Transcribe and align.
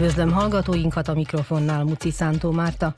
Üdvözlöm 0.00 0.32
hallgatóinkat 0.32 1.08
a 1.08 1.14
mikrofonnál 1.14 1.84
Muci 1.84 2.10
Szántó 2.10 2.50
Márta, 2.50 2.92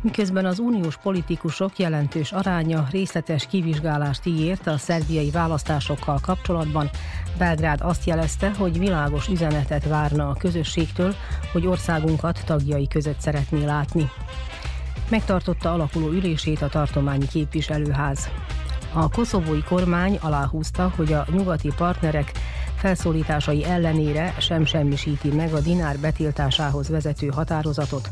miközben 0.00 0.46
az 0.46 0.58
uniós 0.58 0.96
politikusok 0.96 1.78
jelentős 1.78 2.32
aránya 2.32 2.86
részletes 2.90 3.46
kivizsgálást 3.46 4.26
ígért 4.26 4.66
a 4.66 4.78
szerbiai 4.78 5.30
választásokkal 5.30 6.18
kapcsolatban. 6.22 6.90
Belgrád 7.36 7.80
azt 7.82 8.04
jelezte, 8.04 8.50
hogy 8.58 8.78
világos 8.78 9.28
üzenetet 9.28 9.84
várna 9.84 10.28
a 10.28 10.36
közösségtől, 10.38 11.14
hogy 11.52 11.66
országunkat 11.66 12.42
tagjai 12.44 12.88
között 12.88 13.20
szeretné 13.20 13.64
látni. 13.64 14.10
Megtartotta 15.10 15.72
alakuló 15.72 16.08
ülését 16.08 16.62
a 16.62 16.68
tartományi 16.68 17.26
képviselőház. 17.26 18.28
A 18.92 19.08
koszovói 19.08 19.62
kormány 19.62 20.18
aláhúzta, 20.20 20.92
hogy 20.96 21.12
a 21.12 21.26
nyugati 21.30 21.72
partnerek 21.76 22.32
felszólításai 22.78 23.64
ellenére 23.64 24.34
sem 24.38 24.64
semmisíti 24.64 25.28
meg 25.28 25.52
a 25.52 25.60
dinár 25.60 25.98
betiltásához 25.98 26.88
vezető 26.88 27.26
határozatot. 27.26 28.08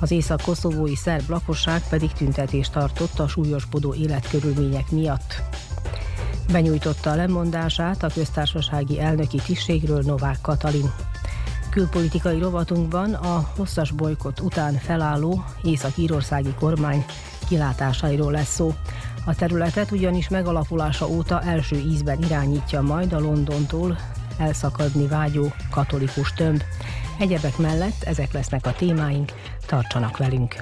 Az 0.00 0.10
észak-koszovói 0.10 0.94
szerb 0.96 1.28
lakosság 1.28 1.82
pedig 1.88 2.12
tüntetést 2.12 2.72
tartott 2.72 3.18
a 3.18 3.28
súlyosbodó 3.28 3.94
életkörülmények 3.94 4.90
miatt. 4.90 5.42
Benyújtotta 6.52 7.10
a 7.10 7.14
lemondását 7.14 8.02
a 8.02 8.10
köztársasági 8.14 9.00
elnöki 9.00 9.40
tisztségről 9.46 10.02
Novák 10.02 10.38
Katalin. 10.40 10.92
Külpolitikai 11.70 12.38
rovatunkban 12.38 13.12
a 13.14 13.50
hosszas 13.56 13.90
bolykot 13.90 14.40
után 14.40 14.74
felálló 14.74 15.44
észak-írországi 15.62 16.54
kormány 16.58 17.04
kilátásairól 17.48 18.32
lesz 18.32 18.54
szó. 18.54 18.74
A 19.28 19.34
területet 19.34 19.90
ugyanis 19.90 20.28
megalakulása 20.28 21.08
óta 21.08 21.42
első 21.42 21.76
ízben 21.76 22.22
irányítja 22.22 22.80
majd 22.80 23.12
a 23.12 23.20
Londontól 23.20 23.98
elszakadni 24.38 25.06
vágyó 25.06 25.52
katolikus 25.70 26.32
tömb. 26.32 26.62
Egyebek 27.18 27.58
mellett 27.58 28.02
ezek 28.02 28.32
lesznek 28.32 28.66
a 28.66 28.72
témáink, 28.72 29.32
tartsanak 29.66 30.16
velünk! 30.16 30.54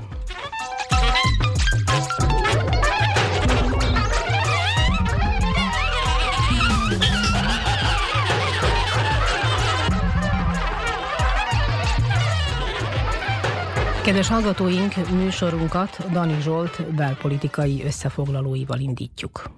Kedves 14.06 14.28
hallgatóink, 14.28 14.94
műsorunkat 15.10 16.10
Dani 16.12 16.40
Zsolt 16.40 16.94
belpolitikai 16.94 17.84
összefoglalóival 17.84 18.78
indítjuk. 18.78 19.50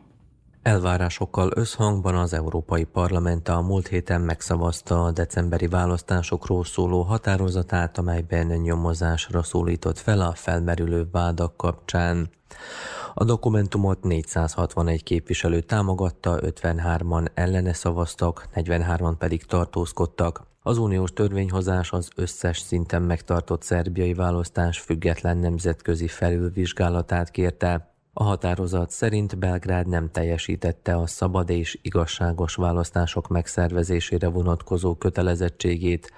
Elvárásokkal 0.62 1.50
összhangban 1.54 2.14
az 2.14 2.32
Európai 2.32 2.84
Parlament 2.84 3.48
a 3.48 3.60
múlt 3.60 3.86
héten 3.88 4.20
megszavazta 4.20 5.04
a 5.04 5.10
decemberi 5.10 5.66
választásokról 5.66 6.64
szóló 6.64 7.02
határozatát, 7.02 7.98
amelyben 7.98 8.46
nyomozásra 8.46 9.42
szólított 9.42 9.98
fel 9.98 10.20
a 10.20 10.32
felmerülő 10.34 11.08
vádak 11.12 11.56
kapcsán. 11.56 12.30
A 13.14 13.24
dokumentumot 13.24 14.02
461 14.02 15.02
képviselő 15.02 15.60
támogatta, 15.60 16.38
53-an 16.40 17.26
ellene 17.34 17.72
szavaztak, 17.72 18.48
43-an 18.54 19.14
pedig 19.18 19.44
tartózkodtak. 19.44 20.47
Az 20.68 20.78
uniós 20.78 21.12
törvényhozás 21.12 21.92
az 21.92 22.08
összes 22.16 22.58
szinten 22.58 23.02
megtartott 23.02 23.62
szerbiai 23.62 24.14
választás 24.14 24.80
független 24.80 25.36
nemzetközi 25.36 26.08
felülvizsgálatát 26.08 27.30
kérte. 27.30 27.94
A 28.12 28.22
határozat 28.22 28.90
szerint 28.90 29.38
Belgrád 29.38 29.86
nem 29.86 30.10
teljesítette 30.10 30.96
a 30.96 31.06
szabad 31.06 31.50
és 31.50 31.78
igazságos 31.82 32.54
választások 32.54 33.28
megszervezésére 33.28 34.28
vonatkozó 34.28 34.94
kötelezettségét, 34.94 36.12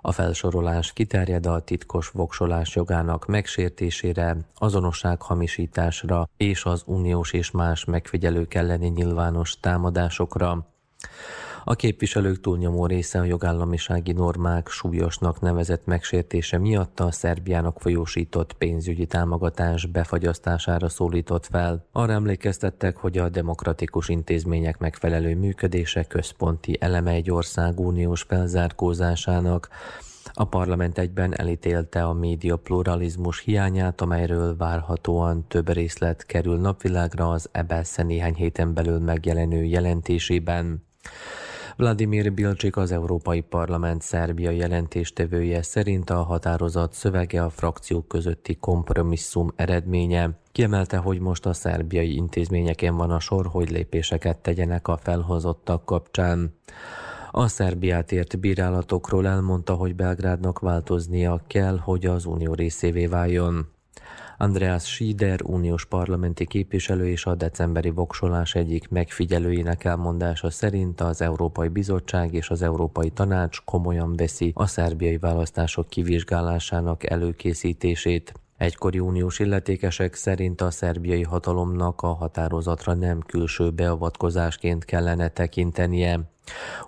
a 0.00 0.12
felsorolás 0.12 0.92
kiterjed 0.92 1.46
a 1.46 1.60
titkos 1.60 2.08
voksolás 2.08 2.74
jogának 2.74 3.26
megsértésére, 3.26 4.36
azonossághamisításra 4.54 6.28
és 6.36 6.64
az 6.64 6.82
uniós 6.86 7.32
és 7.32 7.50
más 7.50 7.84
megfigyelők 7.84 8.54
elleni 8.54 8.88
nyilvános 8.88 9.60
támadásokra. 9.60 10.66
A 11.64 11.74
képviselők 11.74 12.40
túlnyomó 12.40 12.86
része 12.86 13.18
a 13.18 13.24
jogállamisági 13.24 14.12
normák 14.12 14.68
súlyosnak 14.68 15.40
nevezett 15.40 15.86
megsértése 15.86 16.58
miatt 16.58 17.00
a 17.00 17.10
Szerbiának 17.10 17.80
folyósított 17.80 18.52
pénzügyi 18.52 19.06
támogatás 19.06 19.86
befagyasztására 19.86 20.88
szólított 20.88 21.46
fel. 21.46 21.86
Arra 21.92 22.12
emlékeztettek, 22.12 22.96
hogy 22.96 23.18
a 23.18 23.28
demokratikus 23.28 24.08
intézmények 24.08 24.78
megfelelő 24.78 25.36
működése 25.36 26.04
központi 26.04 26.76
eleme 26.80 27.10
egy 27.10 27.30
ország 27.30 27.80
uniós 27.80 28.22
felzárkózásának, 28.22 29.68
a 30.34 30.44
parlament 30.44 30.98
egyben 30.98 31.38
elítélte 31.38 32.04
a 32.04 32.12
média 32.12 32.56
pluralizmus 32.56 33.40
hiányát, 33.40 34.00
amelyről 34.00 34.56
várhatóan 34.56 35.44
több 35.48 35.72
részlet 35.72 36.26
kerül 36.26 36.58
napvilágra 36.58 37.30
az 37.30 37.48
Ebelsze 37.52 38.02
néhány 38.02 38.34
héten 38.34 38.74
belül 38.74 38.98
megjelenő 38.98 39.64
jelentésében. 39.64 40.84
Vladimir 41.76 42.32
Bilcsik 42.32 42.76
az 42.76 42.92
Európai 42.92 43.40
Parlament 43.40 44.02
Szerbia 44.02 44.50
jelentéstevője 44.50 45.62
szerint 45.62 46.10
a 46.10 46.22
határozat 46.22 46.92
szövege 46.92 47.44
a 47.44 47.50
frakciók 47.50 48.08
közötti 48.08 48.54
kompromisszum 48.54 49.52
eredménye. 49.56 50.30
Kiemelte, 50.52 50.96
hogy 50.96 51.20
most 51.20 51.46
a 51.46 51.52
szerbiai 51.52 52.14
intézményeken 52.14 52.96
van 52.96 53.10
a 53.10 53.20
sor, 53.20 53.46
hogy 53.46 53.70
lépéseket 53.70 54.38
tegyenek 54.38 54.88
a 54.88 54.96
felhozottak 54.96 55.84
kapcsán. 55.84 56.54
A 57.30 57.48
Szerbiát 57.48 58.12
ért 58.12 58.40
bírálatokról 58.40 59.26
elmondta, 59.26 59.74
hogy 59.74 59.94
Belgrádnak 59.94 60.58
változnia 60.58 61.42
kell, 61.46 61.78
hogy 61.78 62.06
az 62.06 62.24
unió 62.24 62.54
részévé 62.54 63.06
váljon. 63.06 63.71
Andreas 64.42 64.84
Schieder, 64.84 65.40
uniós 65.42 65.84
parlamenti 65.84 66.46
képviselő 66.46 67.08
és 67.08 67.26
a 67.26 67.34
decemberi 67.34 67.90
voksolás 67.90 68.54
egyik 68.54 68.88
megfigyelőjének 68.88 69.84
elmondása 69.84 70.50
szerint 70.50 71.00
az 71.00 71.20
Európai 71.20 71.68
Bizottság 71.68 72.34
és 72.34 72.50
az 72.50 72.62
Európai 72.62 73.10
Tanács 73.10 73.60
komolyan 73.64 74.16
veszi 74.16 74.52
a 74.54 74.66
szerbiai 74.66 75.18
választások 75.18 75.88
kivizsgálásának 75.88 77.10
előkészítését. 77.10 78.32
Egykori 78.56 78.98
uniós 78.98 79.38
illetékesek 79.38 80.14
szerint 80.14 80.60
a 80.60 80.70
szerbiai 80.70 81.22
hatalomnak 81.22 82.00
a 82.00 82.12
határozatra 82.14 82.94
nem 82.94 83.20
külső 83.20 83.70
beavatkozásként 83.70 84.84
kellene 84.84 85.28
tekintenie. 85.28 86.20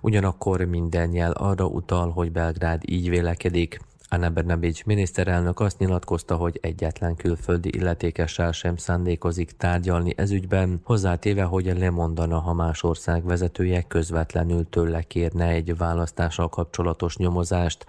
Ugyanakkor 0.01 0.61
minden 0.61 1.13
jel 1.13 1.31
arra 1.31 1.65
utal, 1.65 2.09
hogy 2.09 2.31
Belgrád 2.31 2.81
így 2.85 3.09
vélekedik. 3.09 3.79
Anna 4.09 4.29
Bernabics 4.29 4.83
miniszterelnök 4.83 5.59
azt 5.59 5.79
nyilatkozta, 5.79 6.35
hogy 6.35 6.59
egyetlen 6.61 7.15
külföldi 7.15 7.69
illetékessel 7.75 8.51
sem 8.51 8.77
szándékozik 8.77 9.51
tárgyalni 9.51 10.13
ezügyben, 10.17 10.79
hozzátéve, 10.83 11.43
hogy 11.43 11.77
lemondana, 11.77 12.39
ha 12.39 12.53
más 12.53 12.83
ország 12.83 13.25
vezetője 13.25 13.81
közvetlenül 13.81 14.69
tőle 14.69 15.01
kérne 15.01 15.47
egy 15.47 15.77
választással 15.77 16.49
kapcsolatos 16.49 17.17
nyomozást. 17.17 17.85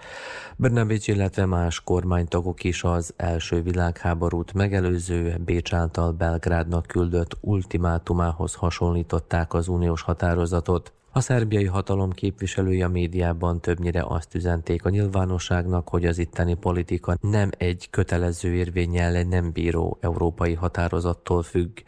Bernabics, 0.56 1.08
illetve 1.08 1.46
más 1.46 1.80
kormánytagok 1.80 2.64
is 2.64 2.84
az 2.84 3.14
első 3.16 3.62
világháborút 3.62 4.52
megelőző 4.52 5.36
Bécs 5.44 5.72
által 5.72 6.12
Belgrádnak 6.12 6.86
küldött 6.86 7.36
ultimátumához 7.40 8.54
hasonlították 8.54 9.54
az 9.54 9.68
uniós 9.68 10.02
határozatot. 10.02 10.95
A 11.16 11.20
szerbiai 11.20 11.64
hatalom 11.64 12.10
képviselői 12.10 12.82
a 12.82 12.88
médiában 12.88 13.60
többnyire 13.60 14.04
azt 14.08 14.34
üzenték 14.34 14.84
a 14.84 14.88
nyilvánosságnak, 14.90 15.88
hogy 15.88 16.06
az 16.06 16.18
itteni 16.18 16.54
politika 16.54 17.16
nem 17.20 17.50
egy 17.58 17.86
kötelező 17.90 18.54
érvényel 18.54 19.22
nem 19.22 19.52
bíró 19.52 19.98
európai 20.00 20.54
határozattól 20.54 21.42
függ. 21.42 21.78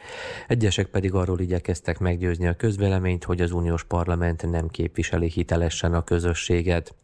Egyesek 0.47 0.87
pedig 0.87 1.15
arról 1.15 1.41
igyekeztek 1.41 1.99
meggyőzni 1.99 2.47
a 2.47 2.57
közvéleményt, 2.57 3.25
hogy 3.25 3.41
az 3.41 3.53
uniós 3.53 3.85
parlament 3.85 4.51
nem 4.51 4.69
képviseli 4.69 5.31
hitelesen 5.31 5.95
a 5.95 6.05
közösséget. 6.05 6.95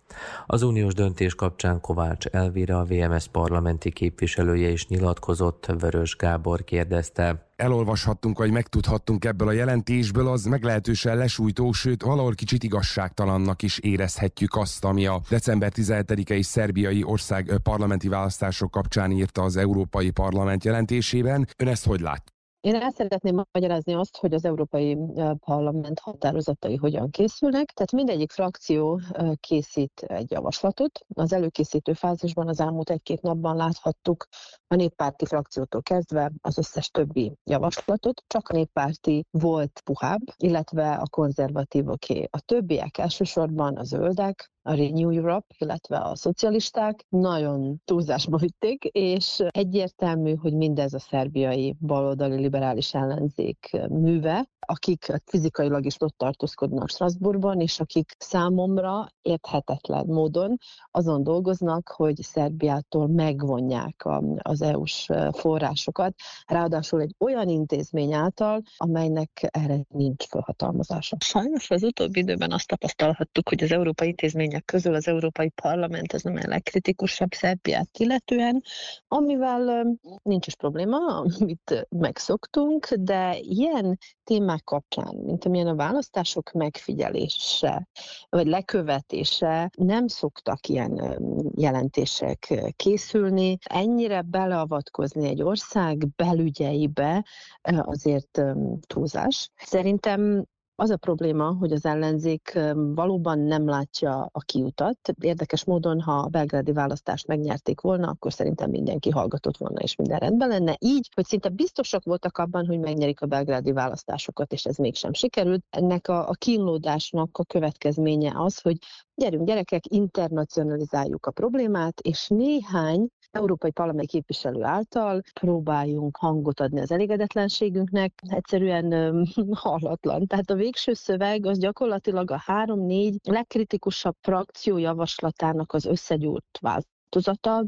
Az 0.46 0.62
uniós 0.62 0.94
döntés 0.94 1.34
kapcsán 1.34 1.80
Kovács 1.80 2.26
Elvira, 2.26 2.78
a 2.78 2.84
VMS 2.84 3.28
parlamenti 3.28 3.92
képviselője 3.92 4.68
is 4.68 4.86
nyilatkozott, 4.86 5.66
Vörös 5.78 6.16
Gábor 6.16 6.64
kérdezte. 6.64 7.48
Elolvashattunk, 7.56 8.38
vagy 8.38 8.50
megtudhattunk 8.50 9.24
ebből 9.24 9.48
a 9.48 9.52
jelentésből, 9.52 10.28
az 10.28 10.44
meglehetősen 10.44 11.16
lesújtó, 11.16 11.72
sőt 11.72 12.02
valahol 12.02 12.34
kicsit 12.34 12.62
igazságtalannak 12.62 13.62
is 13.62 13.78
érezhetjük 13.78 14.56
azt, 14.56 14.84
ami 14.84 15.06
a 15.06 15.20
december 15.28 15.72
17-i 15.74 16.42
szerbiai 16.42 17.04
ország 17.04 17.60
parlamenti 17.62 18.08
választások 18.08 18.70
kapcsán 18.70 19.10
írta 19.10 19.42
az 19.42 19.56
Európai 19.56 20.10
Parlament 20.10 20.64
jelentésében. 20.64 21.48
Ön 21.56 21.68
ezt 21.68 21.86
hogy 21.86 22.00
lát? 22.00 22.33
Én 22.64 22.74
el 22.74 22.90
szeretném 22.90 23.42
magyarázni 23.52 23.94
azt, 23.94 24.16
hogy 24.16 24.34
az 24.34 24.44
Európai 24.44 24.96
Parlament 25.40 25.98
határozatai 25.98 26.76
hogyan 26.76 27.10
készülnek. 27.10 27.72
Tehát 27.72 27.92
mindegyik 27.92 28.32
frakció 28.32 29.00
készít 29.40 30.00
egy 30.06 30.30
javaslatot. 30.30 31.00
Az 31.14 31.32
előkészítő 31.32 31.92
fázisban 31.92 32.48
az 32.48 32.60
elmúlt 32.60 32.90
egy-két 32.90 33.22
napban 33.22 33.56
láthattuk 33.56 34.26
a 34.66 34.74
néppárti 34.74 35.26
frakciótól 35.26 35.82
kezdve 35.82 36.32
az 36.40 36.58
összes 36.58 36.88
többi 36.88 37.32
javaslatot. 37.44 38.22
Csak 38.26 38.48
a 38.48 38.54
néppárti 38.54 39.26
volt 39.30 39.80
puhább, 39.84 40.22
illetve 40.36 40.94
a 40.94 41.08
konzervatívoké. 41.10 42.28
A 42.30 42.40
többiek 42.40 42.98
elsősorban 42.98 43.76
a 43.76 43.84
zöldek, 43.84 44.52
a 44.66 44.74
Renew 44.74 45.10
Europe, 45.10 45.54
illetve 45.58 45.98
a 45.98 46.16
szocialisták 46.16 47.06
nagyon 47.08 47.80
túlzásba 47.84 48.36
vitték, 48.36 48.84
és 48.84 49.42
egyértelmű, 49.48 50.34
hogy 50.34 50.54
mindez 50.54 50.94
a 50.94 50.98
szerbiai 50.98 51.76
baloldali 51.80 52.40
liberális 52.40 52.94
ellenzék 52.94 53.70
műve, 53.88 54.48
akik 54.66 55.06
fizikailag 55.24 55.84
is 55.84 55.94
ott 55.98 56.16
tartózkodnak 56.16 56.88
Strasbourgban, 56.88 57.60
és 57.60 57.80
akik 57.80 58.10
számomra 58.18 59.06
érthetetlen 59.22 60.06
módon 60.06 60.56
azon 60.90 61.22
dolgoznak, 61.22 61.88
hogy 61.96 62.22
Szerbiától 62.22 63.06
megvonják 63.06 64.04
az 64.38 64.62
EU-s 64.62 65.08
forrásokat, 65.32 66.14
ráadásul 66.46 67.00
egy 67.00 67.14
olyan 67.18 67.48
intézmény 67.48 68.12
által, 68.12 68.62
amelynek 68.76 69.48
erre 69.50 69.78
nincs 69.88 70.24
felhatalmazása. 70.24 71.16
Sajnos 71.20 71.70
az 71.70 71.82
utóbbi 71.82 72.20
időben 72.20 72.52
azt 72.52 72.68
tapasztalhattuk, 72.68 73.48
hogy 73.48 73.62
az 73.62 73.72
európai 73.72 74.14
intézmények 74.54 74.64
közül 74.64 74.94
az 74.94 75.08
Európai 75.08 75.48
Parlament 75.48 76.12
az 76.12 76.22
nem 76.22 76.36
a 76.36 76.48
legkritikusabb 76.48 77.32
Szerbiát 77.32 77.98
illetően, 77.98 78.62
amivel 79.08 79.86
nincs 80.22 80.46
is 80.46 80.54
probléma, 80.54 80.98
amit 81.40 81.86
megszoktunk, 81.88 82.94
de 82.94 83.36
ilyen 83.38 83.98
témák 84.24 84.64
kapcsán, 84.64 85.14
mint 85.14 85.44
amilyen 85.44 85.66
a 85.66 85.74
választások 85.74 86.52
megfigyelése, 86.52 87.88
vagy 88.28 88.46
lekövetése, 88.46 89.70
nem 89.76 90.06
szoktak 90.06 90.68
ilyen 90.68 91.18
jelentések 91.56 92.72
készülni. 92.76 93.58
Ennyire 93.64 94.22
beleavatkozni 94.22 95.28
egy 95.28 95.42
ország 95.42 96.06
belügyeibe 96.16 97.24
azért 97.62 98.42
túlzás. 98.86 99.50
Szerintem 99.56 100.44
az 100.76 100.90
a 100.90 100.96
probléma, 100.96 101.56
hogy 101.58 101.72
az 101.72 101.84
ellenzék 101.84 102.58
valóban 102.74 103.38
nem 103.38 103.68
látja 103.68 104.28
a 104.32 104.40
kiutat. 104.40 104.98
Érdekes 105.20 105.64
módon, 105.64 106.00
ha 106.00 106.12
a 106.12 106.28
belgrádi 106.28 106.72
választást 106.72 107.26
megnyerték 107.26 107.80
volna, 107.80 108.08
akkor 108.08 108.32
szerintem 108.32 108.70
mindenki 108.70 109.10
hallgatott 109.10 109.56
volna, 109.56 109.80
és 109.80 109.96
minden 109.96 110.18
rendben 110.18 110.48
lenne. 110.48 110.76
Így, 110.80 111.08
hogy 111.14 111.24
szinte 111.24 111.48
biztosak 111.48 112.04
voltak 112.04 112.38
abban, 112.38 112.66
hogy 112.66 112.78
megnyerik 112.78 113.20
a 113.20 113.26
belgrádi 113.26 113.72
választásokat, 113.72 114.52
és 114.52 114.64
ez 114.64 114.76
mégsem 114.76 115.12
sikerült. 115.12 115.64
Ennek 115.70 116.08
a, 116.08 116.28
a 116.28 116.32
kínlódásnak 116.32 117.38
a 117.38 117.44
következménye 117.44 118.32
az, 118.36 118.60
hogy 118.60 118.76
gyerünk 119.14 119.46
gyerekek, 119.46 119.82
internacionalizáljuk 119.86 121.26
a 121.26 121.30
problémát, 121.30 122.00
és 122.00 122.28
néhány 122.28 123.08
európai 123.34 123.70
parlamenti 123.70 124.06
képviselő 124.06 124.62
által. 124.62 125.22
Próbáljunk 125.40 126.16
hangot 126.16 126.60
adni 126.60 126.80
az 126.80 126.90
elégedetlenségünknek, 126.90 128.12
egyszerűen 128.26 129.26
hallatlan. 129.52 130.26
Tehát 130.26 130.50
a 130.50 130.54
végső 130.54 130.92
szöveg 130.92 131.46
az 131.46 131.58
gyakorlatilag 131.58 132.30
a 132.30 132.42
három-négy 132.44 133.18
legkritikusabb 133.22 134.16
frakció 134.20 134.78
javaslatának 134.78 135.72
az 135.72 135.84
összegyúrt 135.84 136.58
változata, 136.60 137.64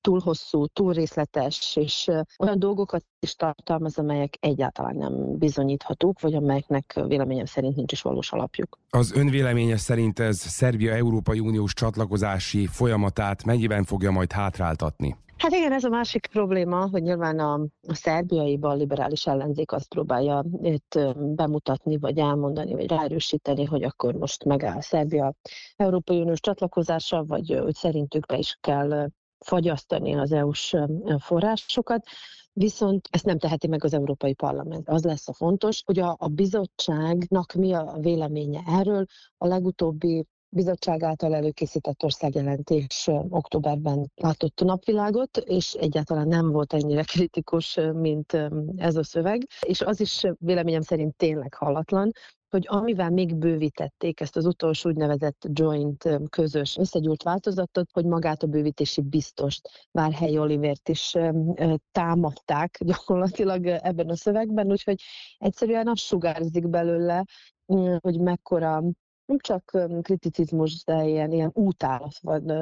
túl 0.00 0.20
hosszú, 0.20 0.66
túl 0.66 0.92
részletes, 0.92 1.76
és 1.76 2.10
olyan 2.38 2.58
dolgokat 2.58 3.04
is 3.20 3.34
tartalmaz, 3.34 3.98
amelyek 3.98 4.36
egyáltalán 4.40 4.96
nem 4.96 5.38
bizonyíthatók, 5.38 6.20
vagy 6.20 6.34
amelyeknek 6.34 7.00
véleményem 7.06 7.44
szerint 7.44 7.76
nincs 7.76 7.92
is 7.92 8.02
valós 8.02 8.32
alapjuk. 8.32 8.78
Az 8.90 9.12
ön 9.16 9.30
véleménye 9.30 9.76
szerint 9.76 10.18
ez 10.18 10.38
Szerbia 10.38 10.92
Európai 10.92 11.38
Uniós 11.38 11.74
csatlakozási 11.74 12.66
folyamatát 12.66 13.44
mennyiben 13.44 13.84
fogja 13.84 14.10
majd 14.10 14.32
hátráltatni? 14.32 15.16
Hát 15.36 15.52
igen, 15.52 15.72
ez 15.72 15.84
a 15.84 15.88
másik 15.88 16.26
probléma, 16.26 16.88
hogy 16.88 17.02
nyilván 17.02 17.38
a, 17.38 17.52
a 17.88 17.94
szerbiai 17.94 18.58
liberális 18.60 19.26
ellenzék 19.26 19.72
azt 19.72 19.88
próbálja 19.88 20.44
itt 20.62 20.98
bemutatni, 21.14 21.98
vagy 21.98 22.18
elmondani, 22.18 22.72
vagy 22.72 22.88
ráerősíteni, 22.88 23.64
hogy 23.64 23.82
akkor 23.82 24.14
most 24.14 24.44
megáll 24.44 24.80
Szerbia 24.80 25.34
Európai 25.76 26.20
Uniós 26.20 26.40
csatlakozása, 26.40 27.24
vagy 27.24 27.58
hogy 27.62 27.74
szerintük 27.74 28.26
be 28.26 28.36
is 28.36 28.56
kell 28.60 29.10
fagyasztani 29.38 30.14
az 30.14 30.32
EU-s 30.32 30.76
forrásokat. 31.18 32.06
Viszont 32.52 33.08
ezt 33.10 33.24
nem 33.24 33.38
teheti 33.38 33.66
meg 33.66 33.84
az 33.84 33.94
Európai 33.94 34.34
Parlament. 34.34 34.88
Az 34.88 35.04
lesz 35.04 35.28
a 35.28 35.32
fontos, 35.32 35.82
hogy 35.84 35.98
a, 35.98 36.16
a 36.18 36.28
bizottságnak 36.28 37.52
mi 37.52 37.72
a 37.72 37.96
véleménye 38.00 38.62
erről. 38.66 39.04
A 39.38 39.46
legutóbbi 39.46 40.26
bizottság 40.48 41.02
által 41.02 41.34
előkészített 41.34 42.02
országjelentés 42.02 43.08
októberben 43.28 44.10
látott 44.14 44.60
napvilágot, 44.60 45.36
és 45.36 45.72
egyáltalán 45.72 46.28
nem 46.28 46.50
volt 46.50 46.72
ennyire 46.72 47.02
kritikus, 47.02 47.78
mint 47.92 48.32
ez 48.76 48.96
a 48.96 49.04
szöveg. 49.04 49.46
És 49.60 49.80
az 49.80 50.00
is 50.00 50.22
véleményem 50.38 50.80
szerint 50.80 51.16
tényleg 51.16 51.54
hallatlan, 51.54 52.12
hogy 52.50 52.64
amivel 52.68 53.10
még 53.10 53.36
bővítették 53.36 54.20
ezt 54.20 54.36
az 54.36 54.46
utolsó 54.46 54.90
úgynevezett 54.90 55.46
joint 55.52 56.08
közös 56.30 56.76
összegyúrt 56.76 57.22
változatot, 57.22 57.90
hogy 57.92 58.04
magát 58.04 58.42
a 58.42 58.46
bővítési 58.46 59.02
biztost, 59.02 59.88
Várhely 59.90 60.38
Olivért 60.38 60.88
is 60.88 61.14
támadták 61.92 62.78
gyakorlatilag 62.84 63.66
ebben 63.66 64.08
a 64.08 64.16
szövegben, 64.16 64.70
úgyhogy 64.70 65.02
egyszerűen 65.38 65.88
az 65.88 66.00
sugárzik 66.00 66.68
belőle, 66.68 67.24
hogy 68.00 68.20
mekkora 68.20 68.82
nem 69.30 69.38
csak 69.38 69.88
kriticizmus, 70.02 70.84
de 70.84 71.04
ilyen, 71.04 71.32
ilyen 71.32 71.50
útállat 71.54 72.18
van 72.20 72.52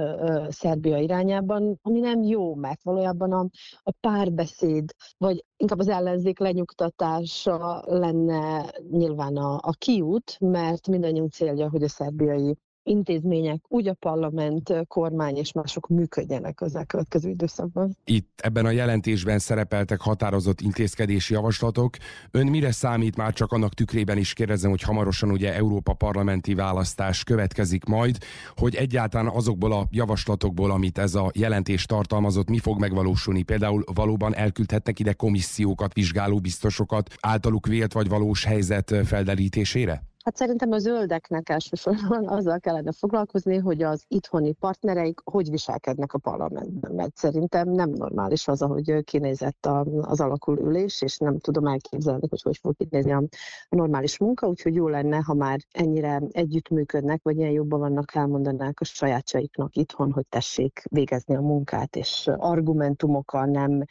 Szerbia 0.51 0.99
irányában, 0.99 1.79
ami 1.83 2.01
nem 2.01 2.23
jó, 2.23 2.55
mert 2.55 2.83
valójában 2.83 3.33
a, 3.33 3.49
a 3.83 3.91
párbeszéd, 4.01 4.95
vagy 5.19 5.45
inkább 5.57 5.79
az 5.79 5.89
ellenzék 5.89 6.39
lenyugtatása 6.39 7.83
lenne 7.87 8.73
nyilván 8.91 9.37
a, 9.37 9.55
a 9.55 9.73
kiút, 9.79 10.37
mert 10.41 10.89
mindannyiunk 10.89 11.33
célja, 11.33 11.71
hogy 11.71 11.83
a 11.83 11.89
szerbiai 11.89 12.57
intézmények, 12.89 13.61
úgy 13.69 13.89
a 13.89 13.95
parlament, 13.95 14.75
kormány 14.89 15.37
és 15.37 15.53
mások 15.53 15.89
működjenek 15.89 16.61
az 16.61 16.77
elkövetkező 16.77 17.29
időszakban. 17.29 17.97
Itt 18.05 18.41
ebben 18.43 18.65
a 18.65 18.71
jelentésben 18.71 19.39
szerepeltek 19.39 20.01
határozott 20.01 20.61
intézkedési 20.61 21.33
javaslatok. 21.33 21.97
Ön 22.31 22.47
mire 22.47 22.73
számít 22.73 23.17
már 23.17 23.33
csak 23.33 23.53
annak 23.53 23.75
tükrében 23.75 24.19
is 24.19 24.33
kérdezem, 24.33 24.71
hogy 24.71 24.83
hamarosan 24.83 25.31
ugye 25.31 25.55
Európa 25.55 25.93
parlamenti 25.93 26.55
választás 26.55 27.25
következik 27.25 27.85
majd, 27.85 28.17
hogy 28.57 28.75
egyáltalán 28.75 29.29
azokból 29.29 29.73
a 29.73 29.87
javaslatokból, 29.91 30.71
amit 30.71 30.99
ez 30.99 31.15
a 31.15 31.31
jelentés 31.35 31.85
tartalmazott, 31.85 32.49
mi 32.49 32.59
fog 32.59 32.79
megvalósulni? 32.79 33.43
Például 33.43 33.85
valóban 33.95 34.35
elküldhetnek 34.35 34.99
ide 34.99 35.13
komissziókat, 35.13 35.95
vizsgáló 35.95 36.39
biztosokat 36.39 37.15
általuk 37.21 37.67
vélt 37.67 37.93
vagy 37.93 38.09
valós 38.09 38.45
helyzet 38.45 38.95
felderítésére? 39.05 40.08
Hát 40.25 40.37
szerintem 40.37 40.73
a 40.73 40.79
zöldeknek 40.79 41.49
elsősorban 41.49 42.29
azzal 42.39 42.59
kellene 42.59 42.93
foglalkozni, 42.93 43.57
hogy 43.57 43.83
az 43.83 44.05
itthoni 44.09 44.53
partnereik 44.53 45.21
hogy 45.25 45.51
viselkednek 45.51 46.13
a 46.13 46.19
parlamentben, 46.19 46.93
mert 46.93 47.17
szerintem 47.17 47.69
nem 47.69 47.91
normális 47.91 48.49
az, 48.49 48.63
ahogy 48.63 49.05
kinézett 49.05 49.67
az 50.01 50.21
alakulülés, 50.21 51.03
és 51.03 51.17
nem 51.17 51.39
tudom 51.39 51.67
elképzelni, 51.67 52.27
hogy 52.31 52.43
hogy 52.43 52.57
fog 52.57 52.77
kinézni 52.77 53.13
a 53.13 53.23
normális 53.69 54.19
munka, 54.19 54.49
úgyhogy 54.49 54.75
jó 54.75 54.89
lenne, 54.89 55.17
ha 55.17 55.35
már 55.35 55.59
ennyire 55.73 56.23
együttműködnek, 56.31 57.23
vagy 57.23 57.37
ilyen 57.37 57.51
jobban 57.51 57.79
vannak, 57.79 58.15
elmondanák 58.15 58.81
a 58.81 58.85
sajátjaiknak 58.85 59.77
itthon, 59.77 60.13
hogy 60.13 60.27
tessék 60.29 60.83
végezni 60.91 61.37
a 61.37 61.41
munkát, 61.41 61.97
és 61.97 62.31
argumentumokkal 62.37 63.45
nem 63.45 63.85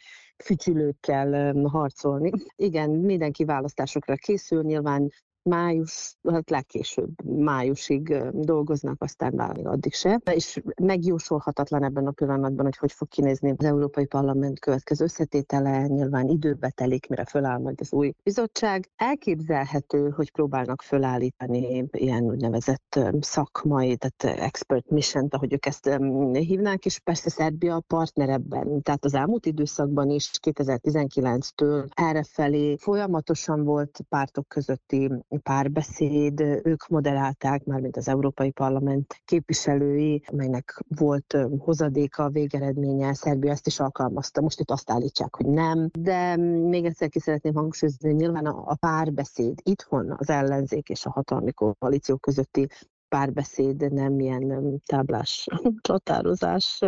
fütyülőkkel 0.44 1.54
harcolni. 1.64 2.30
Igen, 2.56 2.90
mindenki 2.90 3.44
választásokra 3.44 4.14
készül, 4.14 4.62
nyilván 4.62 5.10
május, 5.48 6.16
hát 6.30 6.50
legkésőbb 6.50 7.22
májusig 7.24 8.22
dolgoznak, 8.32 9.02
aztán 9.02 9.36
válni 9.36 9.64
addig 9.64 9.94
se. 9.94 10.20
És 10.34 10.62
megjósolhatatlan 10.82 11.84
ebben 11.84 12.06
a 12.06 12.10
pillanatban, 12.10 12.64
hogy 12.64 12.76
hogy 12.76 12.92
fog 12.92 13.08
kinézni 13.08 13.54
az 13.56 13.64
Európai 13.64 14.06
Parlament 14.06 14.58
következő 14.58 15.04
összetétele, 15.04 15.86
nyilván 15.86 16.28
időbe 16.28 16.70
telik, 16.70 17.08
mire 17.08 17.24
föláll 17.24 17.58
majd 17.58 17.80
az 17.80 17.92
új 17.92 18.12
bizottság. 18.22 18.90
Elképzelhető, 18.96 20.10
hogy 20.10 20.32
próbálnak 20.32 20.82
fölállítani 20.82 21.88
ilyen 21.90 22.24
úgynevezett 22.24 23.00
szakmai, 23.20 23.96
tehát 23.96 24.38
expert 24.40 24.90
mission 24.90 25.26
ahogy 25.30 25.52
ők 25.52 25.66
ezt 25.66 25.98
hívnák, 26.32 26.84
és 26.84 26.98
persze 26.98 27.30
Szerbia 27.30 27.80
partner 27.86 28.28
ebben. 28.28 28.82
Tehát 28.82 29.04
az 29.04 29.14
elmúlt 29.14 29.46
időszakban 29.46 30.10
is 30.10 30.30
2019-től 30.42 31.88
errefelé 31.94 32.76
folyamatosan 32.76 33.64
volt 33.64 34.00
pártok 34.08 34.48
közötti 34.48 35.10
párbeszéd, 35.38 36.40
ők 36.40 36.86
moderálták, 36.86 37.64
már 37.64 37.80
mint 37.80 37.96
az 37.96 38.08
Európai 38.08 38.50
Parlament 38.50 39.20
képviselői, 39.24 40.22
amelynek 40.26 40.82
volt 40.88 41.36
hozadéka, 41.58 42.28
végeredménye, 42.28 43.14
Szerbia 43.14 43.50
ezt 43.50 43.66
is 43.66 43.80
alkalmazta. 43.80 44.40
Most 44.40 44.60
itt 44.60 44.70
azt 44.70 44.90
állítsák, 44.90 45.34
hogy 45.34 45.46
nem, 45.46 45.88
de 45.98 46.36
még 46.68 46.84
egyszer 46.84 47.08
ki 47.08 47.20
szeretném 47.20 47.54
hangsúlyozni, 47.54 48.12
nyilván 48.12 48.46
a 48.46 48.74
párbeszéd 48.74 49.60
itthon 49.62 50.14
az 50.18 50.28
ellenzék 50.28 50.88
és 50.88 51.06
a 51.06 51.10
hatalmi 51.10 51.52
koalíció 51.52 52.16
közötti 52.16 52.68
párbeszéd, 53.08 53.92
nem 53.92 54.20
ilyen 54.20 54.80
táblás 54.86 55.46
csatározás 55.88 56.80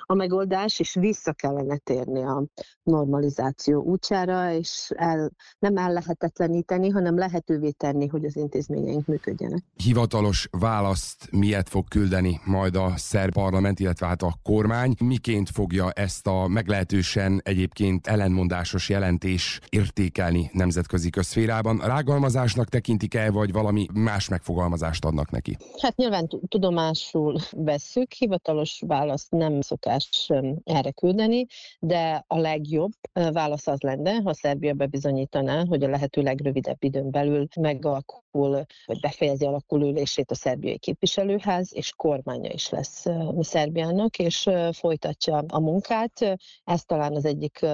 a 0.00 0.14
megoldás, 0.14 0.78
és 0.78 0.94
vissza 0.94 1.32
kellene 1.32 1.76
térni 1.76 2.22
a 2.22 2.44
normalizáció 2.82 3.82
útjára, 3.82 4.52
és 4.52 4.90
el, 4.94 5.30
nem 5.58 5.76
ellehetetleníteni, 5.76 6.88
hanem 6.88 7.18
lehetővé 7.18 7.70
tenni, 7.70 8.06
hogy 8.06 8.24
az 8.24 8.36
intézményeink 8.36 9.06
működjenek. 9.06 9.62
Hivatalos 9.76 10.48
választ 10.50 11.30
miért 11.30 11.68
fog 11.68 11.88
küldeni 11.88 12.40
majd 12.44 12.76
a 12.76 12.92
szerb 12.96 13.32
parlament, 13.32 13.80
illetve 13.80 14.06
hát 14.06 14.22
a 14.22 14.34
kormány? 14.42 14.94
Miként 15.04 15.50
fogja 15.50 15.90
ezt 15.90 16.26
a 16.26 16.46
meglehetősen 16.46 17.40
egyébként 17.44 18.06
ellenmondásos 18.06 18.88
jelentés 18.88 19.60
értékelni 19.68 20.50
nemzetközi 20.52 21.10
közférában? 21.10 21.78
Rágalmazásnak 21.78 22.68
tekintik-e, 22.68 23.30
vagy 23.30 23.52
valami 23.52 23.86
más 23.94 24.28
megfogalmazást 24.28 25.04
adnak 25.04 25.30
neki? 25.30 25.56
Hát 25.80 25.96
nyilván 25.96 26.28
tudomásul 26.48 27.38
vesszük, 27.50 28.12
hivatalos 28.12 28.82
választ 28.86 29.30
nem 29.30 29.60
szokás 29.60 30.30
erre 30.64 30.90
küldeni, 30.90 31.46
de 31.80 32.24
a 32.26 32.38
legjobb 32.38 32.92
válasz 33.12 33.66
az 33.66 33.80
lenne, 33.80 34.14
ha 34.14 34.34
Szerbia 34.34 34.72
bebizonyítaná, 34.72 35.64
hogy 35.64 35.84
a 35.84 35.88
lehető 35.88 36.22
legrövidebb 36.22 36.84
időn 36.84 37.10
belül 37.10 37.46
megalakul, 37.60 38.64
vagy 38.86 39.00
befejezi 39.00 39.44
alakulülését 39.44 40.30
a 40.30 40.34
szerbiai 40.34 40.78
képviselőház, 40.78 41.74
és 41.74 41.92
kormánya 41.96 42.52
is 42.52 42.68
lesz 42.68 43.04
Szerbiának, 43.40 44.18
és 44.18 44.48
folytatja 44.72 45.44
a 45.48 45.60
munkát. 45.60 46.38
Ez 46.64 46.84
talán 46.84 47.14
az 47.14 47.24
egyik 47.24 47.66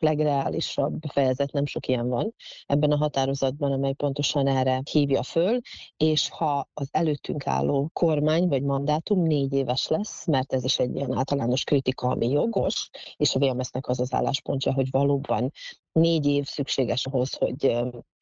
legreálisabb 0.00 1.00
fejezet, 1.12 1.52
nem 1.52 1.66
sok 1.66 1.86
ilyen 1.86 2.08
van 2.08 2.34
ebben 2.66 2.90
a 2.90 2.96
határozatban, 2.96 3.72
amely 3.72 3.92
pontosan 3.92 4.46
erre 4.46 4.82
hívja 4.90 5.22
föl, 5.22 5.58
és 5.96 6.28
ha 6.28 6.68
az 6.74 6.88
előttünk 6.90 7.46
álló 7.46 7.90
kormány 7.92 8.48
vagy 8.48 8.62
mandátum 8.62 9.22
négy 9.22 9.52
éves 9.52 9.88
lesz, 9.88 10.26
mert 10.26 10.52
ez 10.52 10.64
is 10.64 10.78
egy 10.78 10.94
ilyen 10.94 11.16
általános 11.16 11.64
kritika, 11.64 12.08
ami 12.08 12.30
jogos, 12.30 12.90
és 13.16 13.34
a 13.34 13.38
VMS-nek 13.38 13.88
az 13.88 14.00
az 14.00 14.14
álláspontja, 14.14 14.72
hogy 14.72 14.90
valóban 14.90 15.52
négy 15.98 16.26
év 16.26 16.44
szükséges 16.44 17.06
ahhoz, 17.06 17.34
hogy 17.34 17.76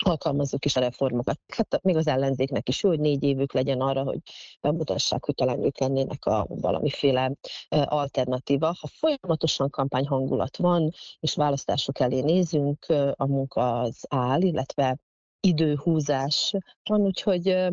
alkalmazzuk 0.05 0.65
is 0.65 0.77
a 0.77 0.81
reformokat. 0.81 1.41
Hát 1.57 1.83
még 1.83 1.97
az 1.97 2.07
ellenzéknek 2.07 2.69
is 2.69 2.83
jó, 2.83 2.89
hogy 2.89 3.01
négy 3.01 3.23
évük 3.23 3.53
legyen 3.53 3.81
arra, 3.81 4.03
hogy 4.03 4.19
bemutassák, 4.61 5.25
hogy 5.25 5.35
talán 5.35 5.65
ők 5.65 5.79
lennének 5.79 6.25
a 6.27 6.47
valamiféle 6.49 7.33
alternatíva. 7.69 8.67
Ha 8.67 8.89
folyamatosan 8.99 9.71
kampányhangulat 9.71 10.57
van, 10.57 10.91
és 11.21 11.35
választások 11.35 12.01
elé 12.01 12.21
nézünk, 12.21 12.87
a 13.13 13.27
munka 13.27 13.81
az 13.81 14.05
áll, 14.09 14.41
illetve 14.41 14.97
időhúzás 15.41 16.53
van, 16.89 17.01
úgyhogy 17.01 17.69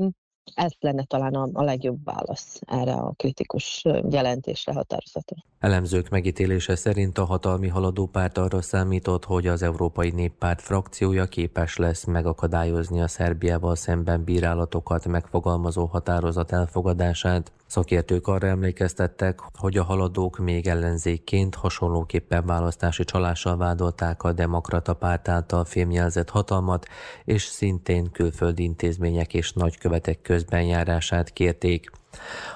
ez 0.55 0.71
lenne 0.79 1.03
talán 1.03 1.33
a, 1.33 1.63
legjobb 1.63 2.03
válasz 2.03 2.59
erre 2.65 2.93
a 2.93 3.13
kritikus 3.17 3.83
jelentésre, 4.09 4.73
határozatra. 4.73 5.35
Elemzők 5.59 6.09
megítélése 6.09 6.75
szerint 6.75 7.17
a 7.17 7.25
hatalmi 7.25 7.67
haladó 7.67 8.05
párt 8.05 8.38
arra 8.38 8.62
számított, 8.62 9.25
hogy 9.25 9.47
az 9.47 9.62
Európai 9.62 10.09
Néppárt 10.09 10.62
frakciója 10.62 11.25
képes 11.25 11.77
lesz 11.77 12.03
megakadályozni 12.03 13.01
a 13.01 13.07
Szerbiával 13.07 13.75
szemben 13.75 14.23
bírálatokat 14.23 15.07
megfogalmazó 15.07 15.85
határozat 15.85 16.51
elfogadását. 16.51 17.51
Szakértők 17.74 18.27
arra 18.27 18.48
emlékeztettek, 18.48 19.39
hogy 19.58 19.77
a 19.77 19.84
haladók 19.84 20.38
még 20.38 20.68
ellenzékként 20.68 21.56
hasonlóképpen 21.56 22.46
választási 22.46 23.03
csalással 23.03 23.58
vádolták 23.58 24.24
a 24.24 24.32
demokrata 24.32 24.94
párt 24.94 25.27
által 25.27 25.65
fémjelzett 25.65 26.30
hatalmat, 26.30 26.88
és 27.25 27.44
szintén 27.44 28.12
külföldi 28.12 28.63
intézmények 28.63 29.34
és 29.34 29.53
nagykövetek 29.53 30.22
közbenjárását 30.22 31.30
kérték. 31.30 31.92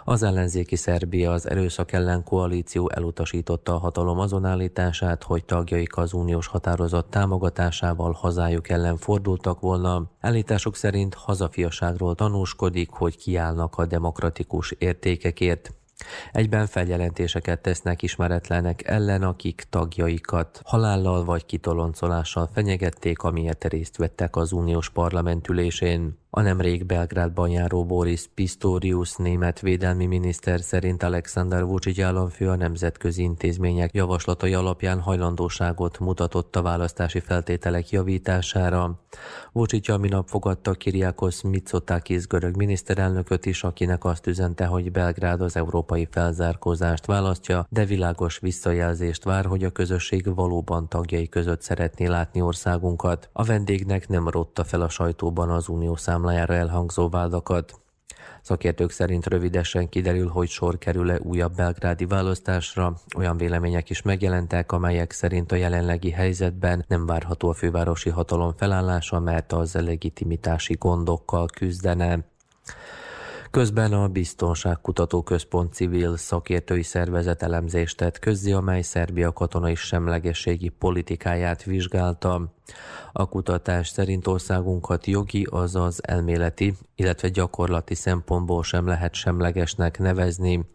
Az 0.03 0.23
ellenzéki 0.23 0.75
Szerbia 0.75 1.31
az 1.31 1.49
erőszak 1.49 1.91
ellen 1.91 2.23
koalíció 2.23 2.89
elutasította 2.89 3.73
a 3.73 3.77
hatalom 3.77 4.19
azonállítását, 4.19 5.23
hogy 5.23 5.45
tagjaik 5.45 5.97
az 5.97 6.13
uniós 6.13 6.47
határozat 6.47 7.05
támogatásával 7.05 8.11
hazájuk 8.11 8.69
ellen 8.69 8.97
fordultak 8.97 9.59
volna. 9.59 10.11
Állítások 10.19 10.75
szerint 10.75 11.13
hazafiaságról 11.13 12.15
tanúskodik, 12.15 12.89
hogy 12.89 13.17
kiállnak 13.17 13.77
a 13.77 13.85
demokratikus 13.85 14.71
értékekért. 14.71 15.71
Egyben 16.31 16.65
feljelentéseket 16.65 17.61
tesznek 17.61 18.01
ismeretlenek 18.01 18.87
ellen, 18.87 19.23
akik 19.23 19.65
tagjaikat 19.69 20.61
halállal 20.65 21.25
vagy 21.25 21.45
kitoloncolással 21.45 22.49
fenyegették, 22.53 23.21
amiért 23.21 23.65
részt 23.65 23.97
vettek 23.97 24.35
az 24.35 24.51
uniós 24.51 24.89
parlamentülésén. 24.89 26.17
A 26.29 26.41
nemrég 26.41 26.85
Belgrádban 26.85 27.49
járó 27.49 27.85
Boris 27.85 28.27
Pistorius 28.33 29.15
német 29.15 29.59
védelmi 29.59 30.05
miniszter 30.05 30.59
szerint 30.61 31.03
Alexander 31.03 31.65
Vucic 31.65 31.99
államfő 31.99 32.49
a 32.49 32.55
nemzetközi 32.55 33.21
intézmények 33.21 33.93
javaslatai 33.93 34.53
alapján 34.53 34.99
hajlandóságot 34.99 35.99
mutatott 35.99 36.55
a 36.55 36.61
választási 36.61 37.19
feltételek 37.19 37.89
javítására. 37.89 38.99
Vucic 39.51 39.89
a 39.89 39.97
minap 39.97 40.27
fogadta 40.27 40.71
Kiriakos 40.71 41.41
Mitsotakis 41.41 42.27
görög 42.27 42.55
miniszterelnököt 42.55 43.45
is, 43.45 43.63
akinek 43.63 44.03
azt 44.05 44.27
üzente, 44.27 44.65
hogy 44.65 44.91
Belgrád 44.91 45.41
az 45.41 45.55
európai 45.55 46.07
felzárkózást 46.11 47.05
választja, 47.05 47.67
de 47.69 47.85
világos 47.85 48.39
visszajelzést 48.39 49.23
vár, 49.23 49.45
hogy 49.45 49.63
a 49.63 49.69
közösség 49.69 50.35
valóban 50.35 50.89
tagjai 50.89 51.29
között 51.29 51.61
szeretné 51.61 52.05
látni 52.05 52.41
országunkat. 52.41 53.29
A 53.33 53.43
vendégnek 53.43 54.07
nem 54.07 54.27
rotta 54.27 54.63
fel 54.63 54.81
a 54.81 54.89
sajtóban 54.89 55.49
az 55.49 55.67
unió 55.67 55.95
számlájára 55.95 56.15
számlájára 56.17 56.53
elhangzó 56.53 57.09
vádakat. 57.09 57.79
Szakértők 58.41 58.91
szerint 58.91 59.25
rövidesen 59.25 59.89
kiderül, 59.89 60.27
hogy 60.27 60.47
sor 60.47 60.77
kerül-e 60.77 61.19
újabb 61.23 61.55
belgrádi 61.55 62.05
választásra. 62.05 62.93
Olyan 63.17 63.37
vélemények 63.37 63.89
is 63.89 64.01
megjelentek, 64.01 64.71
amelyek 64.71 65.11
szerint 65.11 65.51
a 65.51 65.55
jelenlegi 65.55 66.11
helyzetben 66.11 66.85
nem 66.87 67.05
várható 67.05 67.49
a 67.49 67.53
fővárosi 67.53 68.09
hatalom 68.09 68.53
felállása, 68.57 69.19
mert 69.19 69.53
az 69.53 69.73
legitimitási 69.73 70.73
gondokkal 70.79 71.45
küzdene. 71.45 72.19
Közben 73.51 73.93
a 73.93 74.07
Biztonságkutató 74.07 75.23
Központ 75.23 75.73
civil 75.73 76.17
szakértői 76.17 76.83
szervezet 76.83 77.43
elemzést 77.43 77.97
tett 77.97 78.19
közzé, 78.19 78.51
amely 78.51 78.81
Szerbia 78.81 79.33
katonai 79.33 79.75
semlegességi 79.75 80.69
politikáját 80.69 81.63
vizsgálta. 81.63 82.56
A 83.11 83.29
kutatás 83.29 83.87
szerint 83.87 84.27
országunkat 84.27 85.05
jogi, 85.05 85.47
azaz 85.49 85.99
elméleti, 86.03 86.73
illetve 86.95 87.29
gyakorlati 87.29 87.95
szempontból 87.95 88.63
sem 88.63 88.87
lehet 88.87 89.13
semlegesnek 89.13 89.99
nevezni. 89.99 90.65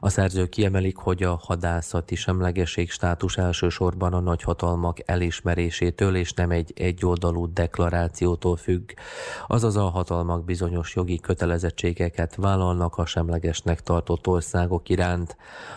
A 0.00 0.08
szerzők 0.08 0.48
kiemelik, 0.48 0.96
hogy 0.96 1.22
a 1.22 1.40
hadászati 1.42 2.14
semlegesség 2.14 2.90
státus 2.90 3.36
elsősorban 3.36 4.12
a 4.12 4.20
nagyhatalmak 4.20 4.98
elismerésétől 5.04 6.16
és 6.16 6.32
nem 6.32 6.50
egy 6.50 6.72
egyoldalú 6.76 7.52
deklarációtól 7.52 8.56
függ. 8.56 8.90
Azaz 9.46 9.76
a 9.76 9.88
hatalmak 9.88 10.44
bizonyos 10.44 10.94
jogi 10.94 11.20
kötelezettségeket 11.20 12.34
vállalnak 12.34 12.96
a 12.98 13.06
semlegesnek 13.06 13.82
tartott 13.82 14.26
országok 14.26 14.88
iránt. 14.88 15.36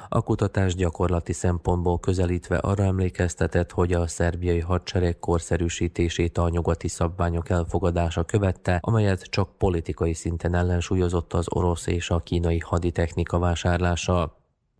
A 0.09 0.21
kutatás 0.21 0.75
gyakorlati 0.75 1.33
szempontból 1.33 1.99
közelítve 1.99 2.57
arra 2.57 2.83
emlékeztetett, 2.83 3.71
hogy 3.71 3.93
a 3.93 4.07
szerbiai 4.07 4.59
hadsereg 4.59 5.19
korszerűsítését 5.39 6.37
a 6.37 6.49
nyugati 6.49 6.87
szabványok 6.87 7.49
elfogadása 7.49 8.23
követte, 8.23 8.79
amelyet 8.81 9.23
csak 9.23 9.57
politikai 9.57 10.13
szinten 10.13 10.55
ellensúlyozott 10.55 11.33
az 11.33 11.45
orosz 11.49 11.87
és 11.87 12.09
a 12.09 12.19
kínai 12.19 12.59
haditechnika 12.59 13.39
vásárlása. 13.39 14.37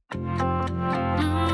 Egy 0.08 1.49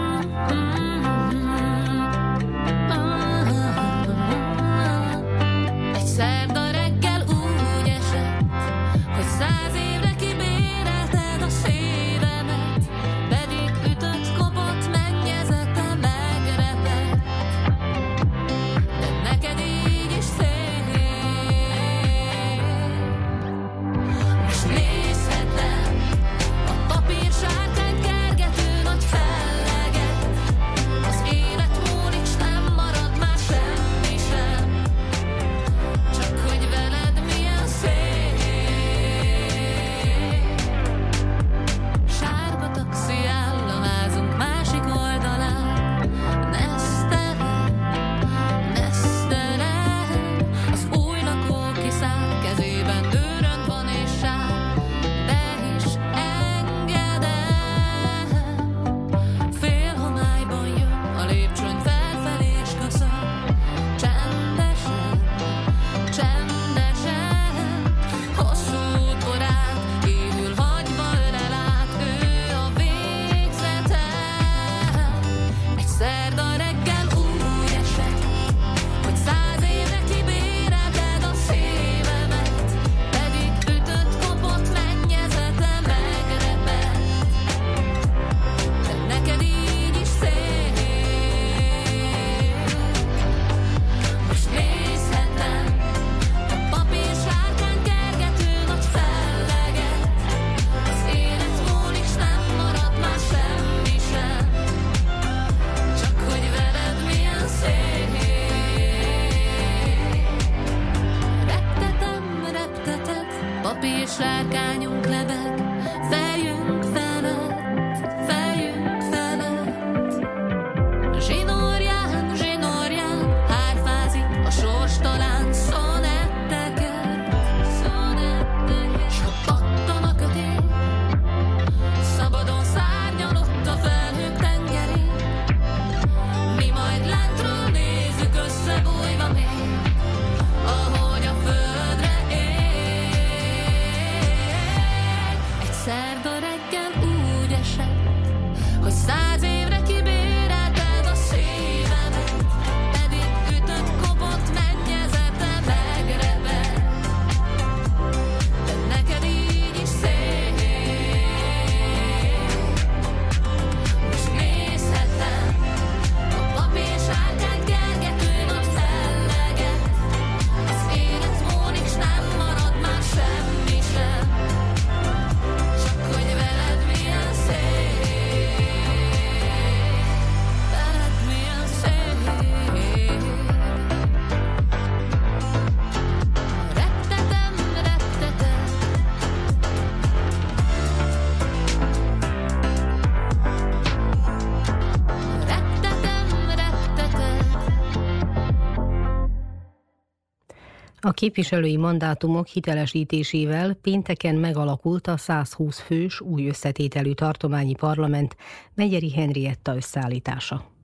képviselői 201.15 201.77
mandátumok 201.77 202.47
hitelesítésével 202.47 203.73
pénteken 203.73 204.35
megalakult 204.35 205.07
a 205.07 205.17
120 205.17 205.79
fős 205.79 206.21
új 206.21 206.47
összetételű 206.47 207.11
tartományi 207.11 207.75
parlament 207.75 208.35
Megyeri 208.73 209.11
Henrietta 209.11 209.75
összeállítása. 209.75 210.74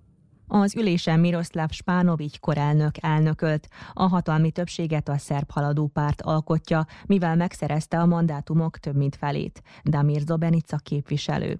Az 0.53 0.75
ülésen 0.75 1.19
Miroslav 1.19 1.69
Spánovics 1.69 2.39
korelnök 2.39 2.95
elnökölt. 3.01 3.67
A 3.93 4.07
hatalmi 4.07 4.51
többséget 4.51 5.09
a 5.09 5.17
szerb 5.17 5.51
haladó 5.51 5.87
párt 5.87 6.21
alkotja, 6.21 6.85
mivel 7.05 7.35
megszerezte 7.35 7.99
a 7.99 8.05
mandátumok 8.05 8.77
több 8.77 8.95
mint 8.95 9.15
felét. 9.15 9.61
Damir 9.83 10.21
Zobenica 10.21 10.77
képviselő. 10.77 11.59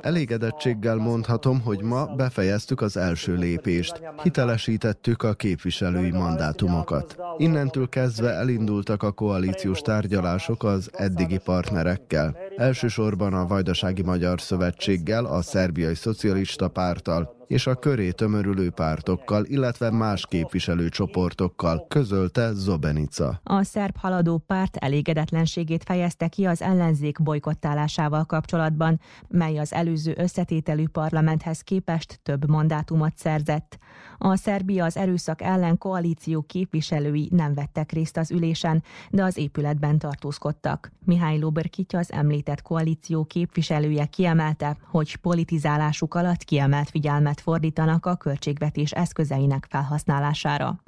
Elégedettséggel 0.00 0.96
mondhatom, 0.96 1.60
hogy 1.60 1.82
ma 1.82 2.06
befejeztük 2.06 2.80
az 2.80 2.96
első 2.96 3.34
lépést. 3.34 4.00
Hitelesítettük 4.22 5.22
a 5.22 5.34
képviselői 5.34 6.10
mandátumokat. 6.10 7.16
Innentől 7.36 7.88
kezdve 7.88 8.30
elindultak 8.30 9.02
a 9.02 9.12
koalíciós 9.12 9.80
tárgyalások 9.80 10.64
az 10.64 10.90
eddigi 10.92 11.38
partnerekkel. 11.44 12.45
Elsősorban 12.56 13.34
a 13.34 13.46
Vajdasági 13.46 14.02
Magyar 14.02 14.40
Szövetséggel, 14.40 15.24
a 15.24 15.42
Szerbiai 15.42 15.94
Szocialista 15.94 16.68
Párttal 16.68 17.35
és 17.46 17.66
a 17.66 17.74
köré 17.74 18.10
tömörülő 18.10 18.70
pártokkal, 18.70 19.44
illetve 19.44 19.90
más 19.90 20.26
képviselőcsoportokkal, 20.28 21.86
közölte 21.88 22.52
Zobenica. 22.52 23.40
A 23.42 23.62
szerb 23.62 23.96
haladó 23.96 24.38
párt 24.38 24.76
elégedetlenségét 24.76 25.84
fejezte 25.84 26.28
ki 26.28 26.44
az 26.44 26.62
ellenzék 26.62 27.22
bolykottálásával 27.22 28.24
kapcsolatban, 28.24 29.00
mely 29.28 29.58
az 29.58 29.72
előző 29.72 30.14
összetételű 30.16 30.88
parlamenthez 30.88 31.60
képest 31.60 32.20
több 32.22 32.48
mandátumot 32.48 33.12
szerzett. 33.16 33.78
A 34.18 34.36
Szerbia 34.36 34.84
az 34.84 34.96
erőszak 34.96 35.42
ellen 35.42 35.78
koalíció 35.78 36.42
képviselői 36.42 37.28
nem 37.32 37.54
vettek 37.54 37.92
részt 37.92 38.16
az 38.16 38.30
ülésen, 38.30 38.82
de 39.10 39.22
az 39.22 39.36
épületben 39.36 39.98
tartózkodtak. 39.98 40.92
Mihály 41.04 41.38
Lóberkitya 41.38 41.98
az 41.98 42.12
említett 42.12 42.62
koalíció 42.62 43.24
képviselője 43.24 44.06
kiemelte, 44.06 44.76
hogy 44.90 45.16
politizálásuk 45.16 46.14
alatt 46.14 46.44
kiemelt 46.44 46.90
figyelmet 46.90 47.35
fordítanak 47.40 48.06
a 48.06 48.14
költségvetés 48.16 48.92
eszközeinek 48.92 49.66
felhasználására. 49.68 50.80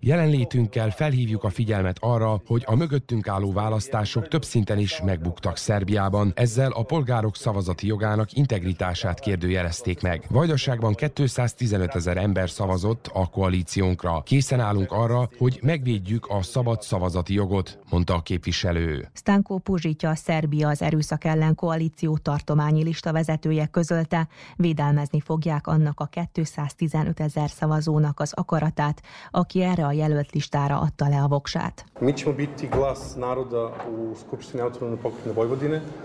Jelenlétünkkel 0.00 0.90
felhívjuk 0.90 1.44
a 1.44 1.50
figyelmet 1.50 1.96
arra, 2.00 2.42
hogy 2.46 2.62
a 2.66 2.74
mögöttünk 2.74 3.28
álló 3.28 3.52
választások 3.52 4.28
több 4.28 4.44
szinten 4.44 4.78
is 4.78 5.00
megbuktak 5.02 5.56
Szerbiában. 5.56 6.32
Ezzel 6.34 6.70
a 6.70 6.82
polgárok 6.82 7.36
szavazati 7.36 7.86
jogának 7.86 8.32
integritását 8.32 9.20
kérdőjelezték 9.20 10.02
meg. 10.02 10.24
Vajdaságban 10.28 10.94
215 10.94 11.94
ezer 11.94 12.16
ember 12.16 12.50
szavazott 12.50 13.10
a 13.12 13.26
koalíciónkra. 13.26 14.22
Készen 14.22 14.60
állunk 14.60 14.92
arra, 14.92 15.28
hogy 15.38 15.58
megvédjük 15.62 16.26
a 16.26 16.42
szabad 16.42 16.82
szavazati 16.82 17.34
jogot, 17.34 17.78
mondta 17.90 18.14
a 18.14 18.20
képviselő. 18.20 19.08
Stanko 19.12 19.58
Puzsitya, 19.58 20.14
Szerbia 20.14 20.68
az 20.68 20.82
erőszak 20.82 21.24
ellen 21.24 21.54
koalíció 21.54 22.18
tartományi 22.18 22.82
lista 22.82 23.12
vezetője 23.12 23.66
közölte, 23.66 24.28
védelmezni 24.56 25.20
fogják 25.20 25.66
annak 25.66 26.00
a 26.00 26.08
215 26.32 27.20
ezer 27.20 27.50
szavazónak 27.50 28.20
az 28.20 28.32
akaratát, 28.32 29.02
aki 29.30 29.62
erre 29.62 29.86
a 29.86 29.92
jelölt 29.92 30.32
listára 30.32 30.80
adta 30.80 31.08
le 31.08 31.22
a 31.22 31.28
voksát. 31.28 31.84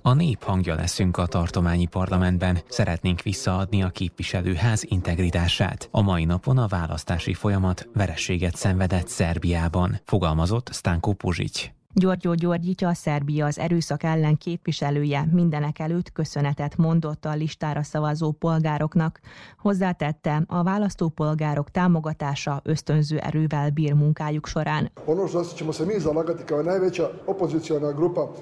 A 0.02 0.14
nép 0.14 0.44
hangja 0.44 0.76
leszünk 0.76 1.18
a 1.18 1.26
tartományi 1.26 1.86
parlamentben. 1.86 2.60
Szeretnénk 2.68 3.22
visszaadni 3.22 3.84
a 3.84 3.90
képviselőház 3.90 4.84
integritását. 4.88 5.88
A 5.92 6.02
mai 6.02 6.26
napon 6.26 6.58
a 6.58 6.68
választási 6.68 7.34
folyamat 7.34 7.88
verességet 7.94 8.56
szenvedett 8.56 9.08
Szerbiában, 9.08 10.00
fogalmazott 10.04 10.70
Stanko 10.74 11.14
Puzsics. 11.14 11.74
Györgyó 11.98 12.34
Györgyitya, 12.34 12.94
Szerbia 12.94 13.46
az 13.46 13.60
erőszak 13.60 14.04
ellen 14.04 14.38
képviselője 14.38 15.28
mindenek 15.32 15.80
előtt 15.80 16.12
köszönetet 16.12 16.78
mondott 16.78 17.26
a 17.26 17.34
listára 17.34 17.84
szavazó 17.84 18.32
polgároknak. 18.32 19.20
Hozzátette, 19.58 20.44
a 20.48 20.64
választópolgárok 20.64 21.72
támogatása 21.72 22.62
ösztönző 22.64 23.18
erővel 23.18 23.70
bír 23.70 23.94
munkájuk 23.94 24.48
során. 24.48 24.92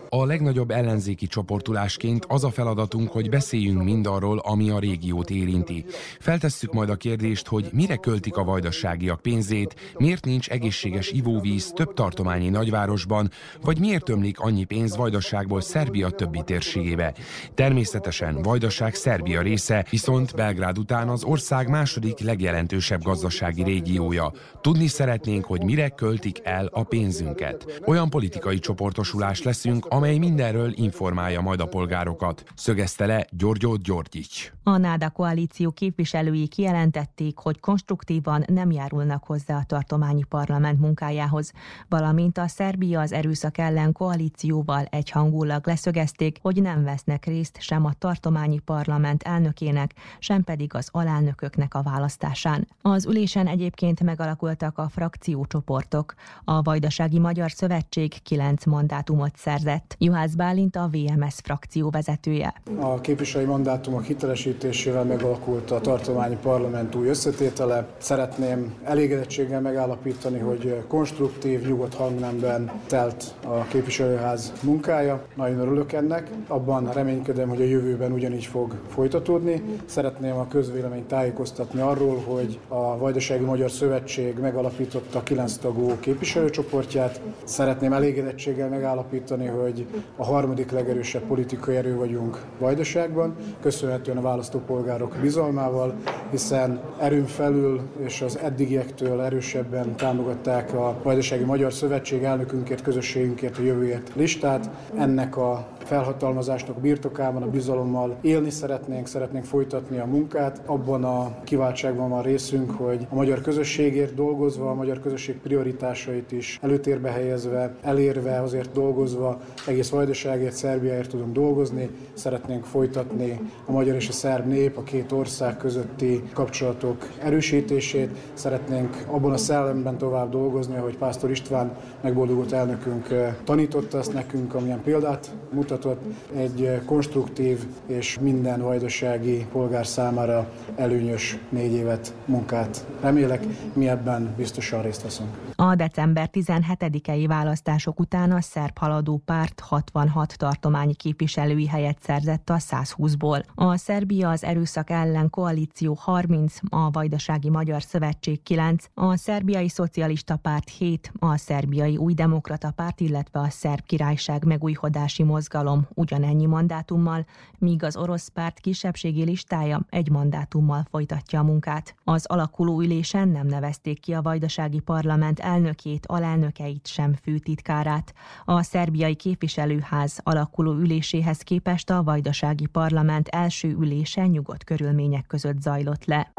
A 0.10 0.26
legnagyobb 0.26 0.72
ellenzéki 0.72 1.28
csoportulásként 1.28 2.26
az 2.28 2.44
a 2.44 2.50
feladatunk, 2.50 3.10
hogy 3.10 3.30
beszéljünk 3.30 3.84
mindarról, 3.84 4.40
ami 4.40 4.70
a 4.70 4.80
régiót 4.80 5.30
érinti. 5.30 5.86
Feltesszük 6.20 6.74
majd 6.74 6.90
a 6.90 6.96
kérdést, 6.96 7.48
hogy 7.48 7.70
mire 7.74 7.96
költik 7.96 8.36
a 8.36 8.44
vajdaságiak 8.44 9.22
pénzét, 9.22 9.76
miért 9.98 10.26
nincs 10.26 10.50
egészséges 10.50 11.12
ivóvíz 11.12 11.72
több 11.76 11.94
tartományi 11.94 12.50
nagyvárosban, 12.50 13.30
vagy 13.62 13.80
miért 13.80 14.10
ömlik 14.10 14.40
annyi 14.40 14.64
pénz 14.64 14.96
Vajdaságból 14.96 15.62
Szerbia 15.62 16.10
többi 16.10 16.42
térségébe. 16.46 17.14
Természetesen 17.54 18.42
Vajdaság 18.42 18.96
Szerbia 18.96 19.42
része, 19.42 19.86
viszont 19.90 20.36
Belgrád 20.36 20.78
után 20.78 21.10
az 21.10 21.24
ország 21.24 21.70
második 21.70 22.20
legjelentősebb 22.20 23.02
gazdasági 23.04 23.64
régiója. 23.64 24.32
Tudni 24.62 24.88
szeretnénk, 24.88 25.46
hogy 25.46 25.64
mire 25.64 25.90
költik 25.90 26.40
el 26.44 26.66
a 26.72 26.84
pénzünket. 26.84 27.82
Olyan 27.86 28.10
politikai 28.10 28.60
csoportosulás 28.60 29.42
leszünk, 29.44 29.86
amely 29.86 30.18
mindenről 30.18 30.72
informálja 30.76 31.42
majd 31.42 31.60
a 31.60 31.66
polgárokat, 31.66 32.44
szögezte 32.56 33.06
le 33.06 33.26
Györgyó 33.30 33.76
Györgyics. 33.76 34.52
A 34.64 34.78
NÁDA 34.78 35.10
koalíció 35.10 35.72
képviselői 35.72 36.48
kijelentették, 36.48 37.38
hogy 37.38 37.60
konstruktívan 37.60 38.44
nem 38.48 38.72
járulnak 38.72 39.24
hozzá 39.24 39.58
a 39.58 39.64
tartományi 39.68 40.24
parlament 40.24 40.80
munkájához, 40.80 41.52
valamint 41.90 42.38
a 42.38 42.48
Szerbia 42.48 43.00
az 43.00 43.12
erőszak 43.12 43.33
erőszak 43.34 43.58
ellen 43.58 43.92
koalícióval 43.92 44.86
egyhangulag 44.90 45.68
leszögezték, 45.68 46.38
hogy 46.42 46.62
nem 46.62 46.84
vesznek 46.84 47.26
részt 47.26 47.62
sem 47.62 47.86
a 47.86 47.94
tartományi 48.00 48.60
parlament 48.60 49.24
elnökének, 49.24 49.94
sem 50.20 50.44
pedig 50.44 50.74
az 50.74 50.88
alelnököknek 50.92 51.74
a 51.76 51.82
választásán. 51.82 52.68
Az 52.82 53.06
ülésen 53.06 53.48
egyébként 53.48 54.04
megalakultak 54.04 54.78
a 54.78 54.90
frakciócsoportok. 54.90 56.14
A 56.44 56.62
Vajdasági 56.62 57.20
Magyar 57.20 57.52
Szövetség 57.52 58.22
kilenc 58.24 58.66
mandátumot 58.66 59.36
szerzett. 59.36 59.96
Juhász 59.98 60.34
Bálint 60.34 60.76
a 60.76 60.90
VMS 60.92 61.36
frakció 61.44 61.90
vezetője. 61.90 62.54
A 62.80 63.02
képviselői 63.02 63.48
mandátumok 63.48 64.04
hitelesítésével 64.04 65.04
megalakult 65.04 65.72
a 65.72 65.80
tartományi 65.80 66.38
parlament 66.42 66.96
új 66.96 67.08
összetétele. 67.08 67.88
Szeretném 67.98 68.74
elégedettséggel 68.84 69.62
megállapítani, 69.62 70.40
hogy 70.40 70.84
konstruktív, 70.88 71.68
nyugodt 71.68 71.94
hangnemben 71.94 72.72
telt 72.88 73.13
a 73.46 73.64
képviselőház 73.68 74.54
munkája. 74.64 75.22
Nagyon 75.36 75.60
örülök 75.60 75.92
ennek. 75.92 76.30
Abban 76.48 76.92
reménykedem, 76.94 77.50
hogy 77.50 77.62
a 77.62 77.66
jövőben 77.66 78.12
ugyanígy 78.12 78.46
fog 78.46 78.76
folytatódni. 78.88 79.64
Szeretném 79.86 80.36
a 80.36 80.48
közvéleményt 80.48 81.08
tájékoztatni 81.08 81.82
arról, 81.82 82.24
hogy 82.26 82.60
a 82.68 82.98
Vajdasági 82.98 83.44
Magyar 83.44 83.72
Szövetség 83.72 84.38
megalapította 84.40 85.24
9 85.24 85.58
tagú 85.58 85.92
képviselőcsoportját. 86.00 87.22
Szeretném 87.44 87.94
elégedettséggel 87.94 88.70
megállapítani, 88.70 89.46
hogy 89.46 89.88
a 90.16 90.26
harmadik 90.26 90.72
legerősebb 90.72 91.22
politikai 91.22 91.76
erő 91.76 91.96
vagyunk 91.96 92.42
Vajdaságban, 92.60 93.36
köszönhetően 93.62 94.18
a 94.18 94.22
választópolgárok 94.22 95.16
bizalmával, 95.22 95.94
hiszen 96.32 96.82
erőn 97.00 97.26
felül 97.26 97.82
és 98.06 98.22
az 98.22 98.40
eddigiektől 98.40 99.22
erősebben 99.22 99.96
támogatták 99.96 100.74
a 100.74 101.00
Vajdasági 101.04 101.44
Magyar 101.44 101.74
Szövetség 101.74 102.24
elnökünkért, 102.24 102.82
közösségünkért 103.04 103.58
a 103.58 103.62
jövőért 103.62 104.12
listát. 104.16 104.70
Ennek 104.98 105.38
a 105.38 105.68
felhatalmazásnak 105.84 106.78
birtokában, 106.78 107.42
a 107.42 107.50
bizalommal 107.50 108.18
élni 108.22 108.50
szeretnénk, 108.50 109.08
szeretnénk 109.08 109.46
folytatni 109.46 109.98
a 109.98 110.06
munkát. 110.06 110.62
Abban 110.66 111.04
a 111.04 111.44
kiváltságban 111.44 112.10
van 112.10 112.22
részünk, 112.22 112.72
hogy 112.72 113.08
a 113.10 113.16
magyar 113.16 113.42
közösségért 113.42 114.14
dolgozva, 114.14 114.70
a 114.70 114.74
magyar 114.74 115.00
közösség 115.00 115.38
prioritásait 115.38 116.32
is 116.32 116.60
előtérbe 116.62 117.10
helyezve, 117.10 117.76
elérve, 117.82 118.42
azért 118.42 118.72
dolgozva, 118.72 119.42
egész 119.68 119.90
Vajdaságért, 119.90 120.56
Szerbiáért 120.56 121.10
tudunk 121.10 121.34
dolgozni. 121.34 121.90
Szeretnénk 122.14 122.66
folytatni 122.66 123.40
a 123.66 123.72
magyar 123.72 123.96
és 123.96 124.08
a 124.08 124.12
szerb 124.12 124.48
nép, 124.48 124.78
a 124.78 124.84
két 124.84 125.12
ország 125.12 125.58
közötti 125.58 126.24
kapcsolatok 126.34 127.08
erősítését. 127.24 128.10
Szeretnénk 128.34 129.06
abban 129.08 129.32
a 129.32 129.38
szellemben 129.38 129.98
tovább 129.98 130.30
dolgozni, 130.30 130.78
ahogy 130.78 130.98
Pásztor 130.98 131.30
István 131.30 131.78
megboldogult 132.02 132.52
elnökünk 132.52 133.08
tanította 133.44 133.98
ezt 133.98 134.14
nekünk, 134.14 134.54
amilyen 134.54 134.82
példát 134.82 135.32
mutatott. 135.74 136.02
Egy 136.36 136.64
eh, 136.64 136.82
konstruktív 136.86 137.66
és 137.86 138.20
minden 138.20 138.62
vajdasági 138.62 139.46
polgár 139.52 139.88
számára 139.88 140.52
előnyös 140.76 141.38
négy 141.50 141.74
évet 141.74 142.14
munkát 142.26 142.86
remélek. 143.02 143.46
Mi 143.74 143.88
ebben 143.90 144.34
biztosan 144.38 144.82
részt 144.82 145.02
veszünk. 145.02 145.30
A 145.56 145.76
december 145.76 146.30
17-i 146.34 147.26
választások 147.28 148.00
után 148.00 148.32
a 148.32 148.42
szerb 148.42 148.78
haladó 148.78 149.22
párt 149.26 149.60
66 149.60 150.38
tartományi 150.38 150.94
képviselői 150.94 151.68
helyet 151.68 151.98
szerzett 152.02 152.50
a 152.50 152.58
120-ból. 152.58 153.44
A 153.56 153.78
Szerbia 153.78 154.30
az 154.30 154.44
erőszak 154.44 154.90
ellen 154.90 155.30
koalíció 155.30 155.98
30, 156.00 156.56
a 156.70 156.90
Vajdasági 156.92 157.50
Magyar 157.50 157.84
Szövetség 157.84 158.44
9, 158.44 158.86
a 158.94 159.18
Szerbiai 159.18 159.70
Szocialista 159.70 160.36
Párt 160.36 160.70
7, 160.70 161.12
a 161.20 161.38
Szerbiai 161.38 161.98
Új 161.98 162.14
Demokrata 162.14 162.72
Párt, 162.72 163.00
illetve 163.00 163.40
a 163.40 163.50
Szerb 163.50 163.86
Királyság 163.86 164.46
megújhodási 164.46 165.24
mozgalom 165.24 165.63
ugyanennyi 165.94 166.46
mandátummal, 166.46 167.26
míg 167.58 167.84
az 167.84 167.98
orosz 167.98 168.28
párt 168.28 168.60
kisebbségi 168.60 169.24
listája 169.24 169.86
egy 169.90 170.10
mandátummal 170.10 170.86
folytatja 170.90 171.40
a 171.40 171.44
munkát. 171.44 171.96
Az 172.04 172.26
alakuló 172.26 172.82
ülésen 172.82 173.28
nem 173.28 173.48
nevezték 173.48 174.00
ki 174.00 174.14
a 174.14 174.22
Vajdasági 174.22 174.80
Parlament 174.80 175.40
elnökét, 175.40 176.06
alelnökeit 176.06 176.88
sem 176.88 177.14
főtitkárát. 177.14 178.14
A 178.46 178.62
szerbiai 178.62 179.16
képviselőház 179.16 180.20
alakuló 180.24 180.72
üléséhez 180.74 181.38
képest 181.38 181.90
a 181.90 182.04
Vajdasági 182.04 182.66
Parlament 182.66 183.28
első 183.28 183.76
ülése 183.80 184.28
nyugodt 184.28 184.64
körülmények 184.64 185.28
között 185.28 185.62
zajlott 185.62 186.06
le. 186.06 186.34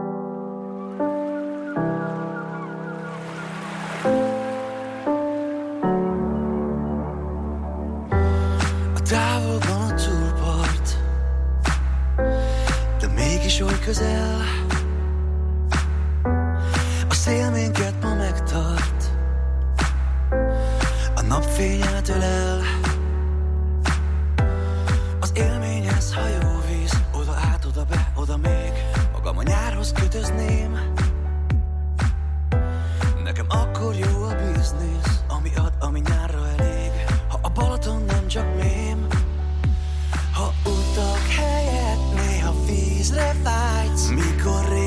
Mégis 13.54 13.72
oly 13.72 13.78
közel. 13.84 14.40
A 17.08 17.14
szél 17.14 17.50
minket 17.50 18.02
ma 18.02 18.14
megtart. 18.14 19.10
A 21.14 21.22
napfény 21.22 21.82
átölel 21.82 22.60
Az 25.20 25.32
élményhez 25.34 26.14
hajó 26.14 26.60
víz. 26.68 27.02
Oda 27.12 27.32
át, 27.52 27.64
oda 27.64 27.84
be, 27.84 28.12
oda 28.14 28.36
még. 28.36 28.72
Magam 29.12 29.38
a 29.38 29.42
nyárhoz 29.42 29.92
kötözném. 29.92 30.78
Nekem 33.24 33.46
akkor 33.48 33.94
jó 33.94 34.22
a 34.22 34.34
biznisz 34.34 35.13
mis 43.04 43.12
refights, 43.12 44.08
mi 44.10 44.22
correo. 44.42 44.83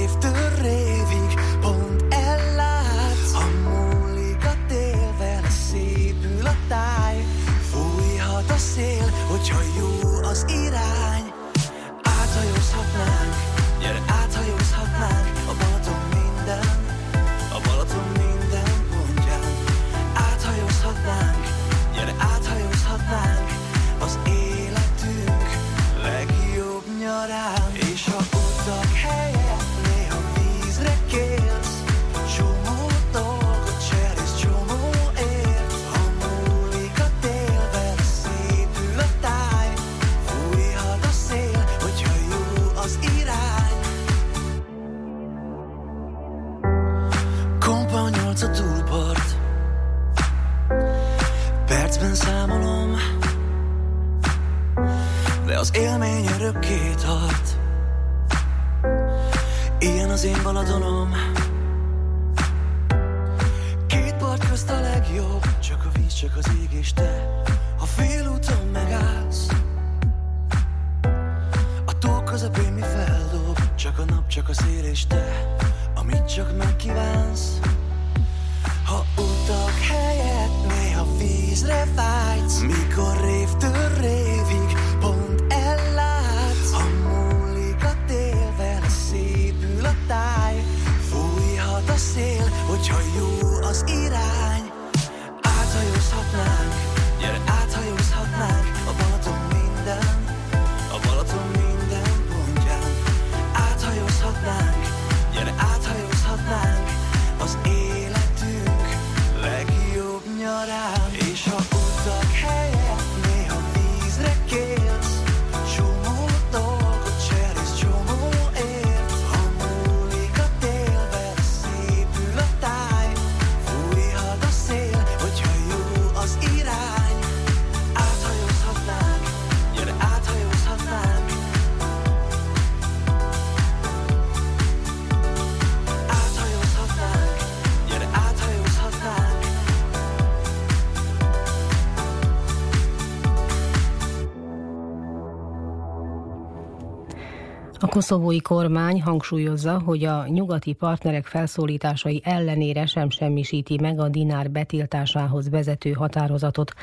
Koszovói 147.98 148.42
kormány 148.42 149.02
hangsúlyozza, 149.02 149.82
hogy 149.86 150.04
a 150.04 150.28
nyugati 150.28 150.74
partnerek 150.74 151.26
felszólításai 151.26 152.22
ellenére 152.24 152.86
sem 152.86 153.10
semmisíti 153.10 153.78
meg 153.82 154.00
a 154.00 154.10
dinár 154.10 154.52
betiltásához 154.52 155.50
vezető 155.50 155.92
határozatot. 155.92 156.74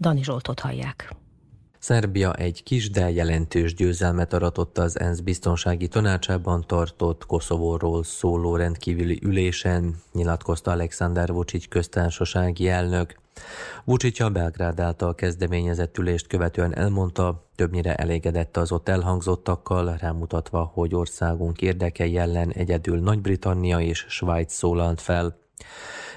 Dani 0.00 0.22
Zsoltot 0.22 0.60
hallják. 0.60 1.14
Szerbia 1.78 2.32
egy 2.32 2.62
kis, 2.62 2.90
de 2.90 3.10
jelentős 3.10 3.74
győzelmet 3.74 4.32
aratott 4.32 4.78
az 4.78 5.00
ENSZ 5.00 5.20
biztonsági 5.20 5.88
tanácsában 5.88 6.64
tartott 6.66 7.26
Koszovóról 7.26 8.04
szóló 8.04 8.56
rendkívüli 8.56 9.18
ülésen, 9.22 9.94
nyilatkozta 10.12 10.70
Alexander 10.70 11.32
Vucic 11.32 11.68
köztársasági 11.68 12.68
elnök. 12.68 13.14
Vucic 13.86 14.20
a 14.20 14.30
Belgrád 14.30 14.80
által 14.80 15.14
kezdeményezett 15.14 15.98
ülést 15.98 16.26
követően 16.26 16.76
elmondta, 16.76 17.48
többnyire 17.54 17.94
elégedett 17.94 18.56
az 18.56 18.72
ott 18.72 18.88
elhangzottakkal, 18.88 19.96
rámutatva, 19.98 20.70
hogy 20.74 20.94
országunk 20.94 21.62
érdekei 21.62 22.16
ellen 22.16 22.50
egyedül 22.50 23.00
Nagy-Britannia 23.00 23.80
és 23.80 24.06
Svájc 24.08 24.52
szólalt 24.52 25.00
fel. 25.00 25.36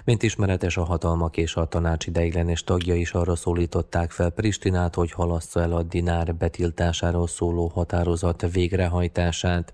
Mint 0.03 0.23
ismeretes, 0.23 0.77
a 0.77 0.83
hatalmak 0.83 1.37
és 1.37 1.55
a 1.55 1.65
tanács 1.65 2.05
ideiglenes 2.05 2.63
tagja 2.63 2.95
is 2.95 3.11
arra 3.11 3.35
szólították 3.35 4.11
fel 4.11 4.29
Pristinát, 4.29 4.95
hogy 4.95 5.11
halassza 5.11 5.61
el 5.61 5.73
a 5.73 5.83
dinár 5.83 6.35
betiltásáról 6.35 7.27
szóló 7.27 7.67
határozat 7.67 8.51
végrehajtását. 8.51 9.73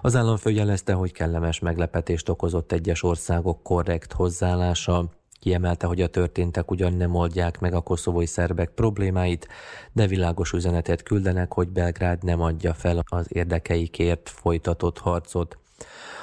Az 0.00 0.16
államfő 0.16 0.50
jelezte, 0.50 0.92
hogy 0.92 1.12
kellemes 1.12 1.58
meglepetést 1.58 2.28
okozott 2.28 2.72
egyes 2.72 3.02
országok 3.02 3.62
korrekt 3.62 4.12
hozzáállása. 4.12 5.10
Kiemelte, 5.42 5.86
hogy 5.86 6.00
a 6.00 6.06
történtek 6.06 6.70
ugyan 6.70 6.92
nem 6.92 7.14
oldják 7.14 7.60
meg 7.60 7.74
a 7.74 7.80
koszovói 7.80 8.26
szerbek 8.26 8.70
problémáit, 8.70 9.48
de 9.92 10.06
világos 10.06 10.52
üzenetet 10.52 11.02
küldenek, 11.02 11.52
hogy 11.52 11.68
Belgrád 11.68 12.22
nem 12.22 12.40
adja 12.40 12.74
fel 12.74 13.02
az 13.06 13.26
érdekeikért 13.28 14.28
folytatott 14.28 14.98
harcot. 14.98 15.58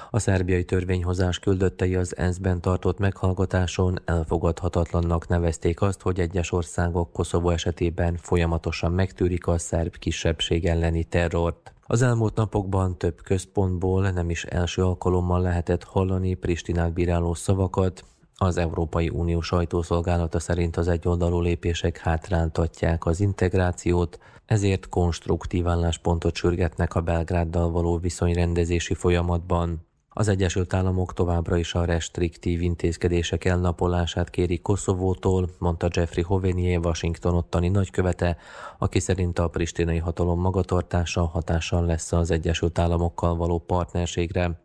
A 0.10 0.19
szerbiai 0.19 0.65
törvényhozás 0.65 1.39
küldöttei 1.39 1.95
az 1.95 2.17
ENSZ-ben 2.17 2.62
tartott 2.62 2.99
meghallgatáson 2.99 3.99
elfogadhatatlannak 4.05 5.27
nevezték 5.27 5.82
azt, 5.82 6.01
hogy 6.01 6.19
egyes 6.19 6.51
országok 6.51 7.12
Koszovó 7.12 7.49
esetében 7.49 8.17
folyamatosan 8.17 8.91
megtűrik 8.91 9.47
a 9.47 9.58
szerb 9.58 9.97
kisebbség 9.97 10.65
elleni 10.65 11.03
terrort. 11.03 11.73
Az 11.82 12.01
elmúlt 12.01 12.36
napokban 12.36 12.97
több 12.97 13.21
központból 13.23 14.10
nem 14.10 14.29
is 14.29 14.43
első 14.43 14.84
alkalommal 14.84 15.41
lehetett 15.41 15.84
hallani 15.84 16.34
Pristinát 16.34 16.93
bíráló 16.93 17.34
szavakat, 17.34 18.03
az 18.41 18.58
Európai 18.58 19.10
Unió 19.10 19.41
sajtószolgálata 19.41 20.39
szerint 20.39 20.78
az 20.78 20.88
egyoldalú 20.88 21.41
lépések 21.41 21.97
hátráltatják 21.97 23.06
az 23.06 23.19
integrációt, 23.19 24.19
ezért 24.45 24.89
konstruktív 24.89 25.67
álláspontot 25.67 26.36
sürgetnek 26.36 26.95
a 26.95 27.02
Belgráddal 27.02 27.71
való 27.71 27.97
viszonyrendezési 27.97 28.93
folyamatban. 28.93 29.88
Az 30.10 30.28
Egyesült 30.28 30.73
Államok 30.73 31.13
továbbra 31.13 31.58
is 31.58 31.73
a 31.73 31.86
restriktív 31.86 32.62
intézkedések 32.62 33.45
elnapolását 33.45 34.30
kéri 34.30 34.60
Koszovótól, 34.60 35.49
mondta 35.58 35.88
Jeffrey 35.91 36.23
Hovenier, 36.23 36.80
Washington 36.80 37.36
ottani 37.36 37.67
nagykövete, 37.67 38.38
aki 38.78 38.99
szerint 38.99 39.39
a 39.39 39.47
pristinai 39.47 39.97
hatalom 39.97 40.39
magatartása 40.39 41.25
hatással 41.25 41.86
lesz 41.86 42.12
az 42.12 42.32
Egyesült 42.32 42.80
Államokkal 42.80 43.36
való 43.36 43.60
partnerségre. 43.60 44.60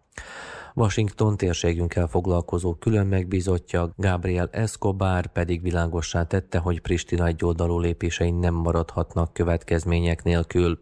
Washington 0.76 1.36
térségünkkel 1.36 2.06
foglalkozó 2.06 2.74
külön 2.74 3.06
megbízottja 3.06 3.92
Gabriel 3.96 4.48
Escobar 4.52 5.26
pedig 5.26 5.62
világossá 5.62 6.26
tette, 6.26 6.58
hogy 6.58 6.80
Pristina 6.80 7.26
egyoldalú 7.26 7.78
lépései 7.78 8.30
nem 8.30 8.54
maradhatnak 8.54 9.32
következmények 9.32 10.22
nélkül. 10.22 10.78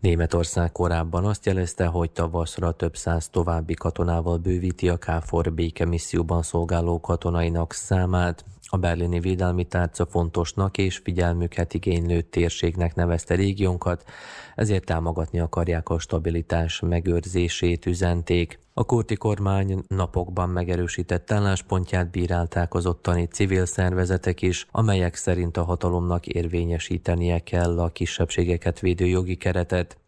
Németország 0.00 0.72
korábban 0.72 1.24
azt 1.24 1.46
jelezte, 1.46 1.86
hogy 1.86 2.10
tavaszra 2.10 2.72
több 2.72 2.96
száz 2.96 3.28
további 3.28 3.74
katonával 3.74 4.36
bővíti 4.36 4.88
a 4.88 4.96
KFOR 4.96 5.52
békemisszióban 5.52 6.42
szolgáló 6.42 7.00
katonainak 7.00 7.72
számát. 7.72 8.44
A 8.72 8.76
berlini 8.76 9.20
védelmi 9.20 9.64
tárca 9.64 10.06
fontosnak 10.06 10.78
és 10.78 10.96
figyelmüket 10.96 11.74
igénylő 11.74 12.20
térségnek 12.20 12.94
nevezte 12.94 13.34
régiónkat, 13.34 14.04
ezért 14.54 14.84
támogatni 14.84 15.40
akarják 15.40 15.88
a 15.88 15.98
stabilitás 15.98 16.80
megőrzését, 16.80 17.86
üzenték. 17.86 18.58
A 18.80 18.84
kurti 18.84 19.14
kormány 19.14 19.82
napokban 19.88 20.48
megerősített 20.48 21.30
álláspontját 21.30 22.10
bírálták 22.10 22.74
az 22.74 22.86
ottani 22.86 23.26
civil 23.26 23.66
szervezetek 23.66 24.42
is, 24.42 24.66
amelyek 24.70 25.14
szerint 25.14 25.56
a 25.56 25.64
hatalomnak 25.64 26.26
érvényesítenie 26.26 27.38
kell 27.38 27.80
a 27.80 27.88
kisebbségeket 27.88 28.80
védő 28.80 29.06
jogi 29.06 29.36
keretet. 29.36 29.98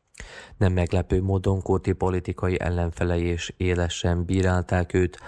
Nem 0.56 0.72
meglepő 0.72 1.22
módon 1.22 1.62
kurti 1.62 1.92
politikai 1.92 2.60
ellenfelei 2.60 3.24
és 3.24 3.52
élesen 3.56 4.24
bírálták 4.24 4.94
őt, 4.94 5.18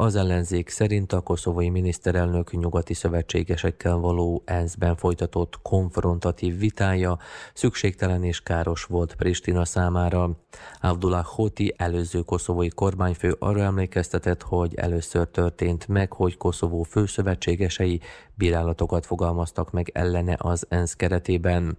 az 0.00 0.16
ellenzék 0.16 0.68
szerint 0.68 1.12
a 1.12 1.20
koszovói 1.20 1.70
miniszterelnök 1.70 2.52
nyugati 2.52 2.94
szövetségesekkel 2.94 3.96
való 3.96 4.42
ENSZ-ben 4.44 4.96
folytatott 4.96 5.62
konfrontatív 5.62 6.58
vitája 6.58 7.18
szükségtelen 7.54 8.24
és 8.24 8.40
káros 8.42 8.84
volt 8.84 9.14
Pristina 9.14 9.64
számára. 9.64 10.30
Abdullah 10.80 11.24
Hoti 11.24 11.74
előző 11.76 12.20
koszovói 12.20 12.68
kormányfő 12.68 13.36
arra 13.38 13.60
emlékeztetett, 13.60 14.42
hogy 14.42 14.74
először 14.74 15.28
történt 15.28 15.88
meg, 15.88 16.12
hogy 16.12 16.36
Koszovó 16.36 16.82
főszövetségesei 16.82 18.00
bírálatokat 18.34 19.06
fogalmaztak 19.06 19.70
meg 19.70 19.90
ellene 19.94 20.36
az 20.38 20.66
ENSZ 20.68 20.94
keretében. 20.94 21.78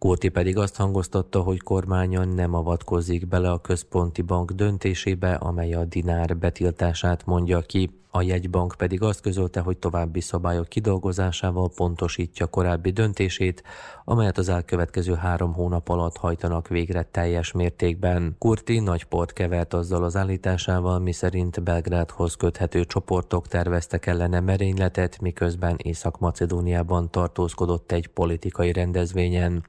Kurti 0.00 0.28
pedig 0.28 0.56
azt 0.56 0.76
hangoztatta, 0.76 1.40
hogy 1.40 1.60
kormányon 1.60 2.28
nem 2.28 2.54
avatkozik 2.54 3.28
bele 3.28 3.50
a 3.50 3.60
központi 3.60 4.22
bank 4.22 4.50
döntésébe, 4.50 5.34
amely 5.34 5.72
a 5.74 5.84
dinár 5.84 6.36
betiltását 6.36 7.26
mondja 7.26 7.60
ki. 7.60 7.90
A 8.10 8.22
jegybank 8.22 8.74
pedig 8.78 9.02
azt 9.02 9.20
közölte, 9.20 9.60
hogy 9.60 9.76
további 9.76 10.20
szabályok 10.20 10.68
kidolgozásával 10.68 11.70
pontosítja 11.74 12.46
korábbi 12.46 12.90
döntését, 12.90 13.62
amelyet 14.04 14.38
az 14.38 14.48
elkövetkező 14.48 15.14
három 15.14 15.52
hónap 15.52 15.88
alatt 15.88 16.16
hajtanak 16.16 16.68
végre 16.68 17.02
teljes 17.02 17.52
mértékben. 17.52 18.36
Kurti 18.38 18.78
nagy 18.78 19.04
port 19.04 19.32
kevert 19.32 19.74
azzal 19.74 20.04
az 20.04 20.16
állításával, 20.16 20.98
miszerint 20.98 21.62
Belgrádhoz 21.62 22.34
köthető 22.34 22.84
csoportok 22.84 23.48
terveztek 23.48 24.06
ellene 24.06 24.40
merényletet, 24.40 25.20
miközben 25.20 25.76
Észak-Macedóniában 25.82 27.10
tartózkodott 27.10 27.92
egy 27.92 28.06
politikai 28.06 28.72
rendezvényen. 28.72 29.64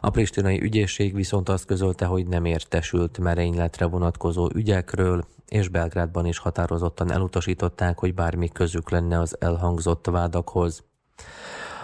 A 0.00 0.10
pristinai 0.10 0.62
ügyészség 0.62 1.14
viszont 1.14 1.48
azt 1.48 1.64
közölte, 1.64 2.04
hogy 2.04 2.26
nem 2.26 2.44
értesült 2.44 3.18
merényletre 3.18 3.86
vonatkozó 3.86 4.48
ügyekről, 4.54 5.24
és 5.48 5.68
Belgrádban 5.68 6.26
is 6.26 6.38
határozottan 6.38 7.12
elutasították, 7.12 7.98
hogy 7.98 8.14
bármi 8.14 8.48
közük 8.48 8.90
lenne 8.90 9.18
az 9.18 9.36
elhangzott 9.40 10.06
vádakhoz. 10.06 10.84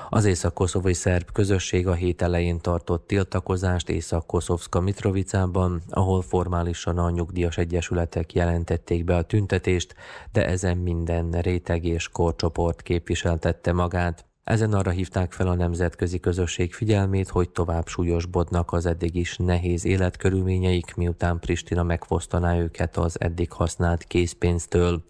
Az 0.09 0.25
észak-koszovai 0.25 0.93
szerb 0.93 1.33
közösség 1.33 1.87
a 1.87 1.93
hét 1.93 2.23
elején 2.23 2.61
tartott 2.61 3.07
tiltakozást 3.07 3.89
Észak-Koszovska 3.89 4.81
Mitrovicában, 4.81 5.83
ahol 5.91 6.23
formálisan 6.23 6.99
a 6.99 7.11
nyugdíjas 7.11 7.59
egyesületek 7.59 8.33
jelentették 8.33 9.05
be 9.05 9.17
a 9.17 9.23
tüntetést, 9.23 9.95
de 10.33 10.47
ezen 10.47 10.77
minden 10.77 11.31
réteg 11.31 11.85
és 11.85 12.09
korcsoport 12.09 12.83
képviseltette 12.83 13.73
magát. 13.73 14.26
Ezen 14.47 14.73
arra 14.73 14.91
hívták 14.91 15.33
fel 15.33 15.49
a 15.49 15.55
nemzetközi 15.55 16.21
közösség 16.21 16.75
figyelmét, 16.75 17.29
hogy 17.29 17.51
tovább 17.51 17.87
súlyosbodnak 17.87 18.73
az 18.73 18.87
eddig 18.87 19.15
is 19.15 19.37
nehéz 19.37 19.85
életkörülményeik, 19.85 20.95
miután 20.95 21.39
Pristina 21.39 21.83
megfosztaná 21.83 22.59
őket 22.59 22.97
az 22.97 23.21
eddig 23.21 23.53
használt 23.53 24.05
készpénztől. 24.05 25.03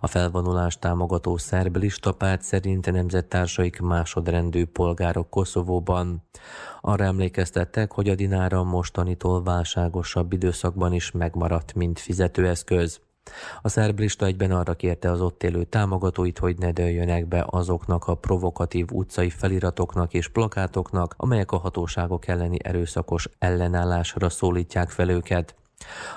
A 0.00 0.06
felvonulást 0.06 0.80
támogató 0.80 1.36
szerb 1.36 1.76
listapárt 1.76 2.42
szerint 2.42 2.92
nemzettársaik 2.92 3.80
másodrendű 3.80 4.64
polgárok 4.64 5.30
Koszovóban. 5.30 6.22
Arra 6.80 7.04
emlékeztettek, 7.04 7.92
hogy 7.92 8.08
a 8.08 8.14
dinára 8.14 8.62
mostanitól 8.62 9.42
válságosabb 9.42 10.32
időszakban 10.32 10.92
is 10.92 11.10
megmaradt, 11.10 11.74
mint 11.74 11.98
fizetőeszköz. 11.98 13.00
A 13.62 13.68
szerb 13.68 13.98
lista 13.98 14.26
egyben 14.26 14.50
arra 14.50 14.74
kérte 14.74 15.10
az 15.10 15.20
ott 15.20 15.42
élő 15.42 15.64
támogatóit, 15.64 16.38
hogy 16.38 16.58
ne 16.58 16.72
dőljönek 16.72 17.26
be 17.26 17.46
azoknak 17.50 18.06
a 18.06 18.14
provokatív 18.14 18.86
utcai 18.92 19.30
feliratoknak 19.30 20.14
és 20.14 20.28
plakátoknak, 20.28 21.14
amelyek 21.16 21.52
a 21.52 21.58
hatóságok 21.58 22.26
elleni 22.26 22.56
erőszakos 22.62 23.28
ellenállásra 23.38 24.28
szólítják 24.28 24.90
fel 24.90 25.08
őket. 25.08 25.54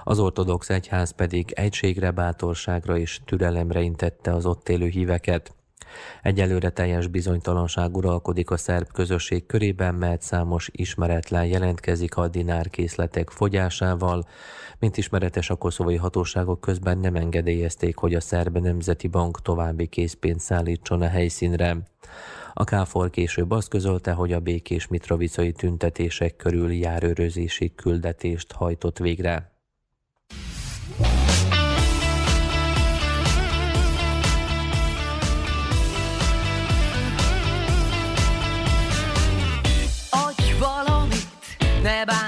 Az 0.04 0.20
ortodox 0.20 0.70
egyház 0.70 1.12
pedig 1.12 1.52
egységre, 1.52 2.12
bátorságra 2.12 2.98
és 2.98 3.22
türelemre 3.26 3.82
intette 3.82 4.34
az 4.34 4.46
ott 4.46 4.70
élő 4.70 4.88
híveket. 4.88 5.56
Egyelőre 6.22 6.70
teljes 6.70 7.08
bizonytalanság 7.08 7.96
uralkodik 7.96 8.50
a 8.50 8.58
szerb 8.58 8.92
közösség 8.92 9.46
körében, 9.46 9.96
mert 9.96 10.22
számos 10.22 10.70
ismeretlen 10.72 11.46
jelentkezik 11.46 12.18
a 12.18 12.28
dinárkészletek 12.28 13.30
fogyásával. 13.30 14.28
Mint 14.80 14.98
ismeretes, 14.98 15.50
a 15.50 15.56
koszovai 15.56 15.96
hatóságok 15.96 16.62
közben 16.62 16.98
nem 16.98 17.16
engedélyezték, 17.16 17.98
hogy 17.98 18.14
a 18.14 18.22
Szerb 18.22 18.58
Nemzeti 18.58 19.08
Bank 19.08 19.42
további 19.42 19.88
készpénzt 19.88 20.46
szállítson 20.46 21.02
a 21.02 21.08
helyszínre. 21.08 21.78
A 22.54 22.64
KFOR 22.64 23.10
később 23.10 23.52
azt 23.52 23.68
közölte, 23.68 24.12
hogy 24.12 24.34
a 24.34 24.40
békés 24.40 24.88
mitrovicai 24.88 25.52
tüntetések 25.52 26.36
körül 26.36 26.72
járőrözési 26.72 27.74
küldetést 27.76 28.52
hajtott 28.52 28.98
végre. 28.98 29.52
Ne 41.84 42.06
bánt, 42.06 42.21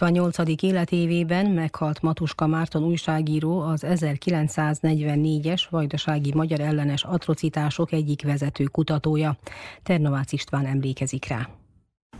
88. 0.00 0.62
életévében 0.62 1.46
meghalt 1.46 2.02
Matuska 2.02 2.46
Márton 2.46 2.84
újságíró, 2.84 3.60
az 3.60 3.84
1944-es 3.86 5.62
vajdasági 5.70 6.32
magyar 6.34 6.60
ellenes 6.60 7.04
atrocitások 7.04 7.92
egyik 7.92 8.22
vezető 8.22 8.64
kutatója. 8.64 9.36
Ternovács 9.82 10.32
István 10.32 10.66
emlékezik 10.66 11.26
rá. 11.26 11.48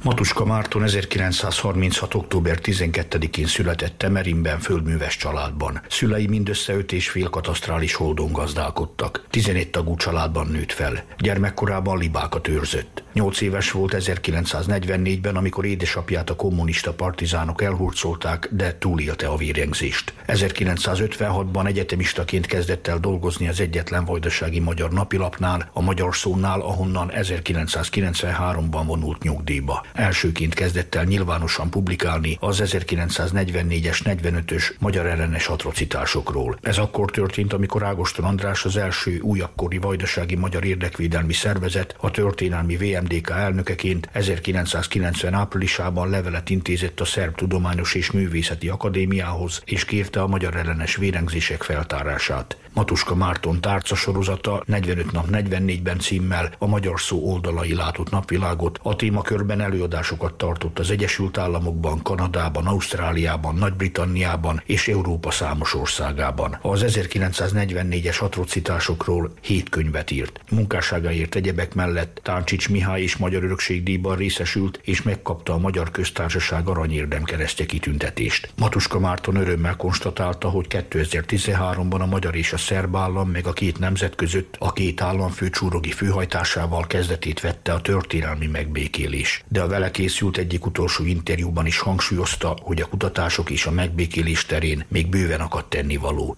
Matuska 0.03 0.44
Márton 0.44 0.82
1936. 0.82 2.14
október 2.14 2.59
12-én 2.62 3.46
született 3.46 3.98
Temerinben 3.98 4.59
földműves 4.59 5.16
családban. 5.16 5.80
Szülei 5.88 6.26
mindössze 6.26 6.74
öt 6.74 6.92
és 6.92 7.09
fél 7.09 7.28
katasztrális 7.28 7.94
holdon 7.94 8.32
gazdálkodtak. 8.32 9.26
11 9.30 9.70
tagú 9.70 9.96
családban 9.96 10.46
nőtt 10.46 10.72
fel. 10.72 11.05
Gyermekkorában 11.18 11.98
libákat 11.98 12.48
őrzött. 12.48 13.03
8 13.12 13.40
éves 13.40 13.70
volt 13.70 13.94
1944-ben, 13.98 15.36
amikor 15.36 15.64
édesapját 15.64 16.30
a 16.30 16.36
kommunista 16.36 16.92
partizánok 16.92 17.62
elhurcolták, 17.62 18.48
de 18.51 18.78
túlélte 18.78 19.26
a 19.26 19.36
vérengzést. 19.36 20.14
1956-ban 20.26 21.66
egyetemistaként 21.66 22.46
kezdett 22.46 22.86
el 22.86 22.98
dolgozni 22.98 23.48
az 23.48 23.61
egyetlen 23.61 24.05
vajdasági 24.05 24.61
magyar 24.61 24.90
napilapnál, 24.90 25.70
a 25.72 25.80
Magyar 25.80 26.16
Szónál, 26.16 26.61
ahonnan 26.61 27.11
1993-ban 27.14 28.82
vonult 28.86 29.22
nyugdíjba. 29.22 29.88
Elsőként 29.93 30.55
kezdett 30.55 30.95
el 30.95 31.05
nyilvánosan 31.05 31.70
publikálni 31.70 32.36
az 32.41 32.62
1944-es 32.64 34.01
45-ös 34.05 34.64
magyar 34.78 35.07
ellenes 35.07 35.49
atrocitásokról. 35.49 36.59
Ez 36.62 36.78
akkor 36.78 37.11
történt, 37.11 37.53
amikor 37.53 37.84
Ágoston 37.84 38.24
András 38.24 38.64
az 38.64 38.76
első 38.76 39.18
újakkori 39.20 39.78
vajdasági 39.78 40.34
magyar 40.34 40.64
érdekvédelmi 40.64 41.32
szervezet, 41.32 41.97
a 42.01 42.11
történelmi 42.11 42.76
VMDK 42.76 43.30
elnökeként 43.30 44.09
1990 44.12 45.34
áprilisában 45.34 46.11
levelet 46.11 46.51
intézett 46.51 47.01
a 47.01 47.05
Szerb 47.05 47.34
Tudományos 47.34 47.95
és 47.95 48.11
Művészeti 48.11 48.68
Akadémiához, 48.68 49.62
és 49.64 49.84
kérte 49.84 50.22
a 50.22 50.26
magyar 50.26 50.57
ellenes 50.57 50.97
vérengzések 50.97 51.62
feltárását. 51.62 52.57
Matuska 52.72 53.14
Márton 53.14 53.61
tárca 53.61 53.95
sorozata 53.95 54.62
45 54.66 55.12
nap 55.12 55.26
44-ben 55.32 55.99
címmel 55.99 56.53
a 56.59 56.66
magyar 56.66 57.01
szó 57.01 57.32
oldalai 57.32 57.74
látott 57.74 58.11
napvilágot 58.11 58.78
a 58.82 58.97
témakörben 58.97 59.61
elő 59.61 59.80
előadásokat 59.81 60.35
tartott 60.35 60.78
az 60.78 60.91
Egyesült 60.91 61.39
Államokban, 61.39 62.03
Kanadában, 62.03 62.66
Ausztráliában, 62.66 63.55
Nagy-Britanniában 63.55 64.62
és 64.66 64.89
Európa 64.89 65.31
számos 65.31 65.74
országában. 65.74 66.59
Az 66.62 66.85
1944-es 66.87 68.22
atrocitásokról 68.22 69.33
hét 69.41 69.68
könyvet 69.68 70.11
írt. 70.11 70.41
Munkásságáért 70.51 71.35
egyebek 71.35 71.74
mellett 71.74 72.20
Táncsics 72.22 72.68
Mihály 72.68 73.03
és 73.03 73.16
Magyar 73.16 73.45
Örökségdíjban 73.45 74.16
részesült, 74.16 74.81
és 74.85 75.03
megkapta 75.03 75.53
a 75.53 75.59
Magyar 75.59 75.91
Köztársaság 75.91 76.68
aranyérdem 76.68 77.22
keresztje 77.22 77.66
kitüntetést. 77.66 78.53
Matuska 78.57 78.99
Márton 78.99 79.37
örömmel 79.37 79.76
konstatálta, 79.76 80.49
hogy 80.49 80.66
2013-ban 80.68 82.01
a 82.01 82.07
magyar 82.07 82.35
és 82.37 82.53
a 82.53 82.57
szerb 82.57 82.97
állam 82.97 83.31
meg 83.31 83.47
a 83.47 83.53
két 83.53 83.78
nemzet 83.78 84.14
között 84.14 84.57
a 84.59 84.72
két 84.72 85.01
államfő 85.01 85.51
csúrogi 85.51 85.91
főhajtásával 85.91 86.87
kezdetét 86.87 87.41
vette 87.41 87.72
a 87.72 87.81
történelmi 87.81 88.47
megbékélés. 88.47 89.43
De 89.49 89.62
a 89.62 89.68
vele 89.71 89.91
készült 89.91 90.37
egyik 90.37 90.66
utolsó 90.66 91.05
interjúban 91.05 91.66
is 91.66 91.79
hangsúlyozta, 91.79 92.57
hogy 92.62 92.81
a 92.81 92.89
kutatások 92.89 93.51
és 93.51 93.66
a 93.66 93.71
megbékélés 93.71 94.47
terén 94.47 94.85
még 94.89 95.09
bőven 95.09 95.41
akadt 95.41 95.71
tennivaló. 95.71 96.37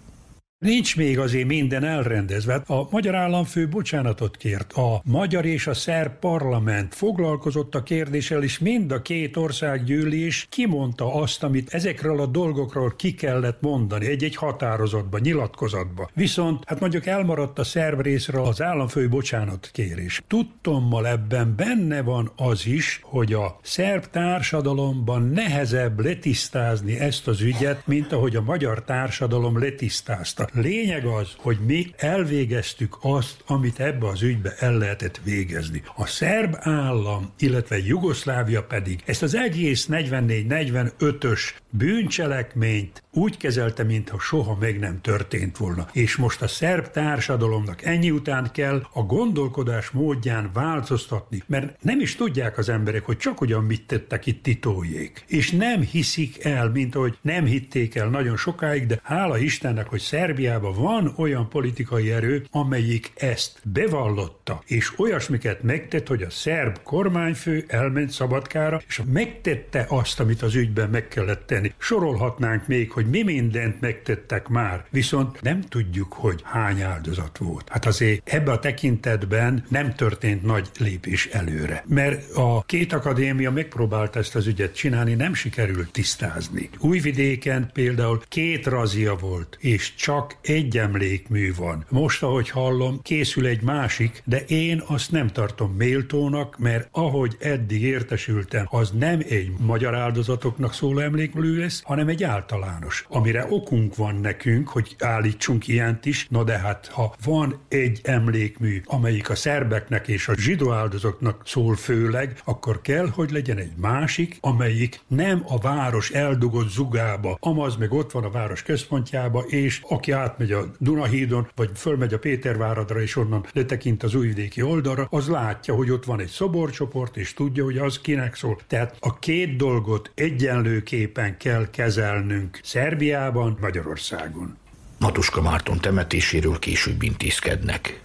Nincs 0.63 0.97
még 0.97 1.19
azért 1.19 1.47
minden 1.47 1.85
elrendezve. 1.85 2.53
Hát 2.53 2.71
A 2.71 2.89
magyar 2.91 3.15
államfő 3.15 3.69
bocsánatot 3.69 4.37
kért. 4.37 4.73
A 4.73 5.03
magyar 5.05 5.45
és 5.45 5.67
a 5.67 5.75
szerb 5.75 6.13
parlament 6.13 6.95
foglalkozott 6.95 7.75
a 7.75 7.83
kérdéssel, 7.83 8.43
és 8.43 8.59
mind 8.59 8.93
a 8.93 9.03
két 9.03 9.37
országgyűlés 9.37 10.47
kimondta 10.51 11.15
azt, 11.15 11.43
amit 11.43 11.75
ezekről 11.75 12.21
a 12.21 12.27
dolgokról 12.27 12.93
ki 12.97 13.15
kellett 13.15 13.61
mondani 13.61 14.07
egy-egy 14.07 14.37
határozatba, 14.37 15.19
nyilatkozatba. 15.19 16.11
Viszont 16.15 16.65
hát 16.67 16.81
mondjuk 16.81 17.07
elmaradt 17.07 17.59
a 17.59 17.65
szerb 17.65 18.01
részről 18.01 18.45
az 18.45 18.63
államfő 18.63 19.09
bocsánat 19.09 19.71
kérés. 19.73 20.23
Tudtommal 20.27 21.07
ebben 21.07 21.55
benne 21.57 22.03
van 22.03 22.33
az 22.37 22.67
is, 22.67 23.01
hogy 23.03 23.33
a 23.33 23.59
szerb 23.63 24.05
társadalomban 24.05 25.23
nehezebb 25.23 26.01
letisztázni 26.01 26.99
ezt 26.99 27.29
az 27.29 27.41
ügyet, 27.41 27.87
mint 27.87 28.13
ahogy 28.13 28.37
a 28.37 28.43
magyar 28.43 28.85
társadalom 28.85 29.59
letisztázta. 29.59 30.51
Lényeg 30.55 31.05
az, 31.05 31.29
hogy 31.37 31.59
mi 31.67 31.87
elvégeztük 31.97 32.97
azt, 33.01 33.43
amit 33.47 33.81
ebbe 33.81 34.07
az 34.07 34.23
ügybe 34.23 34.55
el 34.59 34.79
lehetett 34.79 35.21
végezni. 35.25 35.83
A 35.97 36.07
szerb 36.07 36.57
állam, 36.59 37.33
illetve 37.39 37.79
Jugoszlávia 37.79 38.63
pedig 38.63 39.03
ezt 39.07 39.23
az 39.23 39.35
egész 39.35 39.89
44-45-ös 39.91 41.41
bűncselekményt 41.71 43.03
úgy 43.13 43.37
kezelte, 43.37 43.83
mintha 43.83 44.19
soha 44.19 44.57
meg 44.61 44.79
nem 44.79 45.01
történt 45.01 45.57
volna. 45.57 45.89
És 45.93 46.17
most 46.17 46.43
a 46.43 46.49
szerb 46.49 46.91
társadalomnak 46.91 47.83
ennyi 47.83 48.11
után 48.11 48.51
kell 48.53 48.87
a 48.93 49.03
gondolkodás 49.03 49.91
módján 49.91 50.51
változtatni, 50.53 51.43
mert 51.47 51.83
nem 51.83 52.01
is 52.01 52.17
tudják 52.17 52.59
az 52.59 52.69
emberek, 52.69 53.05
hogy 53.05 53.17
csak 53.17 53.41
ugyan 53.41 53.65
mit 53.65 53.87
tettek 53.87 54.27
itt 54.27 54.43
titójék. 54.43 55.25
És 55.27 55.51
nem 55.51 55.81
hiszik 55.81 56.45
el, 56.45 56.71
mint 56.71 56.95
ahogy 56.95 57.19
nem 57.23 57.45
hitték 57.45 57.95
el 57.95 58.09
nagyon 58.09 58.37
sokáig, 58.37 58.87
de 58.87 59.01
hála 59.03 59.39
Istennek, 59.39 59.87
hogy 59.87 60.01
Szerbiában 60.43 60.83
van 60.83 61.13
olyan 61.17 61.49
politikai 61.49 62.11
erő, 62.11 62.47
amelyik 62.51 63.13
ezt 63.15 63.61
bevallotta, 63.73 64.63
és 64.67 64.99
olyasmiket 64.99 65.63
megtett, 65.63 66.07
hogy 66.07 66.23
a 66.23 66.31
szerb 66.31 66.83
kormányfő 66.83 67.65
elment 67.67 68.11
Szabadkára, 68.11 68.83
és 68.89 69.01
megtette 69.13 69.87
azt, 69.89 70.21
amit 70.21 70.43
az 70.43 70.55
ügyben 70.55 70.91
meg 70.91 71.09
kellett 71.09 71.47
tenni. 71.47 71.73
Sorolhatnánk 71.79 72.67
még, 72.67 72.91
hogy 72.91 73.07
mi 73.07 73.23
mindent 73.23 73.81
megtettek 73.81 74.49
már, 74.49 74.85
viszont 74.91 75.43
nem 75.43 75.61
tudjuk, 75.61 76.13
hogy 76.13 76.41
hány 76.45 76.81
áldozat 76.81 77.39
volt. 77.39 77.69
Hát 77.69 77.87
azért 77.87 78.29
ebbe 78.29 78.51
a 78.51 78.59
tekintetben 78.59 79.65
nem 79.69 79.95
történt 79.95 80.43
nagy 80.43 80.69
lépés 80.79 81.27
előre. 81.27 81.85
Mert 81.87 82.35
a 82.35 82.63
két 82.67 82.93
akadémia 82.93 83.51
megpróbálta 83.51 84.19
ezt 84.19 84.35
az 84.35 84.47
ügyet 84.47 84.75
csinálni, 84.75 85.15
nem 85.15 85.35
sikerült 85.35 85.91
tisztázni. 85.91 86.71
Újvidéken 86.79 87.71
például 87.73 88.23
két 88.29 88.67
razia 88.67 89.17
volt, 89.17 89.57
és 89.61 89.95
csak 89.95 90.22
egy 90.43 90.79
emlékmű 90.79 91.55
van. 91.55 91.85
Most, 91.89 92.23
ahogy 92.23 92.51
hallom, 92.51 93.01
készül 93.03 93.47
egy 93.47 93.63
másik, 93.63 94.23
de 94.25 94.39
én 94.39 94.83
azt 94.87 95.11
nem 95.11 95.29
tartom 95.29 95.73
méltónak, 95.73 96.59
mert 96.59 96.89
ahogy 96.91 97.37
eddig 97.41 97.83
értesültem, 97.83 98.67
az 98.71 98.91
nem 98.91 99.21
egy 99.29 99.53
magyar 99.59 99.95
áldozatoknak 99.95 100.75
szóló 100.75 100.99
emlékmű 100.99 101.59
lesz, 101.59 101.83
hanem 101.85 102.09
egy 102.09 102.23
általános, 102.23 103.07
amire 103.09 103.47
okunk 103.51 103.97
van 103.97 104.15
nekünk, 104.15 104.69
hogy 104.69 104.97
állítsunk 104.99 105.69
ilyent 105.69 106.07
is, 106.07 106.27
na 106.31 106.45
de 106.45 106.59
hát 106.59 106.87
ha 106.87 107.15
van 107.25 107.61
egy 107.69 108.01
emlékmű, 108.03 108.83
amelyik 108.85 109.31
a 109.31 109.35
szerbeknek 109.35 110.09
és 110.09 110.29
a 110.29 110.35
zsidó 110.37 110.73
áldozatoknak 110.73 111.43
szól 111.45 111.77
főleg, 111.77 112.41
akkor 112.45 112.81
kell, 112.81 113.09
hogy 113.09 113.31
legyen 113.31 113.59
egy 113.59 113.73
másik, 113.77 114.39
amelyik 114.41 115.01
nem 115.07 115.43
a 115.47 115.59
város 115.59 116.11
eldugott 116.11 116.69
zugába, 116.69 117.37
amaz 117.41 117.77
meg 117.77 117.93
ott 117.93 118.13
van 118.13 118.25
a 118.25 118.31
város 118.31 118.63
központjába, 118.63 119.41
és 119.41 119.81
aki 119.89 120.12
átmegy 120.13 120.53
a 120.53 120.71
Dunahídon, 120.79 121.49
vagy 121.55 121.71
fölmegy 121.75 122.15
a 122.15 122.19
Péterváradra, 122.19 123.01
és 123.01 123.17
onnan 123.17 123.47
letekint 123.53 124.03
az 124.03 124.15
újvidéki 124.15 124.63
oldalra, 124.63 125.07
az 125.11 125.29
látja, 125.29 125.75
hogy 125.75 125.91
ott 125.91 126.05
van 126.05 126.21
egy 126.21 126.29
szoborcsoport, 126.29 127.17
és 127.17 127.35
tudja, 127.35 127.65
hogy 127.65 127.79
az 127.79 128.01
kinek 128.01 128.35
szól. 128.35 128.59
Tehát 128.67 128.97
a 129.01 129.19
két 129.19 129.57
dolgot 129.57 130.11
egyenlőképpen 130.15 131.37
kell 131.37 131.71
kezelnünk 131.71 132.61
Szerbiában, 132.63 133.59
Magyarországon. 133.61 134.57
Matuska 134.99 135.43
Márton 135.43 135.79
temetéséről 135.81 136.59
később 136.59 137.03
intézkednek. 137.03 138.03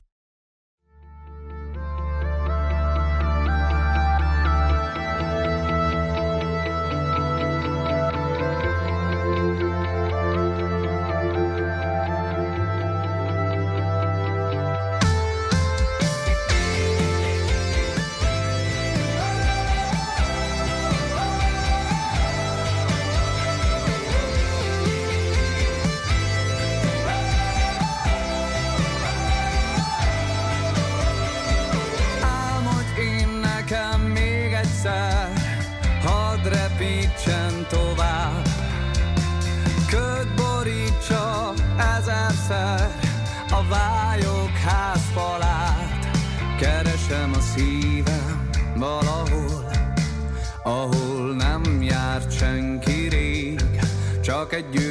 Csak 54.58 54.66
egy 54.66 54.87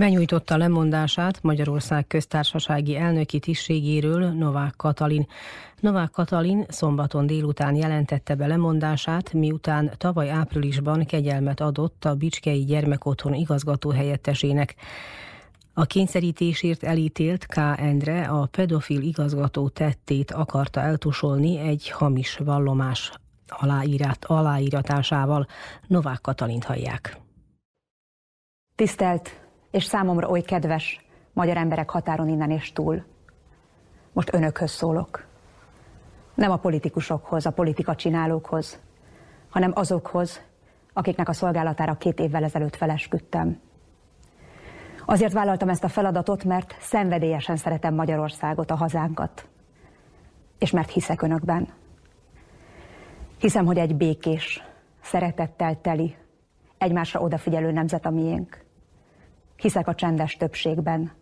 Benyújtotta 0.00 0.56
lemondását 0.56 1.42
Magyarország 1.42 2.06
köztársasági 2.06 2.96
elnöki 2.96 3.38
tisztségéről 3.38 4.28
Novák 4.28 4.74
Katalin. 4.76 5.26
Novák 5.80 6.10
Katalin 6.10 6.64
szombaton 6.68 7.26
délután 7.26 7.74
jelentette 7.74 8.34
be 8.34 8.46
lemondását, 8.46 9.32
miután 9.32 9.90
tavaly 9.96 10.30
áprilisban 10.30 11.04
kegyelmet 11.04 11.60
adott 11.60 12.04
a 12.04 12.14
Bicskei 12.14 12.64
Gyermekotthon 12.64 13.34
igazgató 13.34 13.90
helyettesének. 13.90 14.74
A 15.74 15.84
kényszerítésért 15.84 16.82
elítélt 16.82 17.46
K. 17.46 17.56
Endre 17.76 18.28
a 18.28 18.46
pedofil 18.46 19.00
igazgató 19.00 19.68
tettét 19.68 20.30
akarta 20.30 20.80
eltusolni 20.80 21.58
egy 21.58 21.90
hamis 21.90 22.36
vallomás 22.36 23.12
aláírat, 23.48 24.24
aláíratásával. 24.24 25.46
Novák 25.86 26.20
Katalint 26.20 26.64
hallják. 26.64 27.20
Tisztelt 28.74 29.48
és 29.70 29.84
számomra 29.84 30.28
oly 30.28 30.40
kedves 30.40 31.04
magyar 31.32 31.56
emberek 31.56 31.90
határon 31.90 32.28
innen 32.28 32.50
és 32.50 32.72
túl. 32.72 33.04
Most 34.12 34.34
önökhöz 34.34 34.70
szólok. 34.70 35.26
Nem 36.34 36.50
a 36.50 36.56
politikusokhoz, 36.56 37.46
a 37.46 37.50
politika 37.50 37.94
csinálókhoz, 37.94 38.80
hanem 39.50 39.72
azokhoz, 39.74 40.40
akiknek 40.92 41.28
a 41.28 41.32
szolgálatára 41.32 41.94
két 41.94 42.20
évvel 42.20 42.44
ezelőtt 42.44 42.76
felesküdtem. 42.76 43.60
Azért 45.04 45.32
vállaltam 45.32 45.68
ezt 45.68 45.84
a 45.84 45.88
feladatot, 45.88 46.44
mert 46.44 46.76
szenvedélyesen 46.80 47.56
szeretem 47.56 47.94
Magyarországot, 47.94 48.70
a 48.70 48.74
hazánkat. 48.74 49.48
És 50.58 50.70
mert 50.70 50.90
hiszek 50.90 51.22
önökben. 51.22 51.68
Hiszem, 53.38 53.64
hogy 53.64 53.78
egy 53.78 53.96
békés, 53.96 54.62
szeretettel 55.02 55.80
teli, 55.80 56.16
egymásra 56.78 57.20
odafigyelő 57.20 57.72
nemzet 57.72 58.06
a 58.06 58.10
miénk. 58.10 58.64
Hiszek 59.60 59.88
a 59.88 59.94
csendes 59.94 60.36
többségben, 60.36 61.12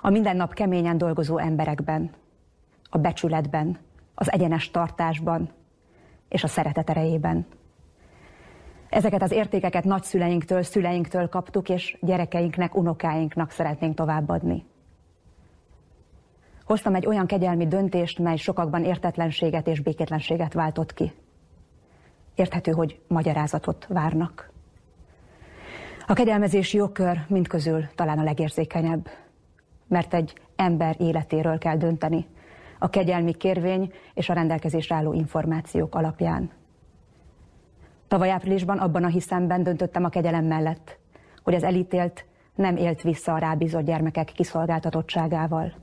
a 0.00 0.10
minden 0.10 0.36
nap 0.36 0.54
keményen 0.54 0.98
dolgozó 0.98 1.38
emberekben, 1.38 2.10
a 2.90 2.98
becsületben, 2.98 3.78
az 4.14 4.32
egyenes 4.32 4.70
tartásban 4.70 5.50
és 6.28 6.44
a 6.44 6.46
szeretet 6.46 6.90
erejében. 6.90 7.46
Ezeket 8.88 9.22
az 9.22 9.30
értékeket 9.30 9.84
nagyszüleinktől, 9.84 10.62
szüleinktől 10.62 11.28
kaptuk, 11.28 11.68
és 11.68 11.98
gyerekeinknek, 12.00 12.74
unokáinknak 12.74 13.50
szeretnénk 13.50 13.94
továbbadni. 13.94 14.64
Hoztam 16.64 16.94
egy 16.94 17.06
olyan 17.06 17.26
kegyelmi 17.26 17.66
döntést, 17.66 18.18
mely 18.18 18.36
sokakban 18.36 18.84
értetlenséget 18.84 19.66
és 19.66 19.80
békétlenséget 19.80 20.52
váltott 20.52 20.94
ki. 20.94 21.12
Érthető, 22.34 22.72
hogy 22.72 23.00
magyarázatot 23.08 23.86
várnak. 23.88 24.53
A 26.06 26.12
kegyelmezési 26.12 26.76
jogkör 26.76 27.24
mindközül 27.28 27.86
talán 27.94 28.18
a 28.18 28.22
legérzékenyebb, 28.22 29.08
mert 29.88 30.14
egy 30.14 30.40
ember 30.56 30.96
életéről 30.98 31.58
kell 31.58 31.76
dönteni, 31.76 32.26
a 32.78 32.90
kegyelmi 32.90 33.32
kérvény 33.32 33.92
és 34.14 34.28
a 34.28 34.32
rendelkezésre 34.32 34.94
álló 34.94 35.12
információk 35.12 35.94
alapján. 35.94 36.50
Tavaly 38.08 38.30
áprilisban 38.30 38.78
abban 38.78 39.04
a 39.04 39.08
hiszemben 39.08 39.62
döntöttem 39.62 40.04
a 40.04 40.08
kegyelem 40.08 40.44
mellett, 40.44 40.98
hogy 41.42 41.54
az 41.54 41.62
elítélt 41.62 42.26
nem 42.54 42.76
élt 42.76 43.02
vissza 43.02 43.34
a 43.34 43.38
rábízott 43.38 43.84
gyermekek 43.84 44.32
kiszolgáltatottságával. 44.34 45.74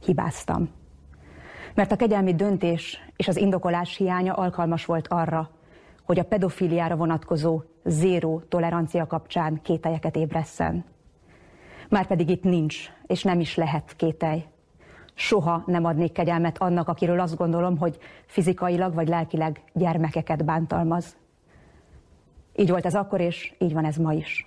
Hibáztam. 0.00 0.70
Mert 1.74 1.92
a 1.92 1.96
kegyelmi 1.96 2.34
döntés 2.34 3.00
és 3.16 3.28
az 3.28 3.36
indokolás 3.36 3.96
hiánya 3.96 4.34
alkalmas 4.34 4.84
volt 4.84 5.08
arra, 5.08 5.50
hogy 6.04 6.18
a 6.18 6.24
pedofiliára 6.24 6.96
vonatkozó 6.96 7.62
zéró 7.84 8.42
tolerancia 8.48 9.06
kapcsán 9.06 9.60
kételyeket 9.62 10.16
ébresszen. 10.16 10.84
Márpedig 11.88 12.28
itt 12.28 12.42
nincs, 12.42 12.90
és 13.06 13.22
nem 13.22 13.40
is 13.40 13.56
lehet 13.56 13.96
kételj. 13.96 14.44
Soha 15.14 15.62
nem 15.66 15.84
adnék 15.84 16.12
kegyelmet 16.12 16.58
annak, 16.58 16.88
akiről 16.88 17.20
azt 17.20 17.36
gondolom, 17.36 17.78
hogy 17.78 17.98
fizikailag 18.26 18.94
vagy 18.94 19.08
lelkileg 19.08 19.62
gyermekeket 19.72 20.44
bántalmaz. 20.44 21.16
Így 22.56 22.70
volt 22.70 22.86
ez 22.86 22.94
akkor, 22.94 23.20
és 23.20 23.54
így 23.58 23.72
van 23.72 23.84
ez 23.84 23.96
ma 23.96 24.12
is. 24.12 24.46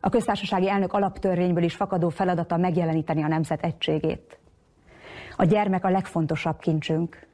A 0.00 0.08
köztársasági 0.08 0.68
elnök 0.68 0.92
alaptörvényből 0.92 1.62
is 1.62 1.74
fakadó 1.74 2.08
feladata 2.08 2.56
megjeleníteni 2.56 3.22
a 3.22 3.28
nemzet 3.28 3.62
egységét. 3.62 4.38
A 5.36 5.44
gyermek 5.44 5.84
a 5.84 5.90
legfontosabb 5.90 6.58
kincsünk. 6.58 7.26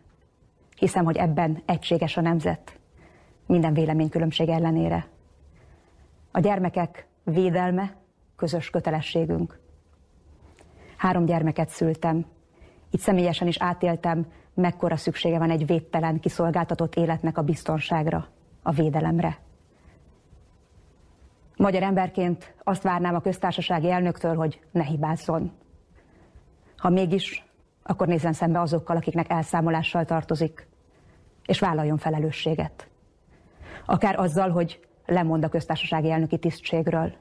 Hiszem, 0.76 1.04
hogy 1.04 1.16
ebben 1.16 1.62
egységes 1.66 2.16
a 2.16 2.20
nemzet, 2.20 2.78
minden 3.46 3.74
véleménykülönbség 3.74 4.48
ellenére. 4.48 5.06
A 6.30 6.40
gyermekek 6.40 7.06
védelme 7.24 7.96
közös 8.36 8.70
kötelességünk. 8.70 9.58
Három 10.96 11.24
gyermeket 11.24 11.68
szültem. 11.68 12.26
Itt 12.90 13.00
személyesen 13.00 13.46
is 13.46 13.58
átéltem, 13.58 14.26
mekkora 14.54 14.96
szüksége 14.96 15.38
van 15.38 15.50
egy 15.50 15.66
védtelen, 15.66 16.20
kiszolgáltatott 16.20 16.94
életnek 16.94 17.38
a 17.38 17.42
biztonságra, 17.42 18.26
a 18.62 18.70
védelemre. 18.70 19.38
Magyar 21.56 21.82
emberként 21.82 22.54
azt 22.62 22.82
várnám 22.82 23.14
a 23.14 23.20
köztársasági 23.20 23.90
elnöktől, 23.90 24.34
hogy 24.34 24.60
ne 24.70 24.82
hibázzon. 24.82 25.52
Ha 26.76 26.88
mégis, 26.88 27.44
akkor 27.82 28.06
nézzen 28.06 28.32
szembe 28.32 28.60
azokkal, 28.60 28.96
akiknek 28.96 29.30
elszámolással 29.30 30.04
tartozik, 30.04 30.68
és 31.46 31.58
vállaljon 31.58 31.98
felelősséget. 31.98 32.88
Akár 33.86 34.18
azzal, 34.18 34.50
hogy 34.50 34.80
lemond 35.06 35.44
a 35.44 35.48
köztársasági 35.48 36.10
elnöki 36.10 36.38
tisztségről. 36.38 37.12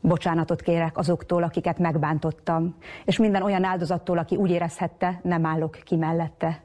Bocsánatot 0.00 0.62
kérek 0.62 0.98
azoktól, 0.98 1.42
akiket 1.42 1.78
megbántottam, 1.78 2.76
és 3.04 3.18
minden 3.18 3.42
olyan 3.42 3.64
áldozattól, 3.64 4.18
aki 4.18 4.36
úgy 4.36 4.50
érezhette, 4.50 5.20
nem 5.22 5.46
állok 5.46 5.78
ki 5.84 5.96
mellette. 5.96 6.62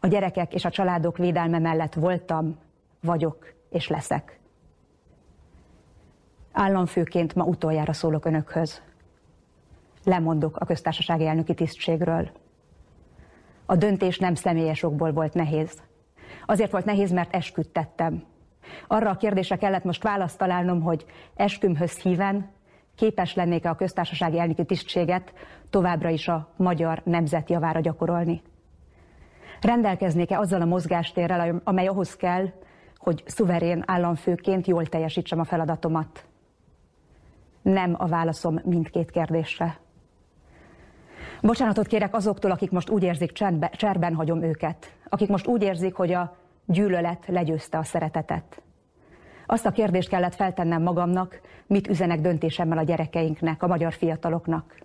A 0.00 0.06
gyerekek 0.06 0.54
és 0.54 0.64
a 0.64 0.70
családok 0.70 1.16
védelme 1.16 1.58
mellett 1.58 1.94
voltam, 1.94 2.58
vagyok 3.00 3.54
és 3.70 3.88
leszek. 3.88 4.38
Államfőként 6.52 7.34
ma 7.34 7.44
utoljára 7.44 7.92
szólok 7.92 8.24
önökhöz. 8.24 8.82
Lemondok 10.04 10.56
a 10.56 10.64
köztársasági 10.64 11.26
elnöki 11.26 11.54
tisztségről. 11.54 12.30
A 13.66 13.76
döntés 13.76 14.18
nem 14.18 14.34
személyes 14.34 14.82
okból 14.82 15.12
volt 15.12 15.34
nehéz. 15.34 15.82
Azért 16.46 16.70
volt 16.70 16.84
nehéz, 16.84 17.10
mert 17.10 17.34
esküdtettem. 17.34 18.22
Arra 18.86 19.10
a 19.10 19.16
kérdésre 19.16 19.56
kellett 19.56 19.84
most 19.84 20.02
választ 20.02 20.38
találnom, 20.38 20.80
hogy 20.80 21.04
eskümhöz 21.34 21.98
híven 21.98 22.50
képes 22.94 23.34
lennék-e 23.34 23.70
a 23.70 23.74
köztársasági 23.74 24.38
elnöki 24.38 24.64
tisztséget 24.64 25.32
továbbra 25.70 26.08
is 26.08 26.28
a 26.28 26.52
magyar 26.56 27.02
nemzet 27.04 27.50
javára 27.50 27.80
gyakorolni. 27.80 28.42
Rendelkeznék-e 29.60 30.38
azzal 30.38 30.60
a 30.60 30.64
mozgástérrel, 30.64 31.60
amely 31.64 31.86
ahhoz 31.86 32.16
kell, 32.16 32.46
hogy 32.96 33.22
szuverén 33.26 33.82
államfőként 33.86 34.66
jól 34.66 34.86
teljesítsem 34.86 35.38
a 35.40 35.44
feladatomat? 35.44 36.24
Nem 37.62 37.94
a 37.98 38.06
válaszom 38.06 38.60
mindkét 38.64 39.10
kérdésre. 39.10 39.78
Bocsánatot 41.42 41.86
kérek 41.86 42.14
azoktól, 42.14 42.50
akik 42.50 42.70
most 42.70 42.90
úgy 42.90 43.02
érzik, 43.02 43.32
csendbe, 43.32 43.68
cserben 43.68 44.14
hagyom 44.14 44.42
őket. 44.42 44.94
Akik 45.08 45.28
most 45.28 45.46
úgy 45.46 45.62
érzik, 45.62 45.94
hogy 45.94 46.12
a 46.12 46.36
gyűlölet 46.66 47.24
legyőzte 47.26 47.78
a 47.78 47.82
szeretetet. 47.82 48.62
Azt 49.46 49.66
a 49.66 49.70
kérdést 49.70 50.08
kellett 50.08 50.34
feltennem 50.34 50.82
magamnak, 50.82 51.40
mit 51.66 51.88
üzenek 51.88 52.20
döntésemmel 52.20 52.78
a 52.78 52.82
gyerekeinknek, 52.82 53.62
a 53.62 53.66
magyar 53.66 53.92
fiataloknak. 53.92 54.78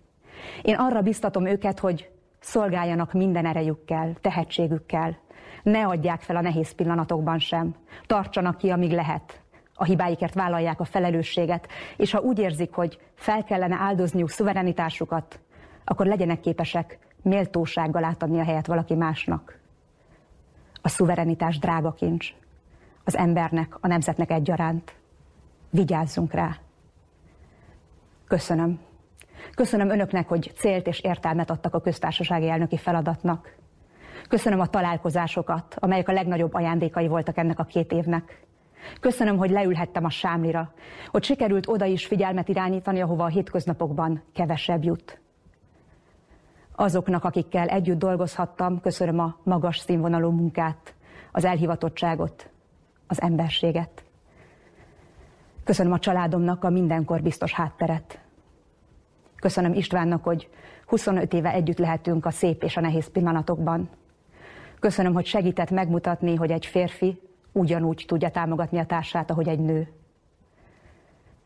Én 0.62 0.76
arra 0.76 1.02
biztatom 1.02 1.46
őket, 1.46 1.80
hogy 1.80 2.10
szolgáljanak 2.40 3.14
minden 3.14 3.46
erejükkel, 3.46 4.14
tehetségükkel. 4.22 5.18
Ne 5.64 5.86
adják 5.86 6.22
fel 6.22 6.36
a 6.36 6.42
nehéz 6.42 6.72
pillanatokban 6.72 7.40
sem. 7.40 7.76
Tartsanak 8.08 8.58
ki, 8.58 8.70
amíg 8.70 8.92
lehet. 8.92 9.42
A 9.74 9.84
hibáikért 9.84 10.34
vállalják 10.34 10.80
a 10.80 10.86
felelősséget, 10.86 11.68
és 11.98 12.12
ha 12.12 12.20
úgy 12.20 12.40
érzik, 12.40 12.74
hogy 12.74 13.00
fel 13.16 13.44
kellene 13.44 13.76
áldozniuk 13.80 14.30
szuverenitásukat, 14.30 15.40
akkor 15.84 16.06
legyenek 16.06 16.40
képesek 16.40 17.00
méltósággal 17.22 18.04
átadni 18.04 18.40
a 18.40 18.44
helyet 18.44 18.68
valaki 18.68 18.96
másnak. 18.96 19.60
A 20.82 20.90
szuverenitás 20.90 21.60
drága 21.60 21.94
kincs. 21.94 22.34
Az 23.04 23.18
embernek, 23.18 23.78
a 23.80 23.88
nemzetnek 23.88 24.32
egyaránt. 24.32 24.96
Vigyázzunk 25.70 26.34
rá. 26.34 26.58
Köszönöm. 28.28 28.80
Köszönöm 29.56 29.90
önöknek, 29.90 30.28
hogy 30.28 30.52
célt 30.56 30.88
és 30.88 31.00
értelmet 31.00 31.50
adtak 31.50 31.74
a 31.74 31.82
köztársasági 31.82 32.50
elnöki 32.50 32.78
feladatnak. 32.78 33.56
Köszönöm 34.28 34.60
a 34.60 34.68
találkozásokat, 34.68 35.76
amelyek 35.80 36.08
a 36.08 36.12
legnagyobb 36.12 36.54
ajándékai 36.54 37.08
voltak 37.08 37.38
ennek 37.38 37.60
a 37.60 37.64
két 37.64 37.92
évnek. 37.92 38.46
Köszönöm, 39.00 39.38
hogy 39.38 39.50
leülhettem 39.50 40.06
a 40.06 40.10
sámlira, 40.10 40.74
hogy 41.08 41.24
sikerült 41.24 41.68
oda 41.68 41.86
is 41.86 42.06
figyelmet 42.06 42.50
irányítani, 42.50 43.02
ahova 43.02 43.24
a 43.24 43.28
hétköznapokban 43.28 44.24
kevesebb 44.34 44.84
jut. 44.84 45.20
Azoknak, 46.82 47.24
akikkel 47.24 47.68
együtt 47.68 48.00
dolgozhattam, 48.00 48.82
köszönöm 48.82 49.20
a 49.20 49.38
magas 49.44 49.78
színvonalú 49.78 50.30
munkát, 50.30 50.94
az 51.32 51.46
elhivatottságot, 51.46 52.50
az 53.08 53.22
emberséget. 53.22 54.04
Köszönöm 55.64 55.92
a 55.92 56.00
családomnak 56.00 56.64
a 56.64 56.70
mindenkor 56.70 57.22
biztos 57.22 57.54
hátteret. 57.54 58.20
Köszönöm 59.36 59.74
Istvánnak, 59.74 60.24
hogy 60.24 60.50
25 60.86 61.34
éve 61.34 61.52
együtt 61.52 61.78
lehetünk 61.78 62.26
a 62.26 62.32
szép 62.32 62.64
és 62.64 62.78
a 62.78 62.82
nehéz 62.82 63.12
pillanatokban. 63.12 63.90
Köszönöm, 64.80 65.14
hogy 65.14 65.26
segített 65.26 65.70
megmutatni, 65.70 66.36
hogy 66.36 66.52
egy 66.52 66.66
férfi 66.66 67.22
ugyanúgy 67.52 68.04
tudja 68.08 68.30
támogatni 68.30 68.80
a 68.80 68.86
társát, 68.86 69.32
ahogy 69.32 69.48
egy 69.48 69.60
nő. 69.60 69.92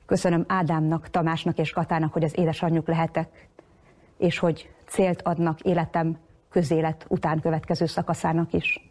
Köszönöm 0.06 0.46
Ádámnak, 0.48 1.10
Tamásnak 1.10 1.58
és 1.58 1.72
Katának, 1.72 2.14
hogy 2.14 2.24
az 2.24 2.38
édesanyjuk 2.38 2.88
lehetek, 2.88 3.50
és 4.18 4.40
hogy 4.40 4.75
célt 4.88 5.22
adnak 5.22 5.60
életem 5.60 6.18
közélet 6.50 7.06
után 7.10 7.40
következő 7.40 7.86
szakaszának 7.86 8.54
is. 8.54 8.90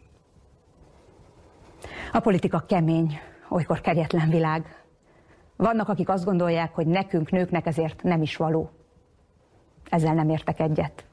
A 2.11 2.19
politika 2.19 2.59
kemény, 2.59 3.19
olykor 3.49 3.81
kegyetlen 3.81 4.29
világ. 4.29 4.83
Vannak, 5.55 5.89
akik 5.89 6.09
azt 6.09 6.25
gondolják, 6.25 6.73
hogy 6.75 6.87
nekünk, 6.87 7.31
nőknek 7.31 7.65
ezért 7.65 8.03
nem 8.03 8.21
is 8.21 8.35
való. 8.35 8.69
Ezzel 9.89 10.13
nem 10.13 10.29
értek 10.29 10.59
egyet. 10.59 11.05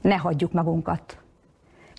Ne 0.00 0.16
hagyjuk 0.16 0.52
magunkat. 0.52 1.18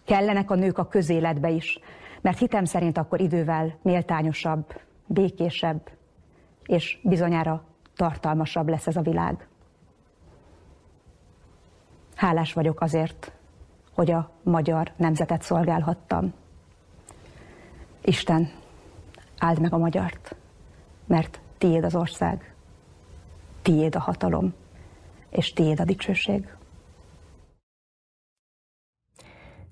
Kellenek 0.05 0.51
a 0.51 0.55
nők 0.55 0.77
a 0.77 0.87
közéletbe 0.87 1.49
is, 1.49 1.79
mert 2.21 2.37
hitem 2.39 2.65
szerint 2.65 2.97
akkor 2.97 3.21
idővel 3.21 3.77
méltányosabb, 3.81 4.81
békésebb, 5.05 5.89
és 6.65 6.99
bizonyára 7.03 7.63
tartalmasabb 7.95 8.69
lesz 8.69 8.87
ez 8.87 8.95
a 8.95 9.01
világ. 9.01 9.47
Hálás 12.15 12.53
vagyok 12.53 12.81
azért, 12.81 13.31
hogy 13.93 14.11
a 14.11 14.31
magyar 14.43 14.91
nemzetet 14.95 15.41
szolgálhattam. 15.41 16.33
Isten, 18.01 18.51
áld 19.37 19.59
meg 19.59 19.73
a 19.73 19.77
magyart, 19.77 20.35
mert 21.05 21.39
tiéd 21.57 21.83
az 21.83 21.95
ország, 21.95 22.53
tiéd 23.61 23.95
a 23.95 23.99
hatalom, 23.99 24.53
és 25.29 25.53
tiéd 25.53 25.79
a 25.79 25.85
dicsőség. 25.85 26.55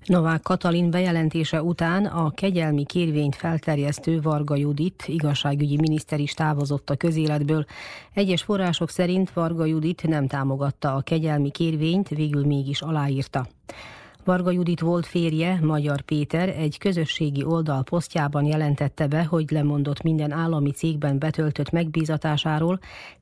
Novák 0.06 0.42
Katalin 0.42 0.90
bejelentése 0.90 1.64
után 1.64 2.06
a 2.06 2.32
kegyelmi 2.32 2.86
kérvényt 2.86 3.36
felterjesztő 3.36 4.22
Varga 4.22 4.56
Judit 4.56 5.04
igazságügyi 5.08 5.76
miniszter 5.76 6.20
is 6.20 6.34
távozott 6.34 6.90
a 6.90 6.96
közéletből. 6.96 7.66
Egyes 8.14 8.42
források 8.42 8.90
szerint 8.90 9.32
Varga 9.34 9.66
Judit 9.66 10.08
nem 10.08 10.28
támogatta 10.28 10.94
a 10.94 11.02
kegyelmi 11.02 11.52
kérvényt, 11.52 12.10
végül 12.10 12.46
mégis 12.46 12.82
aláírta. 12.82 13.48
Varga 14.24 14.52
Judit 14.52 14.80
volt 14.80 15.06
férje, 15.06 15.60
Magyar 15.62 16.02
Péter 16.02 16.50
egy 16.50 16.78
közösségi 16.78 17.44
oldal 17.44 17.84
posztjában 17.84 18.46
jelentette 18.46 19.08
be, 19.08 19.24
hogy 19.24 19.52
lemondott 19.52 20.02
minden 20.02 20.32
állami 20.32 20.72
cégben 20.72 21.20
betöltött 21.20 21.72
megbízatásáról, 21.72 22.80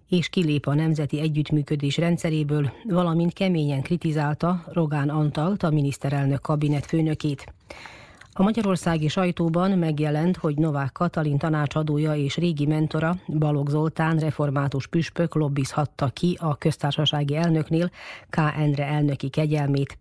és 0.10 0.30
kilép 0.30 0.68
a 0.68 0.74
Nemzeti 0.74 1.20
Együttműködés 1.20 1.97
rendszeréből, 1.97 2.72
valamint 2.84 3.34
keményen 3.34 3.82
kritizálta 3.82 4.64
Rogán 4.74 5.10
Antalt, 5.10 5.64
a 5.64 5.70
miniszterelnök 5.70 6.41
kabinet 6.41 6.86
főnökét. 6.86 7.53
A 8.34 8.43
magyarországi 8.43 9.07
sajtóban 9.07 9.72
megjelent, 9.72 10.38
hogy 10.38 10.55
Novák 10.55 10.91
Katalin 10.91 11.38
tanácsadója 11.38 12.16
és 12.16 12.38
régi 12.38 12.66
mentora 12.66 13.18
Balogh 13.28 13.70
Zoltán 13.70 14.18
református 14.18 14.88
püspök 14.88 15.36
lobbizhatta 15.36 16.07
ki 16.07 16.38
a 16.39 16.55
köztársasági 16.55 17.36
elnöknél 17.36 17.91
K. 18.30 18.38
Endre 18.57 18.86
elnöki 18.86 19.30
kegyelmét. 19.30 19.97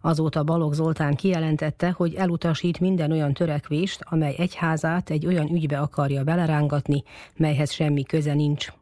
Azóta 0.00 0.42
Balogh 0.42 0.74
Zoltán 0.74 1.14
kijelentette, 1.14 1.90
hogy 1.90 2.14
elutasít 2.14 2.80
minden 2.80 3.10
olyan 3.10 3.32
törekvést, 3.32 4.00
amely 4.04 4.34
egyházát 4.38 5.10
egy 5.10 5.26
olyan 5.26 5.52
ügybe 5.52 5.78
akarja 5.78 6.24
belerángatni, 6.24 7.02
melyhez 7.36 7.72
semmi 7.72 8.02
köze 8.02 8.34
nincs. 8.34 8.72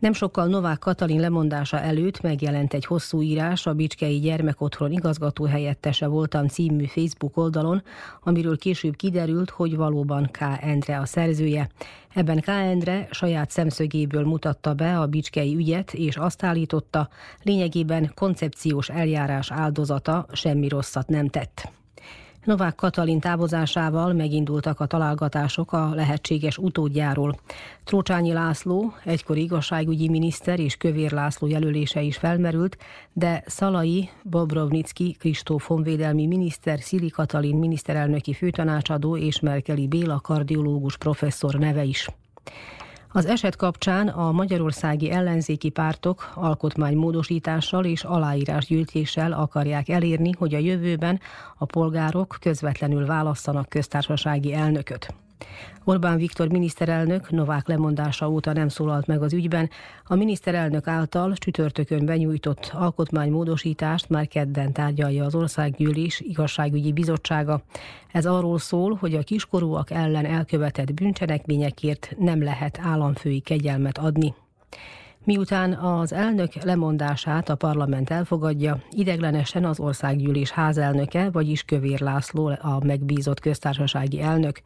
Nem 0.00 0.12
sokkal 0.12 0.46
Novák 0.46 0.78
Katalin 0.78 1.20
lemondása 1.20 1.80
előtt 1.80 2.20
megjelent 2.20 2.74
egy 2.74 2.84
hosszú 2.84 3.22
írás 3.22 3.66
a 3.66 3.74
Bicskei 3.74 4.18
Gyermekotthon 4.18 4.92
igazgató 4.92 5.44
helyettese 5.44 6.06
voltam 6.06 6.46
című 6.46 6.84
Facebook 6.84 7.36
oldalon, 7.36 7.82
amiről 8.22 8.58
később 8.58 8.96
kiderült, 8.96 9.50
hogy 9.50 9.76
valóban 9.76 10.28
K. 10.32 10.38
Endre 10.60 10.98
a 10.98 11.06
szerzője. 11.06 11.68
Ebben 12.14 12.40
K. 12.40 12.48
Endre 12.48 13.08
saját 13.10 13.50
szemszögéből 13.50 14.24
mutatta 14.24 14.74
be 14.74 14.98
a 14.98 15.06
bicskei 15.06 15.54
ügyet, 15.54 15.94
és 15.94 16.16
azt 16.16 16.44
állította, 16.44 17.08
lényegében 17.42 18.12
koncepciós 18.14 18.88
eljárás 18.88 19.50
áldozata 19.50 20.26
semmi 20.32 20.68
rosszat 20.68 21.08
nem 21.08 21.28
tett. 21.28 21.79
Novák 22.44 22.74
Katalin 22.74 23.20
távozásával 23.20 24.12
megindultak 24.12 24.80
a 24.80 24.86
találgatások 24.86 25.72
a 25.72 25.94
lehetséges 25.94 26.58
utódjáról. 26.58 27.36
Trócsányi 27.84 28.32
László, 28.32 28.94
egykori 29.04 29.42
igazságügyi 29.42 30.08
miniszter 30.08 30.60
és 30.60 30.76
Kövér 30.76 31.12
László 31.12 31.48
jelölése 31.48 32.00
is 32.00 32.16
felmerült, 32.16 32.76
de 33.12 33.42
Szalai, 33.46 34.08
Bobrovnicki, 34.22 35.16
Kristóf 35.18 35.66
honvédelmi 35.66 36.26
miniszter, 36.26 36.80
Szili 36.80 37.08
Katalin 37.10 37.56
miniszterelnöki 37.56 38.32
főtanácsadó 38.32 39.16
és 39.16 39.40
Merkeli 39.40 39.86
Béla 39.86 40.20
kardiológus 40.20 40.96
professzor 40.96 41.54
neve 41.54 41.84
is. 41.84 42.08
Az 43.12 43.26
eset 43.26 43.56
kapcsán 43.56 44.08
a 44.08 44.32
magyarországi 44.32 45.10
ellenzéki 45.10 45.68
pártok 45.68 46.30
alkotmánymódosítással 46.34 47.84
és 47.84 48.04
aláírásgyűjtéssel 48.04 49.32
akarják 49.32 49.88
elérni, 49.88 50.30
hogy 50.38 50.54
a 50.54 50.58
jövőben 50.58 51.20
a 51.58 51.64
polgárok 51.64 52.36
közvetlenül 52.40 53.06
válasszanak 53.06 53.68
köztársasági 53.68 54.54
elnököt. 54.54 55.14
Orbán 55.90 56.16
Viktor 56.16 56.48
miniszterelnök 56.48 57.30
Novák 57.30 57.68
lemondása 57.68 58.28
óta 58.28 58.52
nem 58.52 58.68
szólalt 58.68 59.06
meg 59.06 59.22
az 59.22 59.32
ügyben. 59.32 59.70
A 60.04 60.14
miniszterelnök 60.14 60.86
által 60.86 61.34
csütörtökön 61.36 62.04
benyújtott 62.04 62.70
alkotmánymódosítást 62.74 64.08
már 64.08 64.28
kedden 64.28 64.72
tárgyalja 64.72 65.24
az 65.24 65.34
Országgyűlés 65.34 66.20
igazságügyi 66.20 66.92
bizottsága. 66.92 67.62
Ez 68.12 68.26
arról 68.26 68.58
szól, 68.58 68.94
hogy 68.94 69.14
a 69.14 69.22
kiskorúak 69.22 69.90
ellen 69.90 70.24
elkövetett 70.24 70.94
bűncselekményekért 70.94 72.14
nem 72.18 72.42
lehet 72.42 72.78
államfői 72.82 73.40
kegyelmet 73.40 73.98
adni. 73.98 74.34
Miután 75.24 75.72
az 75.72 76.12
elnök 76.12 76.54
lemondását 76.54 77.48
a 77.48 77.54
parlament 77.54 78.10
elfogadja, 78.10 78.82
ideglenesen 78.90 79.64
az 79.64 79.80
országgyűlés 79.80 80.50
házelnöke, 80.50 81.30
vagyis 81.30 81.62
Kövér 81.62 82.00
László 82.00 82.46
a 82.46 82.84
megbízott 82.84 83.40
köztársasági 83.40 84.20
elnök. 84.20 84.60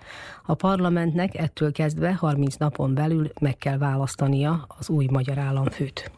A 0.46 0.54
parlamentnek 0.54 1.38
ettől 1.38 1.72
kezdve 1.72 2.14
30 2.14 2.54
napon 2.54 2.94
belül 2.94 3.30
meg 3.40 3.56
kell 3.56 3.78
választania 3.78 4.66
az 4.78 4.88
új 4.88 5.06
magyar 5.10 5.38
államfőt. 5.38 6.10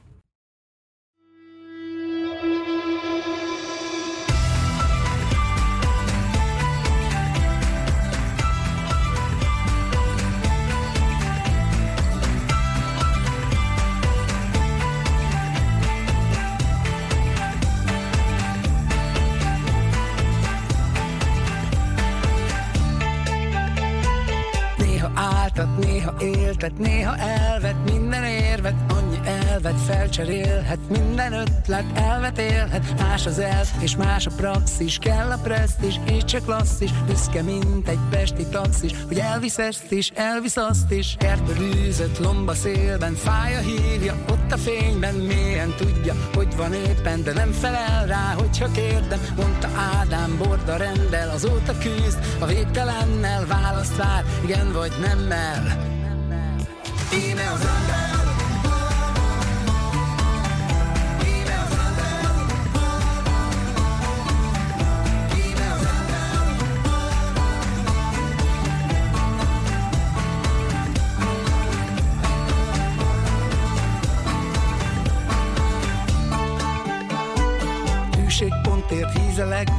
Éltet, 26.66 26.78
néha 26.78 27.16
elvet 27.16 27.76
minden 27.84 28.24
érvet, 28.24 28.74
annyi 28.88 29.18
elvet 29.24 29.80
felcserélhet, 29.86 30.78
minden 30.88 31.32
ötlet 31.32 31.84
elvet 31.94 32.38
élhet, 32.38 33.00
más 33.00 33.26
az 33.26 33.38
elv 33.38 33.66
és 33.80 33.96
más 33.96 34.26
a 34.26 34.30
praxis, 34.36 34.98
kell 34.98 35.30
a 35.30 35.38
presztis, 35.42 36.00
és 36.10 36.24
csak 36.24 36.44
klasszis, 36.44 36.90
büszke, 37.06 37.42
mint 37.42 37.88
egy 37.88 37.98
pesti 38.10 38.46
taxis, 38.50 38.92
hogy 39.06 39.18
elvisz 39.18 39.58
ezt 39.58 39.92
is, 39.92 40.10
elvisz 40.14 40.56
azt 40.56 40.92
is, 40.92 41.14
kertbe 41.18 41.52
rűzött 41.52 42.18
lomba 42.18 42.54
szélben, 42.54 43.14
fáj 43.14 43.54
a 43.56 44.12
ott 44.30 44.52
a 44.52 44.56
fényben, 44.56 45.14
mélyen 45.14 45.74
tudja, 45.76 46.14
hogy 46.34 46.56
van 46.56 46.72
éppen, 46.72 47.22
de 47.22 47.32
nem 47.32 47.50
felel 47.50 48.06
rá, 48.06 48.34
hogyha 48.38 48.70
kérdem, 48.70 49.20
mondta 49.36 49.68
Ádám 50.00 50.36
borda 50.38 50.76
rendel, 50.76 51.30
azóta 51.30 51.78
küzd, 51.78 52.18
a 52.40 52.46
végtelennel 52.46 53.46
választ 53.46 53.96
vár, 53.96 54.24
igen 54.44 54.72
vagy 54.72 54.92
nemmel. 55.00 55.94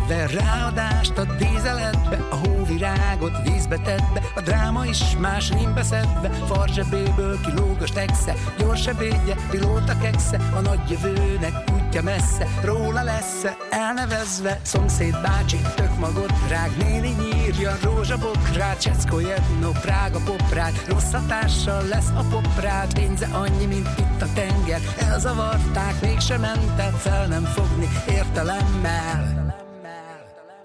Hízelegve, 0.07 0.39
ráadást 0.39 1.17
a 1.17 1.23
dízeletbe, 1.23 2.19
a 2.29 2.35
hóvirágot 2.35 3.31
vízbe 3.43 3.77
tett 3.77 4.13
be, 4.13 4.21
a 4.35 4.41
dráma 4.41 4.85
is 4.85 5.17
más 5.19 5.51
rímbe 5.51 5.83
szedve, 5.83 6.29
farzsebéből 6.29 7.39
kilóg 7.41 7.81
a 7.81 7.85
stegsze, 7.85 8.33
gyors 8.57 8.87
ebédje, 8.87 9.35
pilóta 9.49 9.97
keksze, 9.97 10.39
a 10.55 10.59
nagy 10.59 10.89
jövőnek 10.89 11.53
útja 11.73 12.01
messze, 12.03 12.47
róla 12.63 13.03
lesz 13.03 13.45
elnevezve, 13.69 14.59
szomszéd 14.61 15.21
bácsi, 15.21 15.57
tök 15.75 15.97
magot 15.99 16.33
rág, 16.49 16.71
néni 16.77 17.09
nyírja, 17.09 17.77
rózsabokrát, 17.83 18.81
Cseszko 18.81 19.19
Jedno, 19.19 19.71
Prága 19.71 20.19
poprát, 20.25 20.85
rossz 20.87 21.11
hatással 21.11 21.83
lesz 21.87 22.09
a 22.15 22.23
poprát, 22.29 22.93
pénze 22.93 23.27
annyi, 23.31 23.65
mint 23.65 23.89
itt 23.97 24.21
a 24.21 24.27
tenger, 24.33 24.81
elzavarták, 24.97 26.01
mégsem 26.01 26.41
ment 26.41 26.79
el, 26.79 26.91
fel 26.91 27.27
nem 27.27 27.43
fogni 27.43 27.87
értelemmel. 28.09 29.26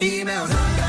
Emails. 0.03 0.82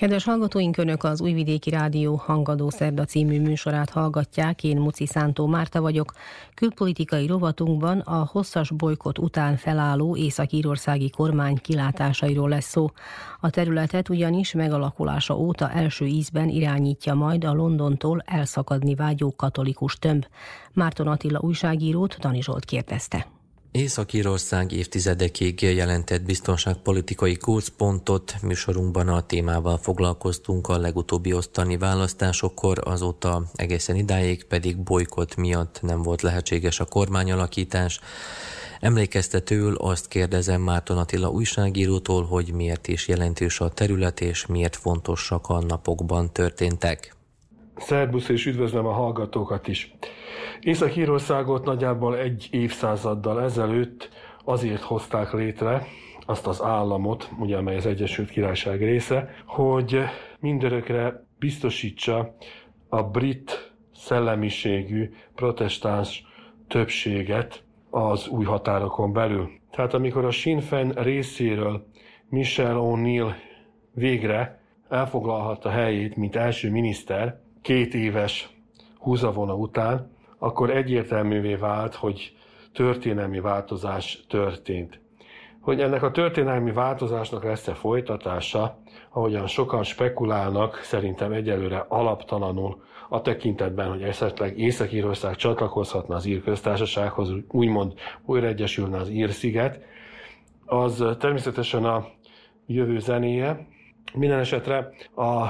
Kedves 0.00 0.24
hallgatóink, 0.24 0.76
Önök 0.76 1.04
az 1.04 1.20
Újvidéki 1.20 1.70
Rádió 1.70 2.14
Hangadó 2.14 2.70
Szerda 2.70 3.04
című 3.04 3.40
műsorát 3.40 3.90
hallgatják. 3.90 4.64
Én 4.64 4.76
Muci 4.76 5.06
Szántó 5.06 5.46
Márta 5.46 5.80
vagyok. 5.80 6.12
Külpolitikai 6.54 7.26
rovatunkban 7.26 7.98
a 7.98 8.28
hosszas 8.32 8.70
bolykot 8.70 9.18
után 9.18 9.56
felálló 9.56 10.16
észak-írországi 10.16 11.10
kormány 11.10 11.56
kilátásairól 11.56 12.48
lesz 12.48 12.68
szó. 12.68 12.86
A 13.40 13.50
területet 13.50 14.08
ugyanis 14.08 14.52
megalakulása 14.52 15.36
óta 15.36 15.70
első 15.70 16.06
ízben 16.06 16.48
irányítja 16.48 17.14
majd 17.14 17.44
a 17.44 17.52
Londontól 17.52 18.22
elszakadni 18.26 18.94
vágyó 18.94 19.34
katolikus 19.36 19.94
tömb. 19.94 20.26
Márton 20.72 21.06
Attila 21.06 21.38
újságírót 21.42 22.16
Dani 22.18 22.42
Zsolt 22.42 22.64
kérdezte. 22.64 23.39
Észak-Írország 23.72 24.72
évtizedekig 24.72 25.62
jelentett 25.62 26.22
biztonságpolitikai 26.22 27.36
kulcspontot. 27.36 28.34
Műsorunkban 28.42 29.08
a 29.08 29.26
témával 29.26 29.78
foglalkoztunk 29.78 30.68
a 30.68 30.78
legutóbbi 30.78 31.32
osztani 31.32 31.76
választásokkor, 31.76 32.78
azóta 32.84 33.42
egészen 33.54 33.96
idáig 33.96 34.44
pedig 34.44 34.76
bolykott 34.78 35.36
miatt 35.36 35.78
nem 35.82 36.02
volt 36.02 36.22
lehetséges 36.22 36.80
a 36.80 36.84
kormányalakítás. 36.84 38.00
Emlékeztetőül 38.80 39.74
azt 39.74 40.08
kérdezem 40.08 40.60
Márton 40.60 40.98
Attila 40.98 41.28
újságírótól, 41.28 42.24
hogy 42.24 42.52
miért 42.52 42.88
is 42.88 43.08
jelentős 43.08 43.60
a 43.60 43.68
terület 43.68 44.20
és 44.20 44.46
miért 44.46 44.76
fontosak 44.76 45.48
a 45.48 45.60
napokban 45.60 46.32
történtek. 46.32 47.14
Szerbusz 47.80 48.28
és 48.28 48.46
üdvözlöm 48.46 48.86
a 48.86 48.92
hallgatókat 48.92 49.68
is. 49.68 49.94
Észak-Írországot 50.60 51.64
nagyjából 51.64 52.18
egy 52.18 52.48
évszázaddal 52.50 53.42
ezelőtt 53.42 54.08
azért 54.44 54.82
hozták 54.82 55.32
létre, 55.32 55.86
azt 56.26 56.46
az 56.46 56.62
államot, 56.62 57.30
ugye, 57.38 57.56
amely 57.56 57.76
az 57.76 57.86
Egyesült 57.86 58.30
Királyság 58.30 58.82
része, 58.82 59.34
hogy 59.46 59.98
mindörökre 60.40 61.24
biztosítsa 61.38 62.34
a 62.88 63.02
brit 63.02 63.72
szellemiségű 63.94 65.10
protestáns 65.34 66.24
többséget 66.68 67.62
az 67.90 68.28
új 68.28 68.44
határokon 68.44 69.12
belül. 69.12 69.50
Tehát 69.70 69.94
amikor 69.94 70.24
a 70.24 70.30
Sinn 70.30 70.58
Féin 70.58 70.90
részéről 70.90 71.86
Michel 72.28 72.76
O'Neill 72.78 73.32
végre 73.94 74.60
elfoglalhatta 74.88 75.70
helyét, 75.70 76.16
mint 76.16 76.36
első 76.36 76.70
miniszter, 76.70 77.40
két 77.62 77.94
éves 77.94 78.50
húzavona 78.98 79.54
után, 79.54 80.10
akkor 80.38 80.70
egyértelművé 80.70 81.54
vált, 81.54 81.94
hogy 81.94 82.36
történelmi 82.72 83.40
változás 83.40 84.24
történt. 84.28 85.00
Hogy 85.60 85.80
ennek 85.80 86.02
a 86.02 86.10
történelmi 86.10 86.72
változásnak 86.72 87.44
lesz-e 87.44 87.74
folytatása, 87.74 88.78
ahogyan 89.10 89.46
sokan 89.46 89.82
spekulálnak, 89.82 90.80
szerintem 90.82 91.32
egyelőre 91.32 91.84
alaptalanul 91.88 92.82
a 93.08 93.20
tekintetben, 93.20 93.88
hogy 93.88 94.02
esetleg 94.02 94.58
Észak-Írország 94.58 95.36
csatlakozhatna 95.36 96.14
az 96.14 96.26
ír 96.26 96.42
köztársasághoz, 96.42 97.30
úgymond 97.48 97.92
újra 98.24 98.46
egyesülne 98.46 98.96
az 98.96 99.08
ír-sziget, 99.08 99.84
az 100.66 101.04
természetesen 101.18 101.84
a 101.84 102.06
jövő 102.66 102.98
zenéje. 102.98 103.66
Minden 104.14 104.38
esetre 104.38 104.90
a 105.16 105.46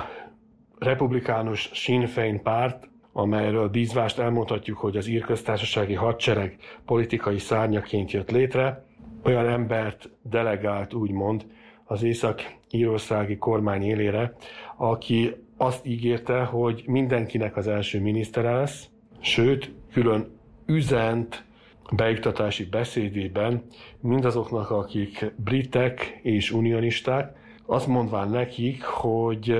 republikánus 0.80 1.70
Sinn 1.72 2.04
Féin 2.04 2.42
párt 2.42 2.90
amelyről 3.12 3.68
bízvást 3.68 4.18
elmondhatjuk, 4.18 4.78
hogy 4.78 4.96
az 4.96 5.06
írköztársasági 5.06 5.94
hadsereg 5.94 6.56
politikai 6.84 7.38
szárnyaként 7.38 8.10
jött 8.10 8.30
létre, 8.30 8.84
olyan 9.24 9.48
embert 9.48 10.10
delegált 10.22 10.94
úgymond 10.94 11.46
az 11.84 12.02
észak-írországi 12.02 13.36
kormány 13.36 13.82
élére, 13.82 14.34
aki 14.76 15.34
azt 15.56 15.86
ígérte, 15.86 16.42
hogy 16.42 16.82
mindenkinek 16.86 17.56
az 17.56 17.66
első 17.66 18.00
minisztere 18.00 18.52
lesz, 18.52 18.88
sőt, 19.20 19.72
külön 19.92 20.38
üzent 20.66 21.44
beiktatási 21.92 22.64
beszédében 22.64 23.64
mindazoknak, 24.00 24.70
akik 24.70 25.32
britek 25.36 26.18
és 26.22 26.50
unionisták, 26.50 27.38
azt 27.66 27.86
mondván 27.86 28.30
nekik, 28.30 28.82
hogy 28.82 29.54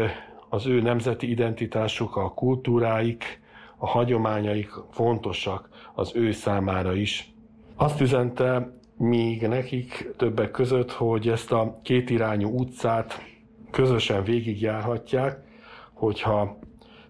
az 0.52 0.66
ő 0.66 0.80
nemzeti 0.80 1.30
identitásuk, 1.30 2.16
a 2.16 2.34
kultúráik, 2.34 3.40
a 3.76 3.86
hagyományaik 3.86 4.70
fontosak 4.90 5.68
az 5.94 6.12
ő 6.14 6.32
számára 6.32 6.94
is. 6.94 7.32
Azt 7.76 8.00
üzente 8.00 8.72
még 8.96 9.46
nekik 9.46 10.10
többek 10.16 10.50
között, 10.50 10.92
hogy 10.92 11.28
ezt 11.28 11.52
a 11.52 11.78
kétirányú 11.82 12.58
utcát 12.58 13.22
közösen 13.70 14.24
végigjárhatják, 14.24 15.38
hogyha 15.92 16.58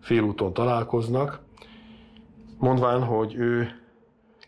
félúton 0.00 0.52
találkoznak, 0.52 1.40
mondván, 2.58 3.04
hogy 3.04 3.34
ő 3.34 3.68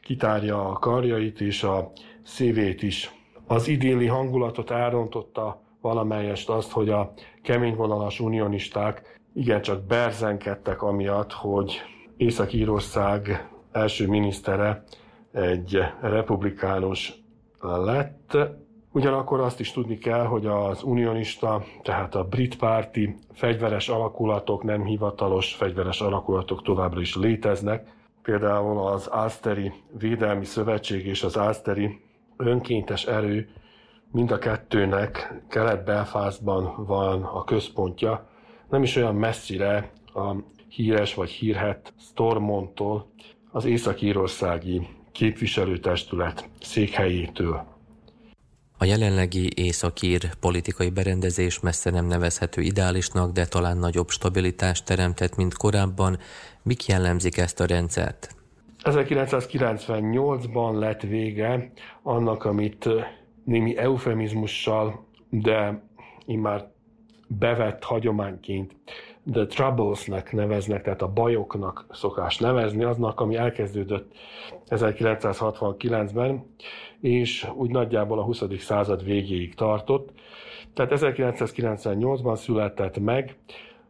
kitárja 0.02 0.68
a 0.68 0.72
karjait 0.72 1.40
és 1.40 1.62
a 1.62 1.92
szívét 2.22 2.82
is. 2.82 3.10
Az 3.46 3.68
idilli 3.68 4.06
hangulatot 4.06 4.70
elrontotta 4.70 5.62
valamelyest 5.80 6.48
azt, 6.48 6.70
hogy 6.70 6.88
a 6.88 7.12
keményvonalas 7.42 8.20
unionisták 8.20 9.20
igencsak 9.34 9.82
berzenkedtek 9.84 10.82
amiatt, 10.82 11.32
hogy 11.32 11.80
Észak-Írország 12.16 13.48
első 13.72 14.08
minisztere 14.08 14.84
egy 15.32 15.78
republikánus 16.00 17.12
lett. 17.60 18.36
Ugyanakkor 18.92 19.40
azt 19.40 19.60
is 19.60 19.72
tudni 19.72 19.98
kell, 19.98 20.24
hogy 20.24 20.46
az 20.46 20.82
unionista, 20.82 21.64
tehát 21.82 22.14
a 22.14 22.24
brit 22.24 22.56
párti 22.56 23.14
fegyveres 23.32 23.88
alakulatok, 23.88 24.62
nem 24.62 24.84
hivatalos 24.84 25.54
fegyveres 25.54 26.00
alakulatok 26.00 26.62
továbbra 26.62 27.00
is 27.00 27.16
léteznek. 27.16 27.86
Például 28.22 28.86
az 28.86 29.06
Alsteri 29.06 29.72
Védelmi 29.98 30.44
Szövetség 30.44 31.06
és 31.06 31.22
az 31.22 31.36
Alsteri 31.36 32.00
önkéntes 32.36 33.04
erő 33.04 33.48
mind 34.12 34.30
a 34.30 34.38
kettőnek 34.38 35.32
Kelet-Belfastban 35.48 36.86
van 36.86 37.22
a 37.22 37.44
központja, 37.44 38.28
nem 38.70 38.82
is 38.82 38.96
olyan 38.96 39.14
messzire 39.14 39.90
a 40.14 40.34
híres 40.68 41.14
vagy 41.14 41.30
hírhet 41.30 41.92
Stormonttól, 42.00 43.10
az 43.50 43.64
Észak-Írországi 43.64 44.88
képviselőtestület 45.12 46.48
székhelyétől. 46.60 47.70
A 48.78 48.84
jelenlegi 48.84 49.50
északír 49.54 50.34
politikai 50.34 50.90
berendezés 50.90 51.60
messze 51.60 51.90
nem 51.90 52.06
nevezhető 52.06 52.62
ideálisnak, 52.62 53.32
de 53.32 53.46
talán 53.46 53.76
nagyobb 53.76 54.08
stabilitást 54.08 54.84
teremtett, 54.84 55.36
mint 55.36 55.54
korábban. 55.54 56.18
Mik 56.62 56.86
jellemzik 56.86 57.36
ezt 57.36 57.60
a 57.60 57.66
rendszert? 57.66 58.34
1998-ban 58.82 60.78
lett 60.78 61.00
vége 61.00 61.72
annak, 62.02 62.44
amit 62.44 62.88
némi 63.44 63.76
eufemizmussal, 63.76 65.04
de 65.28 65.82
immár 66.26 66.70
bevett 67.26 67.84
hagyományként 67.84 68.74
The 69.32 69.46
Troublesnek 69.46 70.32
neveznek, 70.32 70.82
tehát 70.82 71.02
a 71.02 71.12
bajoknak 71.12 71.86
szokás 71.90 72.38
nevezni, 72.38 72.84
aznak, 72.84 73.20
ami 73.20 73.36
elkezdődött 73.36 74.12
1969-ben, 74.68 76.44
és 77.00 77.48
úgy 77.54 77.70
nagyjából 77.70 78.18
a 78.18 78.22
20. 78.22 78.42
század 78.58 79.04
végéig 79.04 79.54
tartott. 79.54 80.10
Tehát 80.74 80.92
1998-ban 80.94 82.36
született 82.36 82.98
meg 82.98 83.36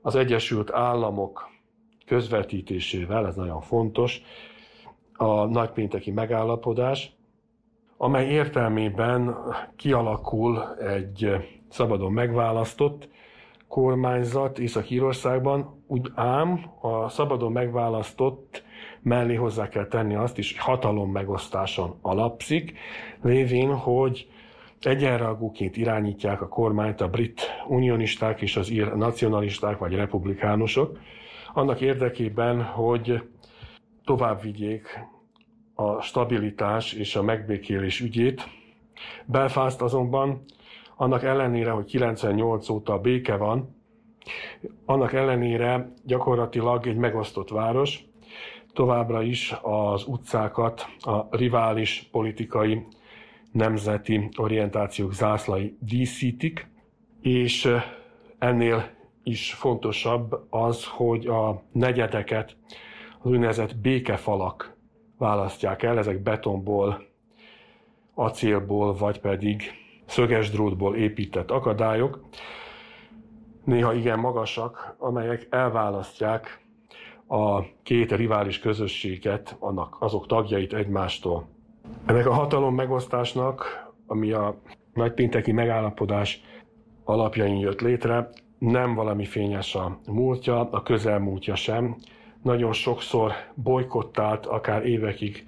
az 0.03 0.15
Egyesült 0.15 0.73
Államok 0.73 1.51
közvetítésével, 2.07 3.27
ez 3.27 3.35
nagyon 3.35 3.61
fontos, 3.61 4.23
a 5.13 5.45
nagypénteki 5.45 6.11
megállapodás, 6.11 7.13
amely 8.03 8.27
értelmében 8.27 9.37
kialakul 9.77 10.77
egy 10.79 11.31
szabadon 11.69 12.13
megválasztott 12.13 13.09
kormányzat 13.69 14.59
Észak-Írországban, 14.59 15.83
úgy 15.87 16.11
ám 16.15 16.65
a 16.81 17.09
szabadon 17.09 17.53
megválasztott 17.53 18.63
mellé 19.03 19.35
hozzá 19.35 19.69
kell 19.69 19.87
tenni 19.87 20.15
azt 20.15 20.39
is, 20.39 20.51
hogy 20.53 20.61
hatalom 20.61 21.11
megosztáson 21.11 21.99
alapszik, 22.01 22.79
lévén, 23.23 23.75
hogy 23.75 24.29
egyenrangúként 24.81 25.77
irányítják 25.77 26.41
a 26.43 26.49
kormányt 26.49 27.01
a 27.01 27.09
brit 27.09 27.41
unionisták 27.69 28.41
és 28.41 28.57
az 28.57 28.71
ír 28.71 28.95
nacionalisták 28.95 29.79
vagy 29.79 29.95
republikánusok, 29.95 30.99
annak 31.55 31.81
érdekében, 31.81 32.63
hogy 32.63 33.23
tovább 34.05 34.43
vigyék 34.43 35.11
a 35.75 36.01
stabilitás 36.01 36.93
és 36.93 37.17
a 37.17 37.23
megbékélés 37.23 38.01
ügyét. 38.01 38.49
Belfast 39.25 39.81
azonban 39.81 40.45
annak 40.97 41.23
ellenére, 41.23 41.71
hogy 41.71 41.85
98 41.85 42.69
óta 42.69 42.99
béke 42.99 43.37
van, 43.37 43.77
annak 44.85 45.13
ellenére 45.13 45.93
gyakorlatilag 46.05 46.87
egy 46.87 46.97
megosztott 46.97 47.49
város, 47.49 48.05
továbbra 48.73 49.23
is 49.23 49.55
az 49.63 50.05
utcákat 50.07 50.87
a 51.01 51.37
rivális 51.37 52.09
politikai 52.11 52.87
nemzeti 53.53 54.29
orientációk 54.37 55.13
zászlai 55.15 55.77
díszítik, 55.81 56.67
és 57.21 57.75
ennél 58.39 58.91
is 59.23 59.53
fontosabb 59.53 60.47
az, 60.51 60.85
hogy 60.85 61.27
a 61.27 61.63
negyedeket 61.73 62.57
az 63.23 63.31
úgynevezett 63.31 63.77
békefalak 63.77 64.72
választják 65.23 65.83
el, 65.83 65.99
ezek 65.99 66.23
betonból, 66.23 67.07
acélból, 68.15 68.95
vagy 68.95 69.21
pedig 69.21 69.63
szöges 70.07 70.51
drótból 70.51 70.97
épített 70.97 71.51
akadályok, 71.51 72.21
néha 73.65 73.93
igen 73.93 74.19
magasak, 74.19 74.95
amelyek 74.99 75.47
elválasztják 75.51 76.61
a 77.29 77.63
két 77.83 78.13
rivális 78.13 78.59
közösséget, 78.59 79.57
annak 79.59 79.97
azok 80.01 80.27
tagjait 80.27 80.75
egymástól. 80.75 81.49
Ennek 82.07 82.27
a 82.27 82.33
hatalom 82.33 82.75
megosztásnak, 82.75 83.91
ami 84.07 84.33
a 84.33 84.57
nagypénteki 84.95 85.53
megállapodás 85.53 86.43
alapjain 87.05 87.59
jött 87.59 87.81
létre, 87.81 88.29
nem 88.59 88.95
valami 88.95 89.25
fényes 89.25 89.75
a 89.75 89.99
múltja, 90.07 90.71
a 90.71 90.83
közelmúltja 90.83 91.55
sem. 91.55 91.97
Nagyon 92.43 92.73
sokszor 92.73 93.33
bolykottált, 93.55 94.47
akár 94.47 94.87
évekig, 94.87 95.47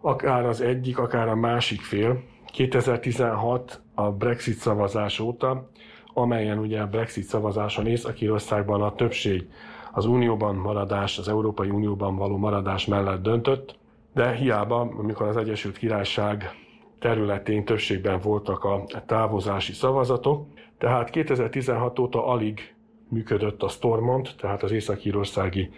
akár 0.00 0.46
az 0.46 0.60
egyik, 0.60 0.98
akár 0.98 1.28
a 1.28 1.34
másik 1.34 1.80
fél. 1.80 2.22
2016 2.52 3.80
a 3.94 4.10
Brexit 4.10 4.56
szavazás 4.56 5.20
óta, 5.20 5.70
amelyen 6.14 6.58
ugye 6.58 6.80
a 6.80 6.86
Brexit 6.86 7.24
szavazáson 7.24 7.86
Észak-Írországban 7.86 8.82
a 8.82 8.94
többség 8.94 9.48
az 9.92 10.06
unióban 10.06 10.54
maradás, 10.54 11.18
az 11.18 11.28
Európai 11.28 11.70
Unióban 11.70 12.16
való 12.16 12.36
maradás 12.36 12.86
mellett 12.86 13.22
döntött, 13.22 13.78
de 14.14 14.32
hiába, 14.32 14.80
amikor 14.80 15.26
az 15.26 15.36
Egyesült 15.36 15.78
Királyság 15.78 16.50
területén 16.98 17.64
többségben 17.64 18.20
voltak 18.20 18.64
a 18.64 18.84
távozási 19.06 19.72
szavazatok, 19.72 20.46
tehát 20.78 21.10
2016 21.10 21.98
óta 21.98 22.26
alig 22.26 22.74
működött 23.08 23.62
a 23.62 23.68
Stormont, 23.68 24.34
tehát 24.40 24.62
az 24.62 24.72
Észak-Írországi 24.72 25.70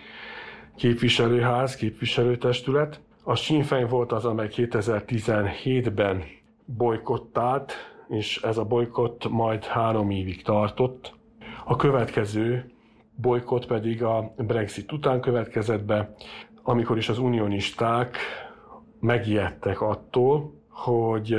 képviselőház, 0.80 1.76
képviselőtestület. 1.76 3.00
A 3.24 3.34
Sinn 3.34 3.62
Féin 3.62 3.86
volt 3.86 4.12
az, 4.12 4.24
amely 4.24 4.48
2017-ben 4.50 6.22
bolykottált, 6.64 7.72
és 8.08 8.42
ez 8.42 8.56
a 8.56 8.64
bolykott 8.64 9.28
majd 9.30 9.64
három 9.64 10.10
évig 10.10 10.42
tartott. 10.42 11.14
A 11.64 11.76
következő 11.76 12.70
bolykott 13.14 13.66
pedig 13.66 14.02
a 14.02 14.34
Brexit 14.36 14.92
után 14.92 15.20
következett 15.20 15.84
be, 15.84 16.14
amikor 16.62 16.96
is 16.96 17.08
az 17.08 17.18
unionisták 17.18 18.16
megijedtek 19.00 19.80
attól, 19.80 20.52
hogy 20.68 21.36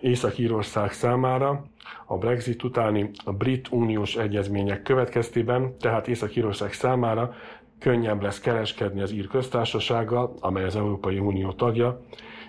Észak-Írország 0.00 0.92
számára 0.92 1.64
a 2.06 2.18
Brexit 2.18 2.62
utáni 2.62 3.10
a 3.24 3.32
brit 3.32 3.68
uniós 3.72 4.16
egyezmények 4.16 4.82
következtében, 4.82 5.76
tehát 5.78 6.08
Észak-Írország 6.08 6.72
számára 6.72 7.34
könnyebb 7.80 8.22
lesz 8.22 8.40
kereskedni 8.40 9.00
az 9.00 9.12
ír 9.12 9.26
köztársasággal, 9.26 10.34
amely 10.40 10.64
az 10.64 10.76
Európai 10.76 11.18
Unió 11.18 11.52
tagja, 11.52 12.00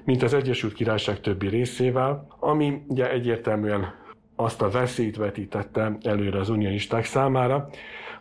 mint 0.04 0.24
az 0.24 0.34
Egyesült 0.34 0.74
Királyság 0.74 1.20
többi 1.22 1.48
részével, 1.48 2.28
ami 2.40 2.82
ugye 2.88 3.12
egyértelműen 3.12 3.94
azt 4.36 4.62
a 4.62 4.70
veszélyt 4.70 5.16
vetítette 5.18 5.98
előre 6.04 6.40
az 6.40 6.50
unionisták 6.50 7.06
számára, 7.06 7.70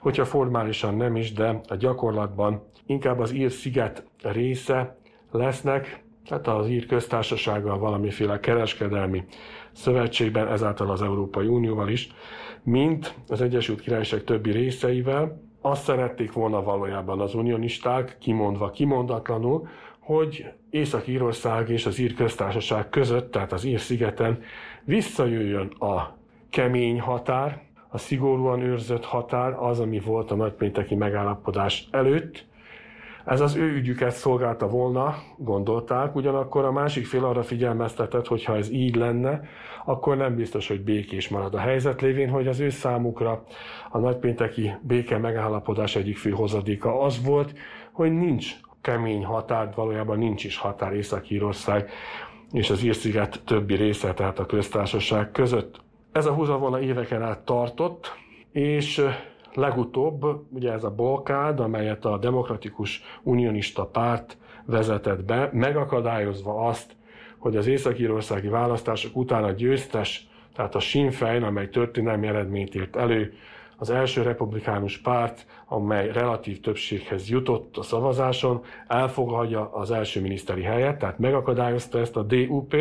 hogyha 0.00 0.24
formálisan 0.24 0.94
nem 0.96 1.16
is, 1.16 1.32
de 1.32 1.60
a 1.68 1.74
gyakorlatban 1.74 2.62
inkább 2.86 3.18
az 3.18 3.32
ír 3.32 3.50
sziget 3.50 4.04
része 4.22 4.96
lesznek, 5.30 6.02
tehát 6.26 6.48
az 6.48 6.68
ír 6.68 6.86
köztársasággal 6.86 7.78
valamiféle 7.78 8.40
kereskedelmi 8.40 9.24
szövetségben, 9.72 10.48
ezáltal 10.48 10.90
az 10.90 11.02
Európai 11.02 11.46
Unióval 11.46 11.88
is, 11.88 12.08
mint 12.62 13.14
az 13.28 13.40
Egyesült 13.40 13.80
Királyság 13.80 14.24
többi 14.24 14.50
részeivel. 14.50 15.40
Azt 15.60 15.82
szerették 15.84 16.32
volna 16.32 16.62
valójában 16.62 17.20
az 17.20 17.34
unionisták, 17.34 18.16
kimondva 18.20 18.70
kimondatlanul, 18.70 19.68
hogy 19.98 20.52
Észak-Írország 20.70 21.68
és 21.68 21.86
az 21.86 21.98
Ír 21.98 22.14
köztársaság 22.14 22.88
között, 22.88 23.30
tehát 23.30 23.52
az 23.52 23.64
Ír 23.64 23.80
szigeten 23.80 24.42
visszajöjjön 24.84 25.66
a 25.66 26.16
kemény 26.50 27.00
határ, 27.00 27.62
a 27.88 27.98
szigorúan 27.98 28.60
őrzött 28.60 29.04
határ, 29.04 29.52
az, 29.52 29.80
ami 29.80 30.00
volt 30.00 30.30
a 30.30 30.34
nagypénteki 30.34 30.94
megállapodás 30.94 31.88
előtt. 31.90 32.44
Ez 33.30 33.40
az 33.40 33.54
ő 33.56 33.72
ügyüket 33.72 34.12
szolgálta 34.12 34.68
volna, 34.68 35.14
gondolták, 35.36 36.14
ugyanakkor 36.14 36.64
a 36.64 36.72
másik 36.72 37.06
fél 37.06 37.24
arra 37.24 37.42
figyelmeztetett, 37.42 38.26
hogy 38.26 38.44
ha 38.44 38.56
ez 38.56 38.70
így 38.70 38.96
lenne, 38.96 39.40
akkor 39.84 40.16
nem 40.16 40.36
biztos, 40.36 40.68
hogy 40.68 40.80
békés 40.80 41.28
marad 41.28 41.54
a 41.54 41.58
helyzet 41.58 42.00
lévén, 42.00 42.28
hogy 42.28 42.46
az 42.46 42.60
ő 42.60 42.70
számukra 42.70 43.44
a 43.90 43.98
nagypénteki 43.98 44.72
béke 44.82 45.18
megállapodás 45.18 45.96
egyik 45.96 46.16
fő 46.16 46.30
hozadéka 46.30 47.00
az 47.00 47.24
volt, 47.24 47.52
hogy 47.92 48.12
nincs 48.12 48.54
kemény 48.80 49.24
határ, 49.24 49.72
valójában 49.74 50.18
nincs 50.18 50.44
is 50.44 50.56
határ 50.56 50.92
Észak-Írország 50.92 51.90
és 52.52 52.70
az 52.70 52.82
Írsziget 52.82 53.42
többi 53.44 53.74
része, 53.74 54.14
tehát 54.14 54.38
a 54.38 54.46
köztársaság 54.46 55.30
között. 55.30 55.80
Ez 56.12 56.26
a 56.26 56.32
húzavona 56.32 56.80
éveken 56.80 57.22
át 57.22 57.44
tartott, 57.44 58.12
és 58.52 59.04
legutóbb 59.54 60.24
ugye 60.50 60.72
ez 60.72 60.84
a 60.84 60.90
blokád, 60.90 61.60
amelyet 61.60 62.04
a 62.04 62.18
Demokratikus 62.18 63.02
Unionista 63.22 63.84
Párt 63.86 64.36
vezetett 64.64 65.24
be, 65.24 65.50
megakadályozva 65.52 66.66
azt, 66.66 66.96
hogy 67.38 67.56
az 67.56 67.66
észak-írországi 67.66 68.48
választások 68.48 69.16
után 69.16 69.44
a 69.44 69.50
győztes, 69.50 70.28
tehát 70.54 70.74
a 70.74 70.80
Sinn 70.80 71.10
Féin, 71.10 71.42
amely 71.42 71.68
történelmi 71.68 72.26
eredményt 72.26 72.74
ért 72.74 72.96
elő, 72.96 73.32
az 73.76 73.90
első 73.90 74.22
republikánus 74.22 74.98
párt, 74.98 75.46
amely 75.66 76.12
relatív 76.12 76.60
többséghez 76.60 77.28
jutott 77.28 77.76
a 77.76 77.82
szavazáson, 77.82 78.62
elfogadja 78.86 79.72
az 79.72 79.90
első 79.90 80.20
miniszteri 80.20 80.62
helyet, 80.62 80.98
tehát 80.98 81.18
megakadályozta 81.18 81.98
ezt 81.98 82.16
a 82.16 82.22
DUP, 82.22 82.76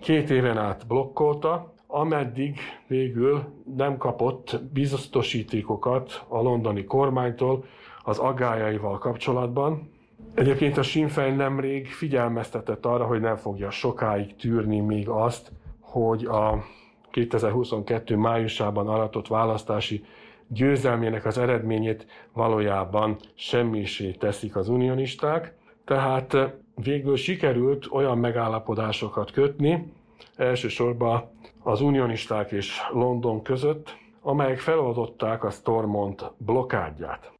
két 0.00 0.30
éven 0.30 0.58
át 0.58 0.86
blokkolta, 0.86 1.74
ameddig 1.86 2.58
végül 2.86 3.44
nem 3.76 3.96
kapott 3.96 4.60
biztosítékokat 4.72 6.24
a 6.28 6.42
londoni 6.42 6.84
kormánytól 6.84 7.64
az 8.04 8.18
aggájaival 8.18 8.98
kapcsolatban. 8.98 9.90
Egyébként 10.34 10.76
a 10.76 10.82
Sinn 10.82 11.06
Féin 11.06 11.34
nemrég 11.34 11.86
figyelmeztetett 11.86 12.86
arra, 12.86 13.04
hogy 13.04 13.20
nem 13.20 13.36
fogja 13.36 13.70
sokáig 13.70 14.36
tűrni 14.36 14.80
még 14.80 15.08
azt, 15.08 15.52
hogy 15.80 16.24
a 16.24 16.64
2022. 17.10 18.16
májusában 18.16 18.88
aratott 18.88 19.26
választási 19.26 20.04
győzelmének 20.48 21.24
az 21.24 21.38
eredményét 21.38 22.06
valójában 22.32 23.16
semmisé 23.34 24.10
teszik 24.10 24.56
az 24.56 24.68
unionisták. 24.68 25.54
Tehát 25.84 26.36
végül 26.74 27.16
sikerült 27.16 27.86
olyan 27.90 28.18
megállapodásokat 28.18 29.30
kötni, 29.30 29.92
elsősorban 30.36 31.30
az 31.66 31.80
unionisták 31.80 32.50
és 32.50 32.80
London 32.92 33.42
között, 33.42 33.96
amelyek 34.22 34.58
feloldották 34.58 35.44
a 35.44 35.50
Stormont 35.50 36.32
blokádját. 36.36 37.32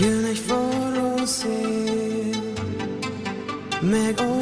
Jön 0.00 0.24
egy 0.24 0.38
forró 0.38 1.16
szél, 1.24 2.30
megolvad 3.80 4.33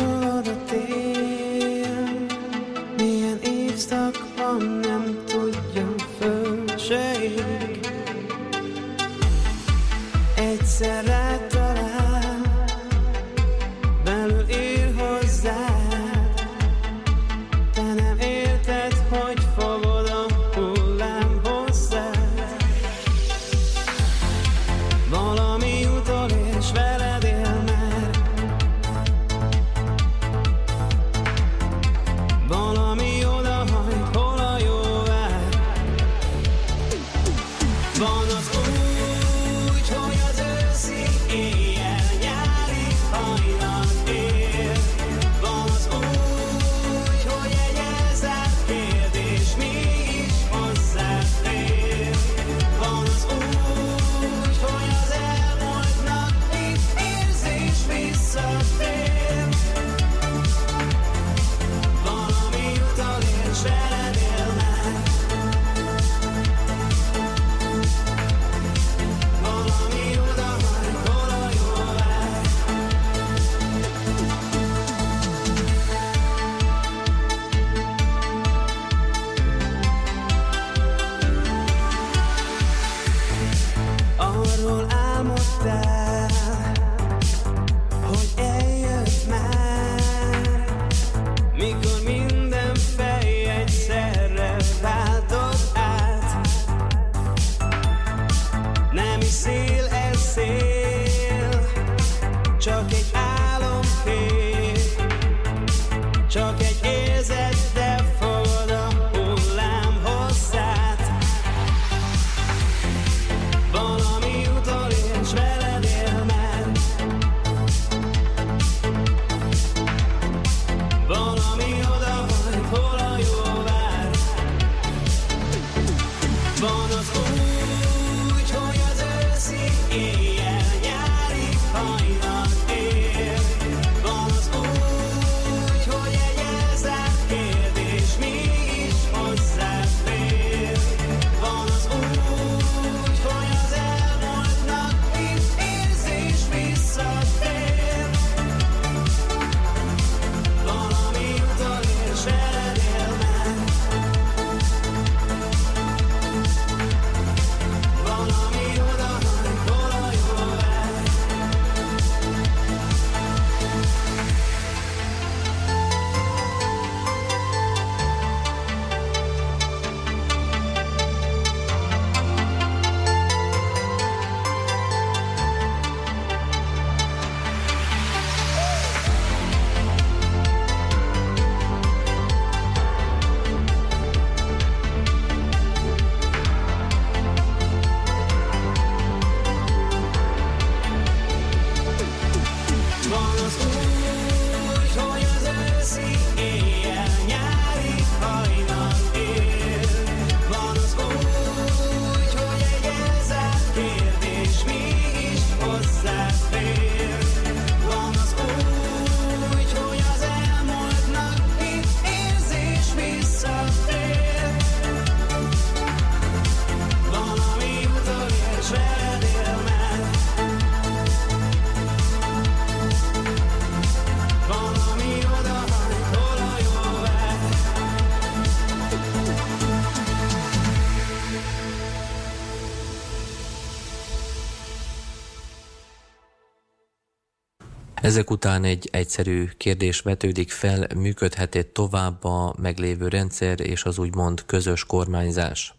Ezek 238.12 238.30
után 238.30 238.64
egy 238.64 238.88
egyszerű 238.90 239.44
kérdés 239.56 240.00
vetődik 240.00 240.50
fel, 240.50 240.86
működhet-e 240.96 241.62
tovább 241.62 242.24
a 242.24 242.54
meglévő 242.62 243.08
rendszer 243.08 243.60
és 243.60 243.84
az 243.84 243.98
úgymond 243.98 244.44
közös 244.46 244.84
kormányzás? 244.86 245.74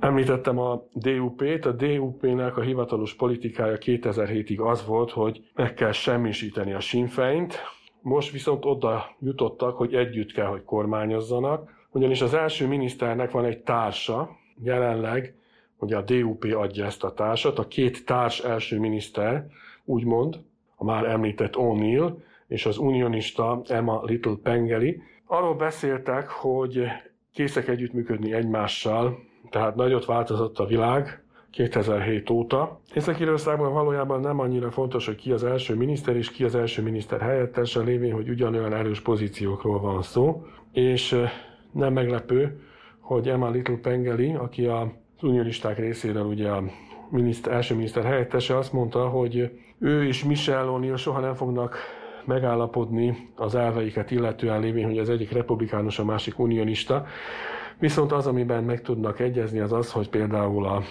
Említettem 0.00 0.58
a 0.58 0.82
DUP-t, 0.92 1.66
a 1.66 1.72
DUP-nek 1.72 2.56
a 2.56 2.60
hivatalos 2.60 3.14
politikája 3.14 3.76
2007-ig 3.80 4.58
az 4.58 4.86
volt, 4.86 5.10
hogy 5.10 5.42
meg 5.54 5.74
kell 5.74 5.92
semmisíteni 5.92 6.72
a 6.72 6.80
Sinfeint, 6.80 7.58
most 8.00 8.30
viszont 8.30 8.64
oda 8.64 9.16
jutottak, 9.20 9.76
hogy 9.76 9.94
együtt 9.94 10.32
kell, 10.32 10.46
hogy 10.46 10.64
kormányozzanak, 10.64 11.70
ugyanis 11.90 12.20
az 12.20 12.34
első 12.34 12.66
miniszternek 12.66 13.30
van 13.30 13.44
egy 13.44 13.58
társa, 13.58 14.36
jelenleg 14.62 15.34
ugye 15.78 15.96
a 15.96 16.02
DUP 16.02 16.44
adja 16.44 16.84
ezt 16.84 17.04
a 17.04 17.12
társat, 17.12 17.58
a 17.58 17.66
két 17.66 18.04
társ 18.04 18.40
első 18.40 18.78
miniszter, 18.78 19.46
úgymond, 19.84 20.40
a 20.80 20.84
már 20.84 21.04
említett 21.04 21.54
O'Neill 21.56 22.12
és 22.46 22.66
az 22.66 22.78
unionista 22.78 23.62
Emma 23.68 24.02
Little 24.04 24.36
Pengeli, 24.42 25.02
arról 25.26 25.54
beszéltek, 25.54 26.28
hogy 26.28 26.82
készek 27.32 27.68
együttműködni 27.68 28.32
egymással, 28.32 29.18
tehát 29.50 29.74
nagyot 29.74 30.04
változott 30.04 30.58
a 30.58 30.66
világ 30.66 31.22
2007 31.50 32.30
óta. 32.30 32.80
Észak-Írországban 32.94 33.72
valójában 33.72 34.20
nem 34.20 34.38
annyira 34.38 34.70
fontos, 34.70 35.06
hogy 35.06 35.14
ki 35.14 35.32
az 35.32 35.44
első 35.44 35.74
miniszter 35.74 36.16
és 36.16 36.30
ki 36.30 36.44
az 36.44 36.54
első 36.54 36.82
miniszter 36.82 37.20
helyettese, 37.20 37.80
lévén, 37.80 38.12
hogy 38.12 38.28
ugyanolyan 38.28 38.74
erős 38.74 39.00
pozíciókról 39.00 39.80
van 39.80 40.02
szó. 40.02 40.46
És 40.72 41.22
nem 41.72 41.92
meglepő, 41.92 42.60
hogy 43.00 43.28
Emma 43.28 43.50
Little 43.50 43.78
Pengeli, 43.82 44.34
aki 44.34 44.66
a 44.66 44.92
unionisták 45.22 45.78
részéről 45.78 46.24
ugye 46.24 46.48
a 46.48 46.62
miniszter, 47.10 47.52
első 47.52 47.74
miniszter 47.74 48.04
helyettese 48.04 48.56
azt 48.56 48.72
mondta, 48.72 49.08
hogy 49.08 49.50
ő 49.80 50.06
és 50.06 50.24
Michel 50.24 50.66
O'Neill 50.68 50.96
soha 50.96 51.20
nem 51.20 51.34
fognak 51.34 51.76
megállapodni 52.24 53.30
az 53.36 53.54
elveiket 53.54 54.10
illetően 54.10 54.60
lévén, 54.60 54.86
hogy 54.86 54.98
az 54.98 55.10
egyik 55.10 55.32
republikánus, 55.32 55.98
a 55.98 56.04
másik 56.04 56.38
unionista. 56.38 57.06
Viszont 57.78 58.12
az, 58.12 58.26
amiben 58.26 58.64
meg 58.64 58.82
tudnak 58.82 59.20
egyezni, 59.20 59.58
az 59.58 59.72
az, 59.72 59.92
hogy 59.92 60.08
például 60.08 60.66
a 60.66 60.82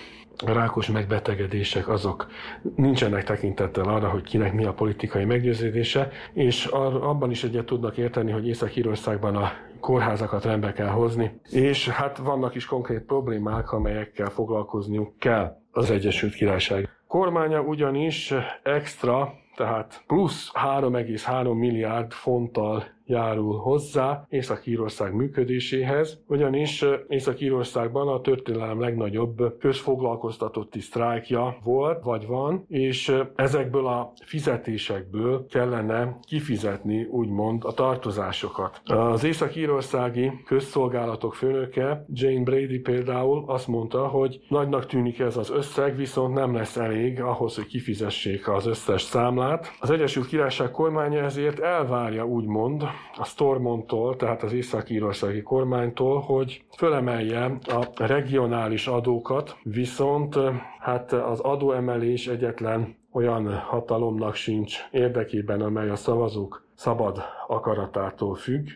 rákos 0.46 0.88
megbetegedések 0.88 1.88
azok 1.88 2.28
nincsenek 2.76 3.24
tekintettel 3.24 3.84
arra, 3.84 4.10
hogy 4.10 4.24
kinek 4.24 4.54
mi 4.54 4.66
a 4.66 4.74
politikai 4.74 5.26
meggyőződése, 5.26 6.10
és 6.34 6.66
abban 6.66 7.32
is 7.32 7.44
egyet 7.44 7.66
tudnak 7.66 7.98
érteni, 7.98 8.32
hogy 8.32 8.48
Észak-Írországban 8.48 9.36
a 9.36 9.52
kórházakat 9.80 10.44
rendbe 10.44 10.72
kell 10.72 10.88
hozni, 10.88 11.40
és 11.50 11.90
hát 11.90 12.18
vannak 12.18 12.56
is 12.56 12.66
konkrét 12.66 13.02
problémák, 13.02 13.72
amelyekkel 13.72 14.30
foglalkozniuk 14.30 15.18
kell 15.20 15.58
az 15.72 15.92
Egyesült 15.92 16.34
Királyság. 16.34 16.99
Kormánya 17.10 17.62
ugyanis 17.62 18.34
extra, 18.64 19.34
tehát 19.56 20.04
plusz 20.08 20.52
3,3 20.54 21.58
milliárd 21.58 22.12
fonttal 22.12 22.84
járul 23.10 23.58
hozzá 23.58 24.26
Észak-Írország 24.30 25.14
működéséhez, 25.14 26.20
ugyanis 26.28 26.86
Észak-Írországban 27.08 28.08
a 28.08 28.22
történelem 28.22 28.80
legnagyobb 28.80 29.58
közfoglalkoztatotti 29.60 30.80
sztrájkja 30.80 31.58
volt, 31.64 32.04
vagy 32.04 32.28
van, 32.28 32.66
és 32.68 33.16
ezekből 33.36 33.88
a 33.88 34.12
fizetésekből 34.26 35.46
kellene 35.46 36.20
kifizetni, 36.28 37.04
úgymond, 37.04 37.64
a 37.66 37.74
tartozásokat. 37.74 38.82
Az 38.86 39.24
Észak-Írországi 39.24 40.32
közszolgálatok 40.46 41.34
főnöke, 41.34 42.06
Jane 42.14 42.44
Brady 42.44 42.80
például 42.80 43.44
azt 43.48 43.68
mondta, 43.68 44.08
hogy 44.08 44.40
nagynak 44.48 44.86
tűnik 44.86 45.20
ez 45.20 45.38
az 45.38 45.50
összeg, 45.50 45.96
viszont 45.96 46.34
nem 46.34 46.54
lesz 46.56 46.78
elég 46.78 47.22
ahhoz, 47.22 47.56
hogy 47.56 47.66
kifizessék 47.66 48.48
az 48.48 48.66
összes 48.66 49.02
számlát. 49.02 49.72
Az 49.80 49.90
Egyesült 49.90 50.28
Királyság 50.28 50.72
kormánya 50.72 51.24
ezért 51.24 51.60
elvárja, 51.60 52.26
úgymond, 52.26 52.84
a 53.18 53.26
Stormontól, 53.26 54.16
tehát 54.16 54.44
az 54.44 54.54
észak-írországi 54.54 55.42
kormánytól, 55.42 56.20
hogy 56.20 56.64
fölemelje 56.78 57.58
a 57.68 57.88
regionális 57.96 58.88
adókat, 58.88 59.58
viszont 59.64 60.36
hát 60.80 61.12
az 61.12 61.40
adóemelés 61.40 62.28
egyetlen 62.28 62.98
olyan 63.12 63.58
hatalomnak 63.58 64.36
sincs 64.36 64.78
érdekében, 64.92 65.62
amely 65.62 65.90
a 65.90 65.96
szavazók 65.96 66.68
szabad 66.76 67.22
akaratától 67.48 68.36
függ, 68.36 68.68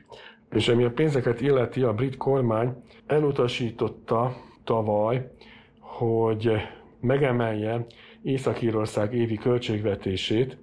és 0.51 0.67
ami 0.67 0.83
a 0.83 0.91
pénzeket 0.91 1.41
illeti, 1.41 1.81
a 1.81 1.93
brit 1.93 2.17
kormány 2.17 2.83
elutasította 3.07 4.35
tavaly, 4.63 5.31
hogy 5.79 6.51
megemelje 6.99 7.85
Észak-Írország 8.21 9.13
évi 9.13 9.35
költségvetését, 9.35 10.57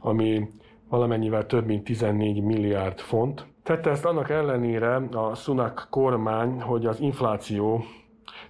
ami 0.00 0.48
valamennyivel 0.94 1.46
több 1.46 1.66
mint 1.66 1.84
14 1.84 2.42
milliárd 2.42 2.98
font. 2.98 3.46
Tette 3.62 3.90
ezt 3.90 4.04
annak 4.04 4.30
ellenére 4.30 4.94
a 4.96 5.34
Sunak 5.34 5.86
kormány, 5.90 6.60
hogy 6.60 6.86
az 6.86 7.00
infláció 7.00 7.84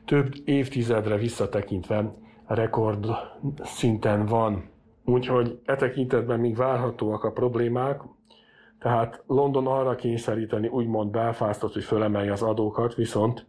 több 0.05 0.33
évtizedre 0.45 1.17
visszatekintve 1.17 2.15
rekord 2.47 3.07
szinten 3.63 4.27
van. 4.27 4.65
Úgyhogy 5.05 5.59
e 5.65 5.77
tekintetben 5.77 6.41
még 6.41 6.57
várhatóak 6.57 7.25
a 7.25 7.33
problémák, 7.33 8.01
tehát 8.79 9.23
London 9.27 9.67
arra 9.67 9.95
kényszeríteni 9.95 10.69
úgymond 10.69 11.11
Belfastot, 11.11 11.73
hogy 11.73 11.85
fölemelje 11.85 12.33
az 12.33 12.43
adókat, 12.43 12.95
viszont 12.95 13.47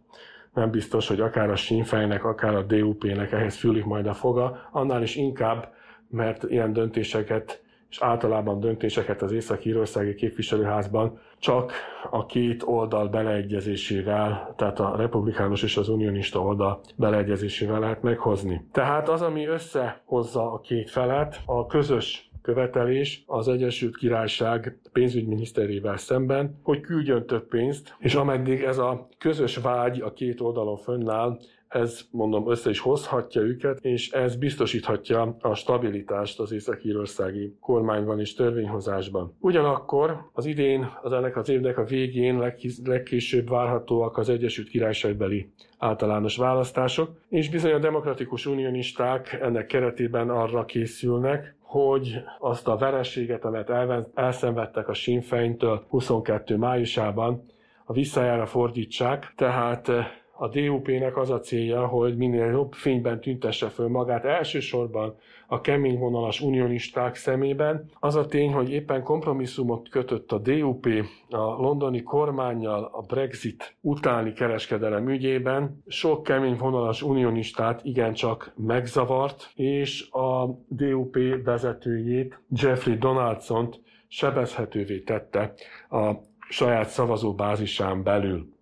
nem 0.54 0.70
biztos, 0.70 1.08
hogy 1.08 1.20
akár 1.20 1.50
a 1.50 1.56
Sinn 1.56 1.82
Féinnek, 1.82 2.24
akár 2.24 2.54
a 2.54 2.62
DUP-nek 2.62 3.32
ehhez 3.32 3.56
fülik 3.56 3.84
majd 3.84 4.06
a 4.06 4.14
foga, 4.14 4.68
annál 4.72 5.02
is 5.02 5.16
inkább, 5.16 5.72
mert 6.08 6.42
ilyen 6.42 6.72
döntéseket 6.72 7.64
és 7.96 8.02
általában 8.02 8.60
döntéseket 8.60 9.22
az 9.22 9.32
Észak-Írországi 9.32 10.14
képviselőházban 10.14 11.18
csak 11.38 11.72
a 12.10 12.26
két 12.26 12.62
oldal 12.62 13.08
beleegyezésével, 13.08 14.54
tehát 14.56 14.80
a 14.80 14.96
republikánus 14.96 15.62
és 15.62 15.76
az 15.76 15.88
unionista 15.88 16.40
oldal 16.40 16.80
beleegyezésével 16.96 17.80
lehet 17.80 18.02
meghozni. 18.02 18.66
Tehát 18.72 19.08
az, 19.08 19.22
ami 19.22 19.46
összehozza 19.46 20.52
a 20.52 20.60
két 20.60 20.90
felet, 20.90 21.40
a 21.46 21.66
közös 21.66 22.30
követelés 22.42 23.24
az 23.26 23.48
Egyesült 23.48 23.96
Királyság 23.96 24.78
pénzügyminiszterével 24.92 25.96
szemben, 25.96 26.60
hogy 26.62 26.80
küldjön 26.80 27.26
több 27.26 27.48
pénzt, 27.48 27.96
és 27.98 28.14
ameddig 28.14 28.62
ez 28.62 28.78
a 28.78 29.08
közös 29.18 29.56
vágy 29.56 30.00
a 30.00 30.12
két 30.12 30.40
oldalon 30.40 30.76
fönnáll, 30.76 31.38
ez 31.68 32.00
mondom 32.10 32.50
össze 32.50 32.70
is 32.70 32.80
hozhatja 32.80 33.40
őket, 33.40 33.78
és 33.80 34.10
ez 34.10 34.36
biztosíthatja 34.36 35.36
a 35.40 35.54
stabilitást 35.54 36.40
az 36.40 36.52
észak-írországi 36.52 37.56
kormányban 37.60 38.20
és 38.20 38.34
törvényhozásban. 38.34 39.36
Ugyanakkor 39.40 40.30
az 40.32 40.46
idén, 40.46 40.90
az 41.02 41.12
ennek 41.12 41.36
az 41.36 41.48
évnek 41.48 41.78
a 41.78 41.84
végén 41.84 42.52
legkésőbb 42.84 43.48
várhatóak 43.48 44.16
az 44.18 44.28
Egyesült 44.28 44.68
Királyságbeli 44.68 45.50
általános 45.78 46.36
választások, 46.36 47.10
és 47.28 47.50
bizony 47.50 47.72
a 47.72 47.78
demokratikus 47.78 48.46
unionisták 48.46 49.38
ennek 49.42 49.66
keretében 49.66 50.30
arra 50.30 50.64
készülnek, 50.64 51.54
hogy 51.60 52.22
azt 52.38 52.68
a 52.68 52.76
vereséget, 52.76 53.44
amelyet 53.44 53.72
elszenvedtek 54.14 54.88
a 54.88 54.94
Sinn 54.94 55.20
Féintől 55.20 55.84
22 55.88 56.56
májusában, 56.56 57.44
a 57.84 57.92
visszájára 57.92 58.46
fordítsák, 58.46 59.32
tehát 59.36 59.90
a 60.38 60.48
DUP-nek 60.48 61.16
az 61.16 61.30
a 61.30 61.40
célja, 61.40 61.86
hogy 61.86 62.16
minél 62.16 62.46
jobb 62.46 62.72
fényben 62.72 63.20
tüntesse 63.20 63.68
föl 63.68 63.88
magát, 63.88 64.24
elsősorban 64.24 65.16
a 65.46 65.60
kemény 65.60 65.98
vonalas 65.98 66.40
unionisták 66.40 67.14
szemében. 67.14 67.90
Az 68.00 68.14
a 68.14 68.26
tény, 68.26 68.52
hogy 68.52 68.70
éppen 68.70 69.02
kompromisszumot 69.02 69.88
kötött 69.88 70.32
a 70.32 70.38
DUP 70.38 70.86
a 71.30 71.36
londoni 71.36 72.02
kormányjal 72.02 72.90
a 72.92 73.00
Brexit 73.00 73.76
utáni 73.80 74.32
kereskedelem 74.32 75.08
ügyében, 75.08 75.82
sok 75.86 76.22
kemény 76.22 76.56
vonalas 76.56 77.02
unionistát 77.02 77.80
igencsak 77.84 78.52
megzavart, 78.56 79.50
és 79.54 80.10
a 80.10 80.46
DUP 80.68 81.16
vezetőjét, 81.44 82.40
Jeffrey 82.50 82.96
Donaldson 82.96 83.74
sebezhetővé 84.08 85.00
tette 85.00 85.52
a 85.90 86.12
saját 86.48 86.88
szavazóbázisán 86.88 88.02
belül. 88.02 88.54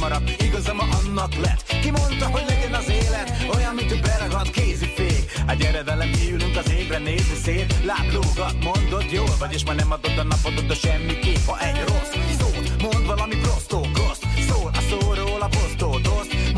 Maradt, 0.00 0.42
igazam 0.42 0.78
annak 0.80 1.34
lett. 1.34 1.62
Ki 1.82 1.90
mondta, 1.90 2.26
hogy 2.26 2.44
legyen 2.48 2.74
az 2.74 2.88
élet, 2.88 3.46
olyan, 3.54 3.74
mint 3.74 3.90
egy 3.90 4.00
beragadt 4.00 4.50
kézifék. 4.50 5.32
Hát 5.46 5.56
gyere 5.56 5.82
velem, 5.82 6.10
kiülünk 6.10 6.56
az 6.56 6.70
égre 6.70 6.98
nézni 6.98 7.36
szét. 7.44 7.74
Láblógat, 7.84 8.56
mondod, 8.64 9.10
jól 9.10 9.34
vagy, 9.38 9.52
és 9.52 9.64
már 9.64 9.76
nem 9.76 9.92
adod 9.92 10.18
a 10.18 10.22
napodot, 10.22 10.70
a 10.70 10.74
semmi 10.74 11.18
kép, 11.18 11.44
ha 11.46 11.60
egy 11.60 11.80
rossz 11.88 12.12
szót 12.38 12.82
mond 12.82 13.06
valami 13.06 13.36
prostó, 13.36 13.86
goszt. 13.92 14.24
Szól 14.48 14.70
a 14.74 14.80
szóról 14.90 15.40
a 15.40 15.48
posztó. 15.48 15.98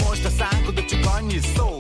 Most 0.05 0.25
a 0.25 0.31
szánkod, 0.31 0.85
csak 0.85 1.07
annyi 1.17 1.39
Zipzárt 1.39 1.72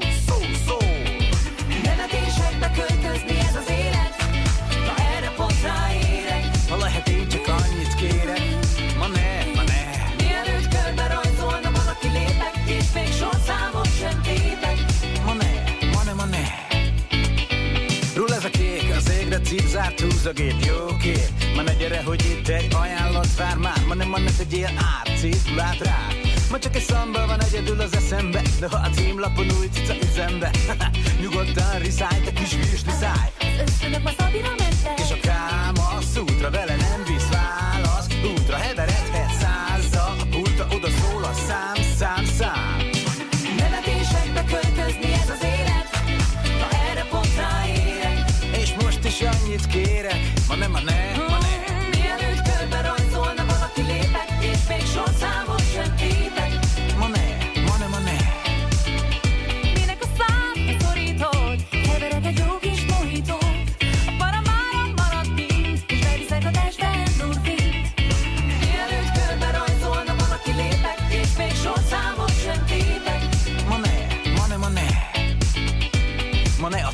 húz 20.23 20.31
a 20.31 20.33
gép, 20.33 20.65
jó 20.65 20.97
kép. 20.97 21.55
Ma 21.55 21.63
ne 21.63 21.75
gyere, 21.75 22.03
hogy 22.03 22.25
itt 22.25 22.49
egy 22.49 22.75
ajánlat 22.75 23.37
vár 23.37 23.57
már. 23.57 23.85
Ma 23.87 23.95
nem, 23.95 24.09
ma 24.09 24.19
ne 24.19 24.31
tegyél 24.31 24.67
át, 24.67 25.19
cédulát 25.19 25.79
rá. 25.79 26.07
Ma 26.51 26.59
csak 26.59 26.77
egy 26.77 26.83
szamba 26.83 27.27
van 27.27 27.43
egyedül 27.43 27.81
az 27.81 27.95
eszembe 27.95 28.43
De 28.61 28.69
ha 28.69 28.77
a 28.77 28.91
címlapon 28.91 29.47
új 29.59 29.67
cica 29.73 29.95
üzembe. 30.03 30.51
Nyugodtan 31.23 31.79
riszáj, 31.79 32.21
te 32.25 32.33
kis 32.33 32.53
virsli 32.55 32.93
száj 33.01 33.33
Összönök 33.67 34.03
ma 34.03 34.11
Szabira 34.19 34.49
mentek. 34.49 34.99
És 34.99 35.11
a 35.11 35.17
káma 35.21 36.01
szútra 36.15 36.51
vele 36.51 36.77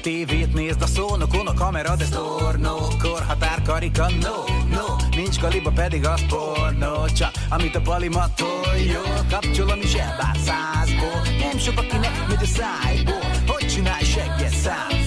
tévét 0.08 0.54
nézd, 0.54 0.82
a 0.82 0.86
szónokon 0.86 1.46
a 1.46 1.54
kamera, 1.54 1.96
de 1.96 2.04
sztornó 2.04 2.76
Korhatár 3.02 3.62
karika, 3.62 4.06
no, 4.10 4.36
no 4.70 5.16
Nincs 5.16 5.38
kaliba, 5.40 5.70
pedig 5.70 6.06
az 6.06 6.20
pornó 6.28 7.06
Csak 7.06 7.30
amit 7.48 7.74
a 7.74 7.80
palimatól 7.80 8.76
jól 8.92 9.24
Kapcsolom 9.30 9.78
is 9.82 9.94
elbár 9.94 10.36
százból 10.44 11.22
Nem 11.38 11.58
sok, 11.58 11.78
akinek 11.78 12.28
megy 12.28 12.42
a 12.42 12.46
szájból 12.46 13.30
Hogy 13.46 13.66
csinálj 13.66 14.04
segget, 14.04 14.54
szám 14.54 14.97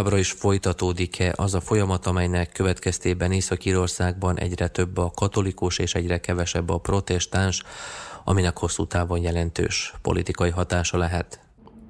Továbbra 0.00 0.20
is 0.20 0.32
folytatódik-e 0.32 1.32
az 1.36 1.54
a 1.54 1.60
folyamat, 1.60 2.06
amelynek 2.06 2.52
következtében 2.52 3.32
Észak-Írországban 3.32 4.38
egyre 4.38 4.68
több 4.68 4.96
a 4.96 5.10
katolikus 5.14 5.78
és 5.78 5.94
egyre 5.94 6.18
kevesebb 6.18 6.70
a 6.70 6.78
protestáns, 6.78 7.62
aminek 8.24 8.58
hosszú 8.58 8.86
távon 8.86 9.20
jelentős 9.20 9.94
politikai 10.02 10.50
hatása 10.50 10.98
lehet? 10.98 11.40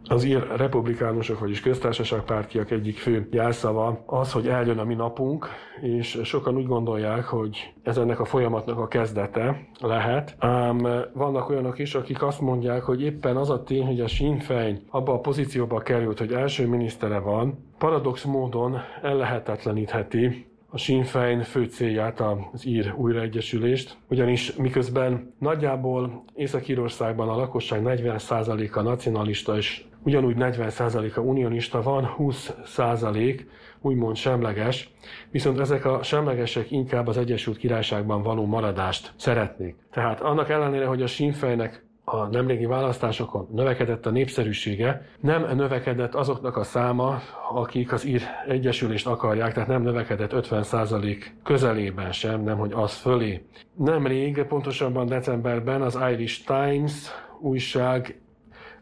Az 0.04 0.24
ír 0.24 0.46
republikánusok, 0.56 1.38
vagyis 1.38 1.60
köztársaságpártiak 1.60 2.70
egyik 2.70 2.98
fő 2.98 3.28
jelszava 3.30 4.02
az, 4.06 4.32
hogy 4.32 4.48
eljön 4.48 4.78
a 4.78 4.84
mi 4.84 4.94
napunk, 4.94 5.48
és 5.80 6.20
sokan 6.24 6.56
úgy 6.56 6.66
gondolják, 6.66 7.24
hogy 7.24 7.72
ez 7.82 7.96
ennek 7.96 8.20
a 8.20 8.24
folyamatnak 8.24 8.78
a 8.78 8.88
kezdete 8.88 9.66
lehet. 9.80 10.34
Ám 10.38 10.86
vannak 11.12 11.48
olyanok 11.48 11.78
is, 11.78 11.94
akik 11.94 12.22
azt 12.22 12.40
mondják, 12.40 12.82
hogy 12.82 13.02
éppen 13.02 13.36
az 13.36 13.50
a 13.50 13.62
tény, 13.62 13.86
hogy 13.86 14.00
a 14.00 14.08
Sinn 14.08 14.38
Féin 14.38 14.82
abba 14.88 15.12
a 15.12 15.18
pozícióba 15.18 15.78
került, 15.78 16.18
hogy 16.18 16.32
első 16.32 16.66
minisztere 16.66 17.18
van, 17.18 17.68
paradox 17.80 18.24
módon 18.24 18.76
ellehetetlenítheti 19.02 20.46
a 20.68 20.78
Sinn 20.78 21.02
Féin 21.02 21.42
fő 21.42 21.64
célját, 21.64 22.22
az 22.52 22.66
ír 22.66 22.94
újraegyesülést, 22.96 23.96
ugyanis 24.08 24.54
miközben 24.56 25.34
nagyjából 25.38 26.24
Észak-Írországban 26.34 27.28
a 27.28 27.36
lakosság 27.36 27.82
40%-a 27.84 28.80
nacionalista 28.80 29.56
és 29.56 29.84
ugyanúgy 30.02 30.36
40%-a 30.38 31.20
unionista 31.20 31.82
van, 31.82 32.14
20% 32.18 33.40
úgymond 33.80 34.16
semleges, 34.16 34.92
viszont 35.30 35.60
ezek 35.60 35.84
a 35.84 36.02
semlegesek 36.02 36.70
inkább 36.70 37.06
az 37.06 37.16
Egyesült 37.16 37.56
Királyságban 37.56 38.22
való 38.22 38.46
maradást 38.46 39.12
szeretnék. 39.16 39.76
Tehát 39.90 40.20
annak 40.20 40.48
ellenére, 40.48 40.86
hogy 40.86 41.02
a 41.02 41.06
Sinn 41.06 41.32
Féinnek 41.32 41.88
a 42.12 42.26
nemrégi 42.30 42.66
választásokon 42.66 43.48
növekedett 43.52 44.06
a 44.06 44.10
népszerűsége, 44.10 45.06
nem 45.20 45.56
növekedett 45.56 46.14
azoknak 46.14 46.56
a 46.56 46.62
száma, 46.62 47.20
akik 47.52 47.92
az 47.92 48.04
ír 48.04 48.22
egyesülést 48.48 49.06
akarják, 49.06 49.52
tehát 49.52 49.68
nem 49.68 49.82
növekedett 49.82 50.30
50% 50.34 51.24
közelében 51.44 52.12
sem, 52.12 52.42
nem 52.42 52.58
hogy 52.58 52.72
az 52.72 52.94
fölé. 52.94 53.44
Nemrég, 53.74 54.42
pontosabban 54.42 55.06
decemberben 55.06 55.82
az 55.82 55.98
Irish 56.12 56.46
Times 56.46 56.92
újság 57.40 58.20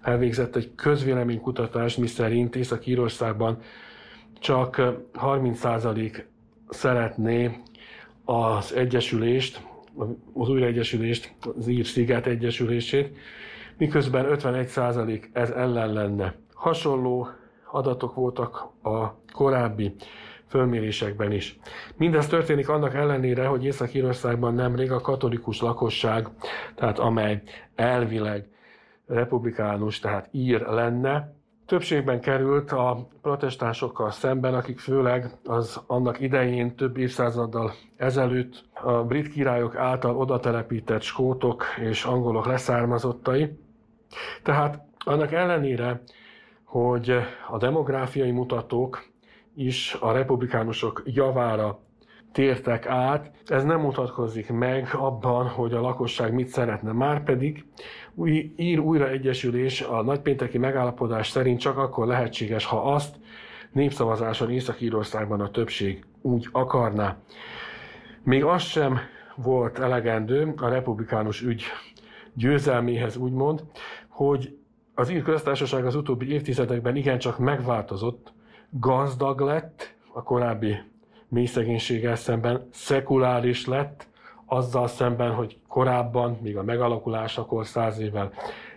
elvégzett 0.02 0.56
egy 0.56 0.74
közvéleménykutatást, 0.74 1.98
miszerint 1.98 2.56
Észak-Írországban 2.56 3.59
csak 4.38 4.82
30% 5.14 6.22
szeretné 6.68 7.60
az 8.24 8.74
egyesülést, 8.74 9.60
az 10.35 10.49
újraegyesülést, 10.49 11.35
az 11.57 11.69
ír 11.69 11.87
sziget 11.87 12.27
egyesülését, 12.27 13.16
miközben 13.77 14.27
51% 14.29 15.25
ez 15.33 15.51
ellen 15.51 15.93
lenne. 15.93 16.35
Hasonló 16.55 17.29
adatok 17.70 18.15
voltak 18.15 18.69
a 18.83 19.15
korábbi 19.33 19.95
fölmérésekben 20.47 21.33
is. 21.33 21.59
Mindez 21.97 22.27
történik 22.27 22.69
annak 22.69 22.95
ellenére, 22.95 23.47
hogy 23.47 23.65
Észak-Írországban 23.65 24.55
nemrég 24.55 24.93
a 24.93 25.01
katolikus 25.01 25.61
lakosság, 25.61 26.29
tehát 26.75 26.99
amely 26.99 27.43
elvileg 27.75 28.49
republikánus, 29.07 29.99
tehát 29.99 30.29
ír 30.33 30.61
lenne, 30.61 31.38
többségben 31.69 32.20
került 32.20 32.73
a 32.73 33.09
protestánsokkal 33.23 34.11
szemben, 34.11 34.55
akik 34.55 34.78
főleg 34.78 35.31
az 35.45 35.81
annak 35.86 36.20
idején 36.20 36.77
több 36.77 36.97
évszázaddal 36.97 37.73
ezelőtt 37.97 38.65
a 38.73 38.93
brit 38.93 39.28
királyok 39.28 39.77
által 39.77 40.16
oda 40.16 40.40
telepített 40.40 41.03
skótok 41.03 41.65
és 41.81 42.05
angolok 42.05 42.47
leszármazottai. 42.47 43.59
Tehát 44.43 44.81
annak 45.05 45.32
ellenére, 45.32 46.03
hogy 46.65 47.16
a 47.49 47.59
demográfiai 47.59 48.31
mutatók 48.31 49.05
is 49.55 49.97
a 50.01 50.12
republikánusok 50.12 51.03
javára 51.05 51.78
tértek 52.32 52.86
át, 52.86 53.31
ez 53.47 53.65
nem 53.65 53.81
mutatkozik 53.81 54.51
meg 54.51 54.89
abban, 54.93 55.49
hogy 55.49 55.73
a 55.73 55.81
lakosság 55.81 56.32
mit 56.32 56.49
szeretne. 56.49 56.93
Márpedig 56.93 57.65
új, 58.19 58.53
ír 58.57 58.78
újraegyesülés 58.78 59.81
a 59.81 60.03
nagypénteki 60.03 60.59
megállapodás 60.59 61.28
szerint 61.28 61.61
csak 61.61 61.78
akkor 61.78 62.07
lehetséges, 62.07 62.65
ha 62.65 62.93
azt 62.93 63.16
népszavazáson 63.73 64.51
Észak-Írországban 64.51 65.40
a 65.40 65.51
többség 65.51 66.05
úgy 66.23 66.49
akarná. 66.53 67.16
Még 68.23 68.45
az 68.45 68.62
sem 68.62 68.99
volt 69.36 69.78
elegendő 69.78 70.53
a 70.57 70.69
republikánus 70.69 71.43
ügy 71.43 71.62
győzelméhez 72.35 73.16
úgymond, 73.16 73.62
hogy 74.09 74.57
az 74.95 75.11
ír 75.11 75.23
köztársaság 75.23 75.86
az 75.86 75.95
utóbbi 75.95 76.32
évtizedekben 76.32 76.97
igencsak 76.97 77.39
megváltozott, 77.39 78.32
gazdag 78.70 79.40
lett, 79.40 79.95
a 80.12 80.23
korábbi 80.23 80.77
mély 81.28 81.47
szegénységgel 81.47 82.16
szemben 82.16 82.69
szekuláris 82.73 83.66
lett, 83.66 84.09
azzal 84.49 84.87
szemben, 84.87 85.35
hogy 85.35 85.59
korábban, 85.69 86.39
még 86.43 86.57
a 86.57 86.62
megalakulásakor 86.62 87.66
száz 87.66 87.99
évvel 87.99 88.33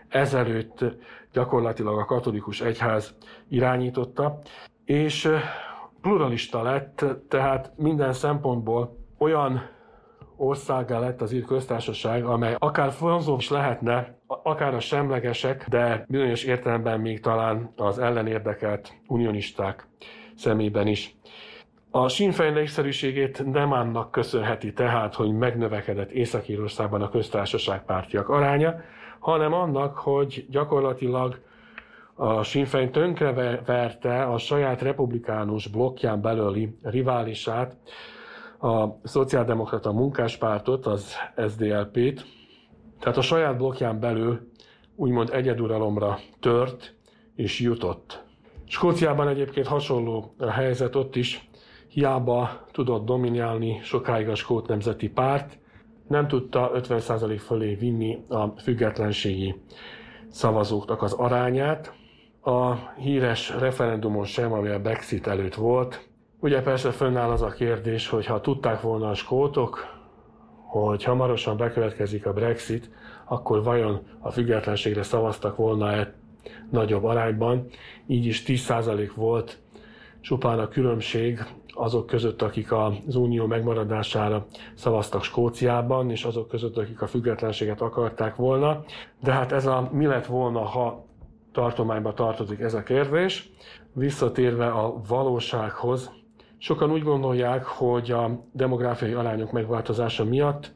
ezelőtt 0.07 0.85
gyakorlatilag 1.31 1.99
a 1.99 2.05
katolikus 2.05 2.61
egyház 2.61 3.15
irányította, 3.49 4.39
és 4.85 5.29
pluralista 6.01 6.61
lett, 6.61 7.05
tehát 7.29 7.71
minden 7.75 8.13
szempontból 8.13 8.97
olyan 9.17 9.69
országá 10.35 10.99
lett 10.99 11.21
az 11.21 11.31
ír 11.31 11.45
köztársaság, 11.45 12.25
amely 12.25 12.55
akár 12.57 12.91
vonzó 12.99 13.35
is 13.37 13.49
lehetne, 13.49 14.19
akár 14.27 14.73
a 14.73 14.79
semlegesek, 14.79 15.65
de 15.69 16.05
bizonyos 16.07 16.43
értelemben 16.43 16.99
még 16.99 17.19
talán 17.19 17.73
az 17.75 17.99
ellenérdekelt 17.99 18.93
unionisták 19.07 19.87
szemében 20.35 20.87
is. 20.87 21.15
A 21.93 22.07
Sinn 22.07 22.31
Féin 22.31 22.53
népszerűségét 22.53 23.51
nem 23.51 23.71
annak 23.71 24.11
köszönheti 24.11 24.73
tehát, 24.73 25.15
hogy 25.15 25.31
megnövekedett 25.31 26.11
Észak-Írországban 26.11 27.01
a 27.01 27.09
köztársaság 27.09 27.85
pártiak 27.85 28.29
aránya, 28.29 28.75
hanem 29.19 29.53
annak, 29.53 29.97
hogy 29.97 30.45
gyakorlatilag 30.49 31.39
a 32.15 32.43
Sinn 32.43 32.65
Féin 32.65 32.91
tönkreverte 32.91 34.23
a 34.23 34.37
saját 34.37 34.81
republikánus 34.81 35.67
blokkján 35.67 36.21
belüli 36.21 36.77
riválisát, 36.83 37.75
a 38.59 38.87
szociáldemokrata 39.03 39.91
munkáspártot, 39.91 40.85
az 40.85 41.15
SDLP-t, 41.49 42.25
tehát 42.99 43.17
a 43.17 43.21
saját 43.21 43.57
blokkján 43.57 43.99
belül 43.99 44.51
úgymond 44.95 45.29
egyeduralomra 45.33 46.19
tört 46.39 46.95
és 47.35 47.59
jutott. 47.59 48.23
Skóciában 48.65 49.27
egyébként 49.27 49.67
hasonló 49.67 50.33
a 50.37 50.49
helyzet 50.49 50.95
ott 50.95 51.15
is, 51.15 51.49
hiába 51.91 52.65
tudott 52.71 53.05
dominálni 53.05 53.79
sokáig 53.83 54.29
a 54.29 54.35
skót 54.35 54.67
nemzeti 54.67 55.09
párt, 55.09 55.57
nem 56.07 56.27
tudta 56.27 56.71
50% 56.75 57.41
fölé 57.45 57.73
vinni 57.73 58.25
a 58.27 58.47
függetlenségi 58.47 59.55
szavazóknak 60.29 61.01
az 61.01 61.13
arányát. 61.13 61.93
A 62.41 62.75
híres 62.75 63.49
referendumon 63.59 64.25
sem, 64.25 64.51
ami 64.51 64.69
a 64.69 64.79
Brexit 64.79 65.27
előtt 65.27 65.55
volt, 65.55 66.09
Ugye 66.43 66.61
persze 66.61 66.91
fönnáll 66.91 67.29
az 67.29 67.41
a 67.41 67.47
kérdés, 67.47 68.07
hogy 68.09 68.25
ha 68.25 68.41
tudták 68.41 68.81
volna 68.81 69.09
a 69.09 69.13
skótok, 69.13 69.85
hogy 70.65 71.03
hamarosan 71.03 71.57
bekövetkezik 71.57 72.25
a 72.25 72.33
Brexit, 72.33 72.89
akkor 73.25 73.63
vajon 73.63 74.01
a 74.19 74.31
függetlenségre 74.31 75.03
szavaztak 75.03 75.55
volna-e 75.55 76.13
nagyobb 76.71 77.03
arányban. 77.03 77.67
Így 78.07 78.25
is 78.25 78.43
10% 78.47 79.11
volt 79.15 79.59
csupán 80.21 80.59
a 80.59 80.67
különbség 80.67 81.39
azok 81.81 82.05
között, 82.05 82.41
akik 82.41 82.71
az 82.71 83.15
unió 83.15 83.45
megmaradására 83.45 84.45
szavaztak 84.73 85.23
Skóciában, 85.23 86.11
és 86.11 86.23
azok 86.23 86.47
között, 86.47 86.77
akik 86.77 87.01
a 87.01 87.07
függetlenséget 87.07 87.81
akarták 87.81 88.35
volna. 88.35 88.83
De 89.23 89.31
hát 89.31 89.51
ez 89.51 89.65
a 89.65 89.89
mi 89.91 90.05
lett 90.05 90.25
volna, 90.25 90.59
ha 90.59 91.05
tartományba 91.51 92.13
tartozik 92.13 92.59
ez 92.59 92.73
a 92.73 92.83
kérdés. 92.83 93.49
Visszatérve 93.93 94.67
a 94.67 95.01
valósághoz, 95.07 96.11
Sokan 96.63 96.91
úgy 96.91 97.03
gondolják, 97.03 97.63
hogy 97.65 98.11
a 98.11 98.43
demográfiai 98.51 99.13
arányok 99.13 99.51
megváltozása 99.51 100.23
miatt 100.23 100.71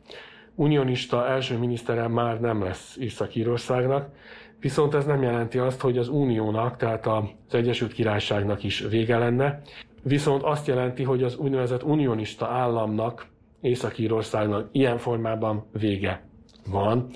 unionista 0.56 1.28
első 1.28 1.58
minisztere 1.58 2.08
már 2.08 2.40
nem 2.40 2.64
lesz 2.64 2.98
Észak-Írországnak, 3.00 4.10
viszont 4.60 4.94
ez 4.94 5.06
nem 5.06 5.22
jelenti 5.22 5.58
azt, 5.58 5.82
hogy 5.82 5.98
az 5.98 6.08
uniónak, 6.08 6.78
tehát 6.78 7.08
az 7.08 7.24
Egyesült 7.52 7.94
Királyságnak 7.94 8.64
is 8.64 8.80
vége 8.80 9.18
lenne, 9.18 9.62
viszont 10.08 10.44
azt 10.44 10.68
jelenti, 10.68 11.04
hogy 11.04 11.24
az 11.24 11.36
úgynevezett 11.36 11.84
unionista 11.84 12.48
államnak, 12.48 13.28
Észak-Írországnak 13.62 14.68
ilyen 14.72 14.98
formában 14.98 15.66
vége 15.72 16.24
van. 16.70 17.08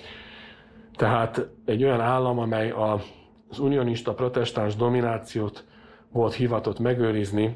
Tehát 0.96 1.50
egy 1.66 1.84
olyan 1.84 2.02
állam, 2.02 2.40
amely 2.40 2.72
az 3.50 3.60
unionista 3.60 4.14
protestáns 4.14 4.76
dominációt 4.76 5.66
volt 6.12 6.34
hivatott 6.34 6.80
megőrizni, 6.80 7.56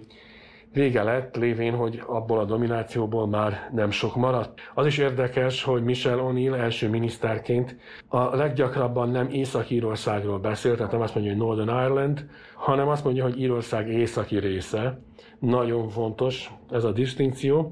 vége 0.74 1.04
lett, 1.04 1.36
lévén, 1.36 1.76
hogy 1.76 2.04
abból 2.08 2.40
a 2.40 2.46
dominációból 2.46 3.28
már 3.28 3.70
nem 3.74 3.92
sok 3.92 4.16
maradt. 4.16 4.60
Az 4.74 4.86
is 4.86 4.98
érdekes, 4.98 5.64
hogy 5.64 5.84
Michel 5.84 6.20
O'Neill 6.22 6.54
első 6.54 6.90
miniszterként 6.90 7.78
a 8.08 8.36
leggyakrabban 8.36 9.10
nem 9.10 9.30
Észak-Írországról 9.30 10.40
beszélt, 10.40 10.78
tehát 10.78 10.92
nem 10.92 11.02
azt 11.02 11.16
mondja, 11.16 11.34
hogy 11.34 11.42
Northern 11.42 11.86
Ireland, 11.86 12.26
hanem 12.56 12.88
azt 12.88 13.04
mondja, 13.04 13.24
hogy 13.24 13.40
Írország 13.40 13.90
északi 13.90 14.40
része. 14.40 15.00
Nagyon 15.46 15.90
fontos 15.90 16.52
ez 16.72 16.84
a 16.84 16.92
distinkció, 16.92 17.72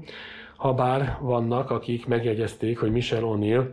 habár 0.56 1.18
vannak, 1.20 1.70
akik 1.70 2.06
megjegyezték, 2.06 2.78
hogy 2.78 2.90
Michel 2.90 3.22
O'Neill 3.24 3.66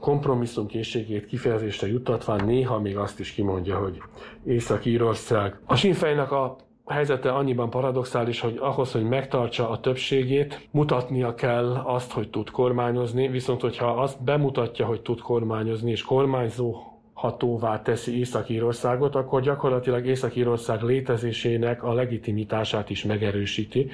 kompromisszumkészségét 0.00 1.26
kifejezésre 1.26 1.86
juttatván 1.86 2.44
néha 2.44 2.80
még 2.80 2.96
azt 2.96 3.20
is 3.20 3.32
kimondja, 3.32 3.78
hogy 3.78 4.02
Észak-Írország. 4.46 5.58
A 5.66 5.76
Sinfejnek 5.76 6.32
a 6.32 6.56
helyzete 6.86 7.32
annyiban 7.32 7.70
paradoxális, 7.70 8.40
hogy 8.40 8.56
ahhoz, 8.60 8.92
hogy 8.92 9.04
megtartsa 9.04 9.70
a 9.70 9.80
többségét, 9.80 10.68
mutatnia 10.70 11.34
kell 11.34 11.74
azt, 11.74 12.12
hogy 12.12 12.30
tud 12.30 12.50
kormányozni, 12.50 13.28
viszont 13.28 13.60
hogyha 13.60 13.86
azt 13.86 14.22
bemutatja, 14.22 14.86
hogy 14.86 15.00
tud 15.00 15.20
kormányozni, 15.20 15.90
és 15.90 16.02
kormányzó 16.02 16.85
hatóvá 17.16 17.82
teszi 17.82 18.18
Észak-Írországot, 18.18 19.14
akkor 19.14 19.42
gyakorlatilag 19.42 20.06
Észak-Írország 20.06 20.82
létezésének 20.82 21.82
a 21.82 21.92
legitimitását 21.92 22.90
is 22.90 23.04
megerősíti. 23.04 23.90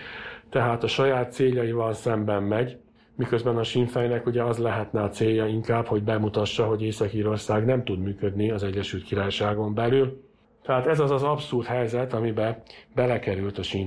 Tehát 0.50 0.82
a 0.82 0.86
saját 0.86 1.32
céljaival 1.32 1.92
szemben 1.92 2.42
megy, 2.42 2.76
miközben 3.14 3.56
a 3.56 3.62
Sinfejnek 3.62 4.26
ugye 4.26 4.42
az 4.42 4.58
lehetne 4.58 5.02
a 5.02 5.08
célja 5.08 5.46
inkább, 5.46 5.86
hogy 5.86 6.02
bemutassa, 6.02 6.66
hogy 6.66 6.82
Észak-Írország 6.82 7.64
nem 7.64 7.84
tud 7.84 7.98
működni 7.98 8.50
az 8.50 8.62
Egyesült 8.62 9.04
Királyságon 9.04 9.74
belül, 9.74 10.22
tehát 10.62 10.86
ez 10.86 11.00
az 11.00 11.10
az 11.10 11.22
abszurd 11.22 11.66
helyzet, 11.66 12.12
amiben 12.12 12.62
belekerült 12.94 13.58
a 13.58 13.62
Sinn 13.62 13.86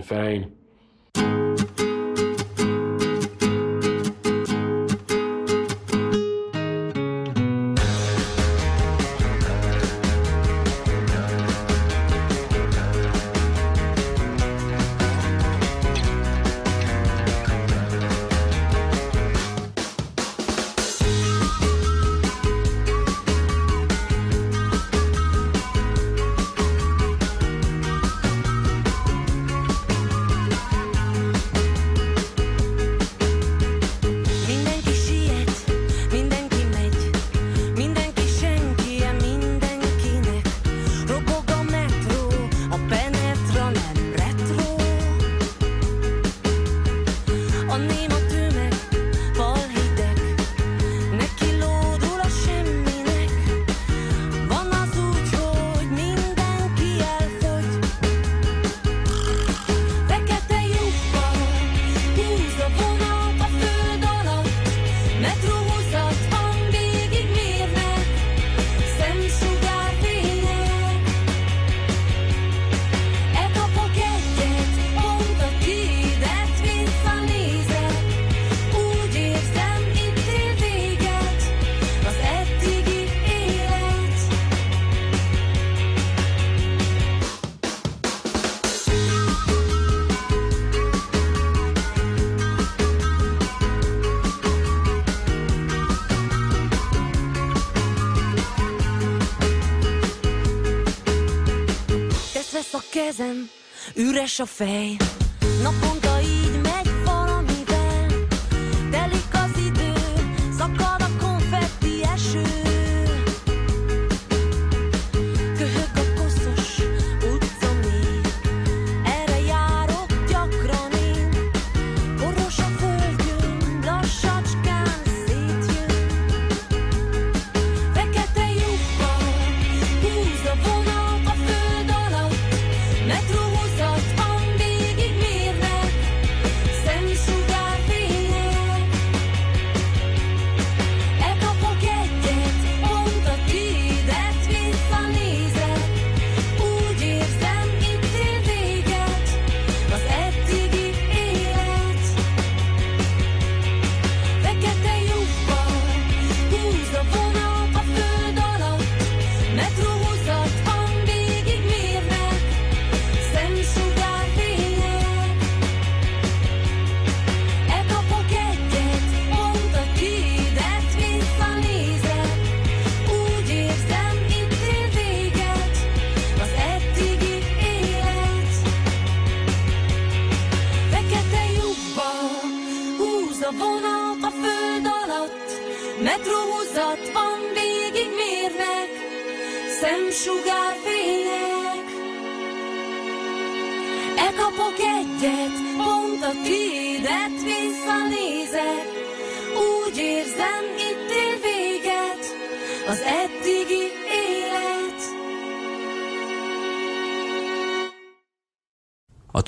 üres 104.25 104.39
a 104.39 106.04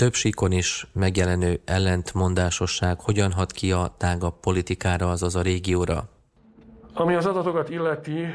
több 0.07 0.15
síkon 0.15 0.51
is 0.51 0.87
megjelenő 0.93 1.59
ellentmondásosság 1.65 2.99
hogyan 2.99 3.31
hat 3.31 3.51
ki 3.51 3.71
a 3.71 3.93
tágabb 3.97 4.39
politikára, 4.39 5.09
azaz 5.09 5.35
a 5.35 5.41
régióra? 5.41 6.09
Ami 6.93 7.15
az 7.15 7.25
adatokat 7.25 7.69
illeti, 7.69 8.25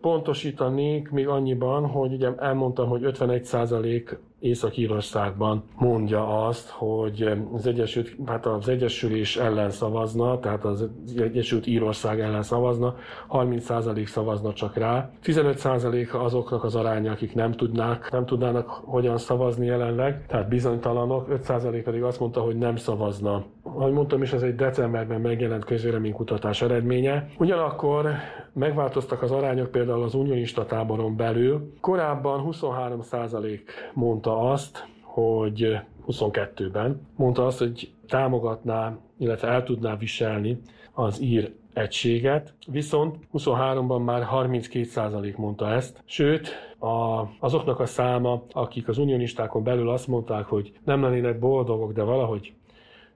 pontosítanék 0.00 1.10
még 1.10 1.28
annyiban, 1.28 1.86
hogy 1.86 2.12
ugye 2.12 2.28
elmondtam, 2.38 2.88
hogy 2.88 3.02
51% 3.04 4.16
Észak-Írországban 4.40 5.62
mondja 5.78 6.46
azt, 6.46 6.68
hogy 6.68 7.32
az, 7.52 7.66
Egyesült, 7.66 8.16
hát 8.26 8.46
az 8.46 8.68
Egyesülés 8.68 9.36
ellen 9.36 9.70
szavazna, 9.70 10.38
tehát 10.38 10.64
az 10.64 10.88
Egyesült 11.18 11.66
Írország 11.66 12.20
ellen 12.20 12.42
szavazna, 12.42 12.94
30% 13.30 14.06
szavazna 14.06 14.52
csak 14.52 14.76
rá. 14.76 15.10
15% 15.24 16.10
azoknak 16.12 16.64
az 16.64 16.74
aránya, 16.74 17.12
akik 17.12 17.34
nem 17.34 17.52
tudnák, 17.52 18.10
nem 18.10 18.26
tudnának 18.26 18.68
hogyan 18.68 19.18
szavazni 19.18 19.66
jelenleg, 19.66 20.26
tehát 20.26 20.48
bizonytalanok, 20.48 21.26
5% 21.46 21.80
pedig 21.84 22.02
azt 22.02 22.20
mondta, 22.20 22.40
hogy 22.40 22.56
nem 22.56 22.76
szavazna. 22.76 23.44
Ahogy 23.62 23.92
mondtam 23.92 24.22
is, 24.22 24.32
ez 24.32 24.42
egy 24.42 24.54
decemberben 24.54 25.20
megjelent 25.20 25.64
közvéleménykutatás 25.64 26.62
eredménye. 26.62 27.28
Ugyanakkor 27.38 28.10
megváltoztak 28.52 29.22
az 29.22 29.30
arányok 29.30 29.70
például 29.70 30.02
az 30.02 30.14
unionista 30.14 30.66
táboron 30.66 31.16
belül. 31.16 31.72
Korábban 31.80 32.48
23% 32.50 33.58
mondta 33.94 34.29
azt, 34.38 34.86
hogy 35.02 35.78
22-ben 36.08 37.06
mondta 37.16 37.46
azt, 37.46 37.58
hogy 37.58 37.92
támogatná, 38.08 38.98
illetve 39.18 39.48
el 39.48 39.62
tudná 39.62 39.96
viselni 39.96 40.60
az 40.92 41.20
ír 41.20 41.52
egységet, 41.72 42.54
viszont 42.66 43.16
23-ban 43.32 44.04
már 44.04 44.28
32% 44.32 45.36
mondta 45.36 45.70
ezt, 45.70 46.02
sőt, 46.04 46.48
a, 46.78 47.22
azoknak 47.38 47.80
a 47.80 47.86
száma, 47.86 48.42
akik 48.52 48.88
az 48.88 48.98
unionistákon 48.98 49.62
belül 49.62 49.88
azt 49.90 50.06
mondták, 50.06 50.44
hogy 50.44 50.72
nem 50.84 51.02
lennének 51.02 51.38
boldogok, 51.38 51.92
de 51.92 52.02
valahogy 52.02 52.52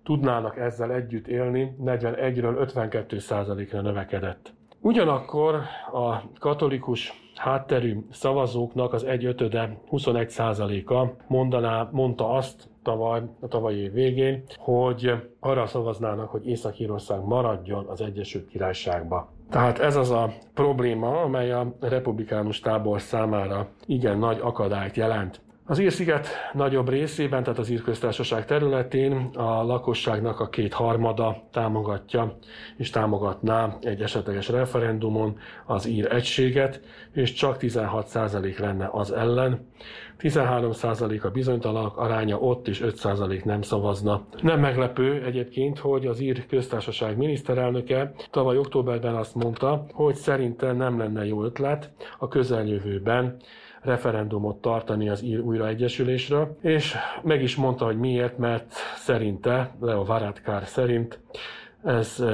tudnának 0.04 0.56
ezzel 0.56 0.92
együtt 0.92 1.26
élni, 1.26 1.76
41-ről 1.84 2.70
52%-ra 2.74 3.80
növekedett. 3.80 4.52
Ugyanakkor 4.80 5.54
a 5.92 6.20
katolikus 6.38 7.23
hátterű 7.34 7.98
szavazóknak 8.10 8.92
az 8.92 9.04
egyötöde 9.04 9.78
21%-a 9.90 11.22
mondaná, 11.26 11.88
mondta 11.92 12.30
azt 12.30 12.68
tavaly, 12.82 13.22
a 13.40 13.48
tavalyi 13.48 13.78
év 13.78 13.92
végén, 13.92 14.42
hogy 14.56 15.12
arra 15.40 15.66
szavaznának, 15.66 16.30
hogy 16.30 16.46
Észak-Írország 16.46 17.24
maradjon 17.24 17.86
az 17.86 18.00
Egyesült 18.00 18.48
Királyságba. 18.48 19.32
Tehát 19.50 19.78
ez 19.78 19.96
az 19.96 20.10
a 20.10 20.32
probléma, 20.54 21.22
amely 21.22 21.52
a 21.52 21.74
republikánus 21.80 22.60
tábor 22.60 23.00
számára 23.00 23.68
igen 23.86 24.18
nagy 24.18 24.38
akadályt 24.42 24.96
jelent. 24.96 25.40
Az 25.66 25.78
Ír-sziget 25.78 26.28
nagyobb 26.52 26.88
részében, 26.88 27.42
tehát 27.42 27.58
az 27.58 27.68
Ír-köztársaság 27.68 28.44
területén 28.44 29.12
a 29.34 29.62
lakosságnak 29.62 30.40
a 30.40 30.48
két 30.48 30.72
harmada 30.72 31.42
támogatja 31.50 32.36
és 32.76 32.90
támogatná 32.90 33.76
egy 33.80 34.02
esetleges 34.02 34.48
referendumon 34.48 35.38
az 35.66 35.86
ír 35.86 36.12
egységet, 36.12 36.80
és 37.12 37.32
csak 37.32 37.56
16% 37.60 38.58
lenne 38.58 38.88
az 38.92 39.12
ellen. 39.12 39.66
13% 40.18 41.22
a 41.22 41.28
bizonytalanok 41.30 41.96
aránya 41.96 42.38
ott, 42.38 42.68
és 42.68 42.82
5% 42.84 43.44
nem 43.44 43.62
szavazna. 43.62 44.24
Nem 44.42 44.60
meglepő 44.60 45.24
egyébként, 45.24 45.78
hogy 45.78 46.06
az 46.06 46.20
ír 46.20 46.46
köztársaság 46.46 47.16
miniszterelnöke 47.16 48.12
tavaly 48.30 48.58
októberben 48.58 49.14
azt 49.14 49.34
mondta, 49.34 49.86
hogy 49.92 50.14
szerinte 50.14 50.72
nem 50.72 50.98
lenne 50.98 51.26
jó 51.26 51.44
ötlet 51.44 51.90
a 52.18 52.28
közeljövőben 52.28 53.36
referendumot 53.84 54.60
tartani 54.60 55.08
az 55.08 55.22
ír 55.22 55.40
újraegyesülésről, 55.40 56.56
és 56.60 56.94
meg 57.22 57.42
is 57.42 57.56
mondta, 57.56 57.84
hogy 57.84 57.98
miért, 57.98 58.38
mert 58.38 58.72
szerinte, 58.96 59.74
Leo 59.80 60.04
Varadkar 60.04 60.64
szerint 60.64 61.20
ez 61.84 62.24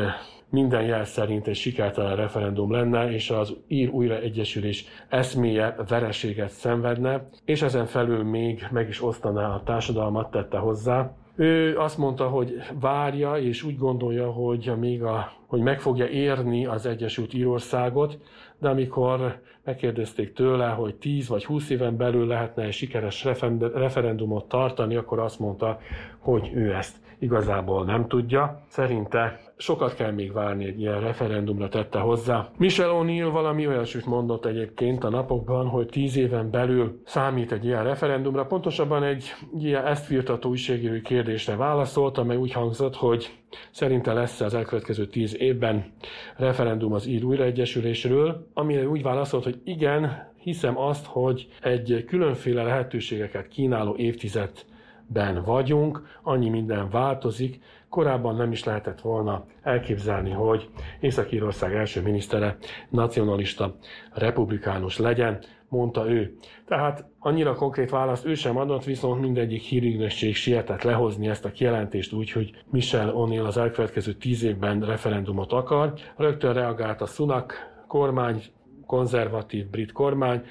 minden 0.51 0.83
jel 0.83 1.05
szerint 1.05 1.47
egy 1.47 1.57
sikertelen 1.57 2.17
referendum 2.17 2.73
lenne, 2.73 3.13
és 3.13 3.31
az 3.31 3.57
ír 3.67 3.89
újraegyesülés 3.89 4.85
eszméje 5.09 5.77
vereséget 5.89 6.51
szenvedne, 6.51 7.29
és 7.45 7.63
ezen 7.63 7.87
felül 7.87 8.25
még 8.25 8.67
meg 8.71 8.89
is 8.89 9.03
osztaná 9.03 9.55
a 9.55 9.63
társadalmat, 9.65 10.31
tette 10.31 10.59
hozzá. 10.59 11.13
Ő 11.37 11.79
azt 11.79 11.99
mondta, 11.99 12.29
hogy 12.29 12.63
várja, 12.81 13.37
és 13.37 13.63
úgy 13.63 13.79
gondolja, 13.79 14.31
hogy 14.31 14.73
még 14.79 15.03
a, 15.03 15.33
hogy 15.47 15.61
meg 15.61 15.81
fogja 15.81 16.07
érni 16.07 16.67
az 16.67 16.87
Egyesült 16.87 17.35
Írországot, 17.35 18.19
de 18.59 18.69
amikor 18.69 19.41
megkérdezték 19.65 20.33
tőle, 20.33 20.69
hogy 20.69 20.95
10 20.95 21.29
vagy 21.29 21.45
20 21.45 21.71
éven 21.71 21.97
belül 21.97 22.27
lehetne 22.27 22.63
egy 22.63 22.73
sikeres 22.73 23.25
referend- 23.25 23.75
referendumot 23.75 24.49
tartani, 24.49 24.97
akkor 24.97 25.19
azt 25.19 25.39
mondta, 25.39 25.79
hogy 26.19 26.51
ő 26.55 26.75
ezt 26.75 26.97
igazából 27.19 27.85
nem 27.85 28.09
tudja. 28.09 28.63
Szerinte 28.69 29.41
sokat 29.61 29.95
kell 29.95 30.11
még 30.11 30.33
várni 30.33 30.65
egy 30.65 30.81
ilyen 30.81 31.01
referendumra 31.01 31.69
tette 31.69 31.99
hozzá. 31.99 32.51
Michel 32.57 32.91
O'Neill 32.93 33.29
valami 33.33 33.67
olyasmit 33.67 34.07
mondott 34.07 34.45
egyébként 34.45 35.05
a 35.05 35.09
napokban, 35.09 35.67
hogy 35.67 35.87
10 35.87 36.17
éven 36.17 36.51
belül 36.51 37.01
számít 37.05 37.53
egy 37.53 37.65
ilyen 37.65 37.85
referendumra. 37.85 38.47
Pontosabban 38.47 39.03
egy 39.03 39.35
ilyen 39.59 39.87
ezt 39.87 40.05
firtató 40.05 40.49
újságírói 40.49 41.01
kérdésre 41.01 41.57
válaszolt, 41.57 42.19
amely 42.19 42.37
úgy 42.37 42.53
hangzott, 42.53 42.97
hogy 42.97 43.39
szerinte 43.71 44.13
lesz 44.13 44.41
az 44.41 44.55
elkövetkező 44.55 45.07
10 45.07 45.37
évben 45.39 45.93
referendum 46.37 46.93
az 46.93 47.07
ír 47.07 47.25
újraegyesülésről, 47.25 48.47
amire 48.55 48.89
úgy 48.89 49.03
válaszolt, 49.03 49.45
hogy 49.45 49.61
igen, 49.65 50.33
hiszem 50.37 50.79
azt, 50.79 51.07
hogy 51.07 51.49
egy 51.61 52.05
különféle 52.07 52.63
lehetőségeket 52.63 53.49
kínáló 53.49 53.97
évtizedben 53.97 55.43
vagyunk, 55.45 56.03
annyi 56.23 56.49
minden 56.49 56.91
változik, 56.91 57.61
korábban 57.91 58.37
nem 58.37 58.53
is 58.53 58.65
lehetett 58.65 59.01
volna 59.01 59.45
elképzelni, 59.63 60.31
hogy 60.31 60.69
Észak-Írország 61.01 61.75
első 61.75 62.03
minisztere 62.03 62.57
nacionalista 62.89 63.77
republikánus 64.13 64.99
legyen. 64.99 65.39
mondta 65.69 66.11
ő. 66.11 66.37
Tehát 66.67 67.05
annyira 67.19 67.55
konkrét 67.55 67.91
választ 67.91 68.27
ő 68.27 68.35
sem 68.35 68.57
adott, 68.57 68.85
viszont 68.85 69.21
mindegyik 69.21 69.63
hírügynökség 69.63 70.35
sietett 70.35 70.83
lehozni 70.83 71.29
ezt 71.29 71.45
a 71.45 71.51
kijelentést 71.51 72.13
úgy, 72.13 72.31
hogy 72.31 72.51
Michel 72.71 73.13
O'Neill 73.15 73.47
az 73.47 73.57
elkövetkező 73.57 74.13
tíz 74.13 74.43
évben 74.43 74.81
referendumot 74.81 75.53
akar. 75.53 75.93
Rögtön 76.17 76.53
reagált 76.53 77.01
a 77.01 77.07
Sunak 77.07 77.55
kormány, 77.87 78.43
konzervatív 78.87 79.71
brit 79.71 79.93
kormány, 79.93 80.43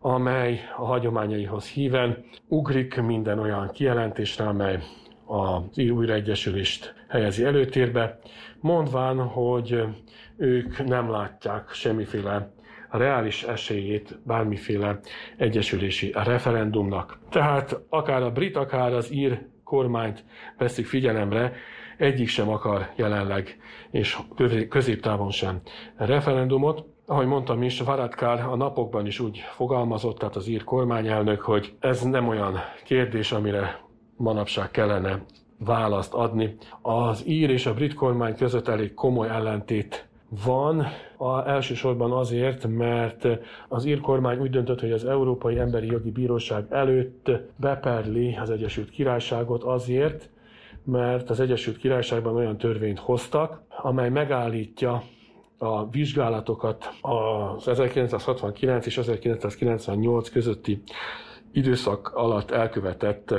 amely 0.00 0.60
a 0.76 0.84
hagyományaihoz 0.84 1.68
híven 1.68 2.24
ugrik 2.48 3.00
minden 3.00 3.38
olyan 3.38 3.70
kijelentésre, 3.70 4.44
amely 4.44 4.78
az 5.32 5.78
újraegyesülést 5.78 6.94
helyezi 7.08 7.44
előtérbe, 7.44 8.18
mondván, 8.60 9.18
hogy 9.18 9.84
ők 10.36 10.84
nem 10.84 11.10
látják 11.10 11.70
semmiféle 11.72 12.52
reális 12.90 13.42
esélyét 13.42 14.18
bármiféle 14.26 14.98
egyesülési 15.36 16.14
referendumnak. 16.24 17.18
Tehát 17.30 17.80
akár 17.88 18.22
a 18.22 18.30
brit, 18.30 18.56
akár 18.56 18.92
az 18.92 19.12
ír 19.12 19.46
kormányt 19.64 20.24
veszik 20.58 20.86
figyelemre, 20.86 21.52
egyik 21.96 22.28
sem 22.28 22.48
akar 22.48 22.90
jelenleg, 22.96 23.56
és 23.90 24.18
középtávon 24.68 25.30
sem 25.30 25.60
referendumot. 25.96 26.84
Ahogy 27.06 27.26
mondtam 27.26 27.62
is, 27.62 27.80
Varadkar 27.80 28.40
a 28.40 28.56
napokban 28.56 29.06
is 29.06 29.20
úgy 29.20 29.38
fogalmazott, 29.38 30.18
tehát 30.18 30.36
az 30.36 30.46
ír 30.46 30.64
kormányelnök, 30.64 31.40
hogy 31.40 31.74
ez 31.80 32.02
nem 32.02 32.28
olyan 32.28 32.58
kérdés, 32.84 33.32
amire 33.32 33.80
manapság 34.22 34.70
kellene 34.70 35.24
választ 35.58 36.14
adni. 36.14 36.56
Az 36.82 37.22
ír 37.26 37.50
és 37.50 37.66
a 37.66 37.74
brit 37.74 37.94
kormány 37.94 38.36
között 38.36 38.68
elég 38.68 38.94
komoly 38.94 39.28
ellentét 39.28 40.06
van, 40.44 40.86
a, 41.16 41.48
elsősorban 41.48 42.12
azért, 42.12 42.66
mert 42.66 43.28
az 43.68 43.84
ír 43.84 44.00
kormány 44.00 44.38
úgy 44.38 44.50
döntött, 44.50 44.80
hogy 44.80 44.92
az 44.92 45.04
Európai 45.04 45.58
Emberi 45.58 45.86
Jogi 45.86 46.10
Bíróság 46.10 46.66
előtt 46.70 47.30
beperli 47.56 48.36
az 48.40 48.50
Egyesült 48.50 48.90
Királyságot 48.90 49.62
azért, 49.62 50.30
mert 50.84 51.30
az 51.30 51.40
Egyesült 51.40 51.76
Királyságban 51.76 52.34
olyan 52.34 52.56
törvényt 52.56 52.98
hoztak, 52.98 53.62
amely 53.82 54.08
megállítja 54.10 55.02
a 55.58 55.88
vizsgálatokat 55.90 56.90
az 57.00 57.68
1969 57.68 58.86
és 58.86 58.98
1998 58.98 60.30
közötti 60.30 60.82
időszak 61.52 62.08
alatt 62.14 62.50
elkövetett 62.50 63.34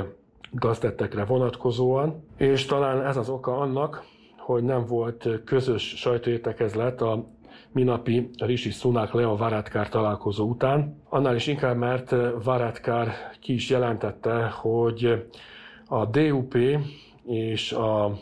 gaztettekre 0.54 1.24
vonatkozóan, 1.24 2.24
és 2.36 2.66
talán 2.66 3.06
ez 3.06 3.16
az 3.16 3.28
oka 3.28 3.56
annak, 3.56 4.04
hogy 4.38 4.62
nem 4.62 4.86
volt 4.86 5.28
közös 5.44 5.82
sajtóértekezlet 5.82 7.00
a 7.00 7.26
minapi 7.72 8.30
Rishi 8.38 8.70
Sunak 8.70 9.12
Leo 9.12 9.36
Varadkar 9.36 9.88
találkozó 9.88 10.48
után. 10.48 11.02
Annál 11.08 11.34
is 11.34 11.46
inkább, 11.46 11.76
mert 11.76 12.14
Varadkar 12.42 13.08
ki 13.40 13.52
is 13.54 13.70
jelentette, 13.70 14.48
hogy 14.48 15.24
a 15.86 16.06
DUP 16.06 16.56
és 17.26 17.72
a 17.72 18.12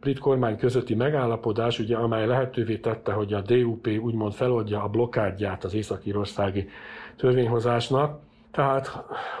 brit 0.00 0.18
kormány 0.18 0.56
közötti 0.56 0.94
megállapodás, 0.94 1.78
ugye, 1.78 1.96
amely 1.96 2.26
lehetővé 2.26 2.78
tette, 2.78 3.12
hogy 3.12 3.32
a 3.32 3.40
DUP 3.40 3.86
úgymond 3.86 4.32
feloldja 4.32 4.82
a 4.82 4.88
blokkádját 4.88 5.64
az 5.64 5.74
északírországi 5.74 6.68
törvényhozásnak, 7.16 8.20
tehát, 8.52 8.86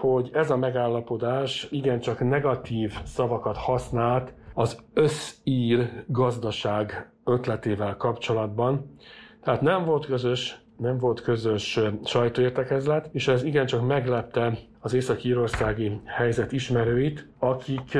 hogy 0.00 0.30
ez 0.32 0.50
a 0.50 0.56
megállapodás 0.56 1.66
igencsak 1.70 2.20
negatív 2.20 2.92
szavakat 3.04 3.56
használt 3.56 4.32
az 4.54 4.78
összír 4.94 6.04
gazdaság 6.06 7.10
ötletével 7.24 7.96
kapcsolatban. 7.96 8.96
Tehát 9.42 9.60
nem 9.60 9.84
volt 9.84 10.06
közös, 10.06 10.60
nem 10.76 10.98
volt 10.98 11.20
közös 11.20 11.80
sajtóértekezlet, 12.04 13.08
és 13.12 13.28
ez 13.28 13.42
igencsak 13.42 13.86
meglepte 13.86 14.58
az 14.80 14.94
észak-írországi 14.94 16.00
helyzet 16.04 16.52
ismerőit, 16.52 17.28
akik 17.38 17.98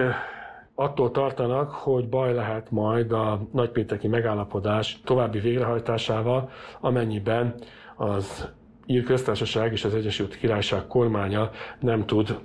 attól 0.75 1.11
tartanak, 1.11 1.71
hogy 1.71 2.09
baj 2.09 2.35
lehet 2.35 2.71
majd 2.71 3.13
a 3.13 3.41
nagypénteki 3.53 4.09
megállapodás 4.09 5.01
további 5.05 5.39
végrehajtásával, 5.39 6.51
amennyiben 6.81 7.55
az 7.97 8.53
Ír 8.93 9.03
köztársaság 9.03 9.73
és 9.73 9.85
az 9.85 9.95
Egyesült 9.95 10.37
Királyság 10.37 10.87
kormánya 10.87 11.51
nem 11.81 12.07
tud 12.07 12.39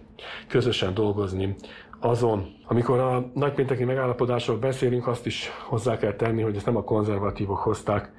közösen 0.48 0.94
dolgozni 0.94 1.56
azon. 2.00 2.56
Amikor 2.66 3.00
a 3.00 3.30
nagypénteki 3.34 3.84
megállapodásról 3.84 4.58
beszélünk, 4.58 5.08
azt 5.08 5.26
is 5.26 5.52
hozzá 5.64 5.98
kell 5.98 6.14
tenni, 6.14 6.42
hogy 6.42 6.56
ezt 6.56 6.66
nem 6.66 6.76
a 6.78 6.84
konzervatívok 6.84 7.58
hozták 7.58 8.12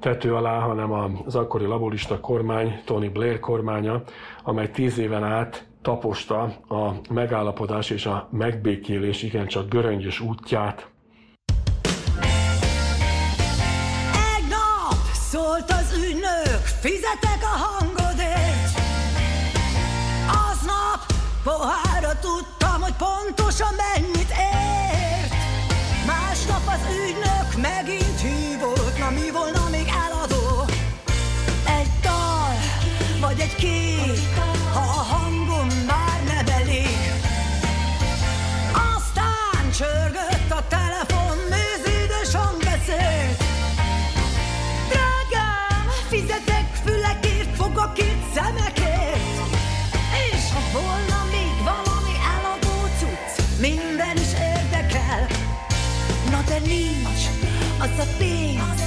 tető 0.00 0.34
alá, 0.34 0.58
hanem 0.58 0.92
az 1.26 1.34
akkori 1.34 1.64
laborista 1.64 2.20
kormány, 2.20 2.80
Tony 2.84 3.12
Blair 3.12 3.40
kormánya, 3.40 4.02
amely 4.42 4.70
tíz 4.70 4.98
éven 4.98 5.24
át 5.24 5.66
taposta 5.82 6.42
a 6.68 6.92
megállapodás 7.10 7.90
és 7.90 8.06
a 8.06 8.28
megbékélés 8.30 9.22
igencsak 9.22 9.68
göröngyös 9.68 10.20
útját. 10.20 10.90
Szólt 15.32 15.70
az 15.70 15.92
ügynök, 15.96 16.62
fizetek 16.80 17.42
a 17.42 17.56
hangodért. 17.64 18.80
Aznap 20.26 21.00
pohára 21.44 22.18
tudtam, 22.20 22.80
hogy 22.80 22.94
pontosan 22.94 23.74
mennyit 23.74 24.30
ért. 24.30 25.32
Másnap 26.06 26.62
az 26.66 26.94
ügynök 27.06 27.27
szemekért. 48.38 49.36
És 50.30 50.42
ha 50.54 50.62
volna 50.78 51.18
még 51.36 51.54
valami 51.70 52.14
eladó 52.34 52.76
cucc, 52.98 53.32
minden 53.60 54.16
is 54.16 54.32
érdekel. 54.54 55.26
Na 56.30 56.40
de 56.50 56.58
nincs 56.58 57.22
az 57.84 57.94
a 58.04 58.06
pénz, 58.18 58.80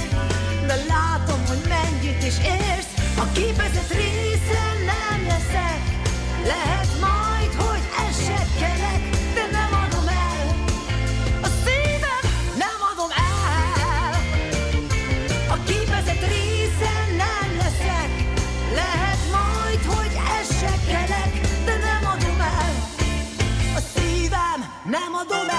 de 0.66 0.76
látom, 0.94 1.40
hogy 1.48 1.62
mennyit 1.68 2.22
is 2.30 2.36
érsz. 2.58 2.92
A 3.18 3.26
képezett 3.32 3.92
része 4.02 4.62
nem 4.90 5.18
leszek, 5.26 5.82
lehet 6.46 6.90
majd, 7.00 7.21
nem 24.92 25.14
adom 25.14 25.51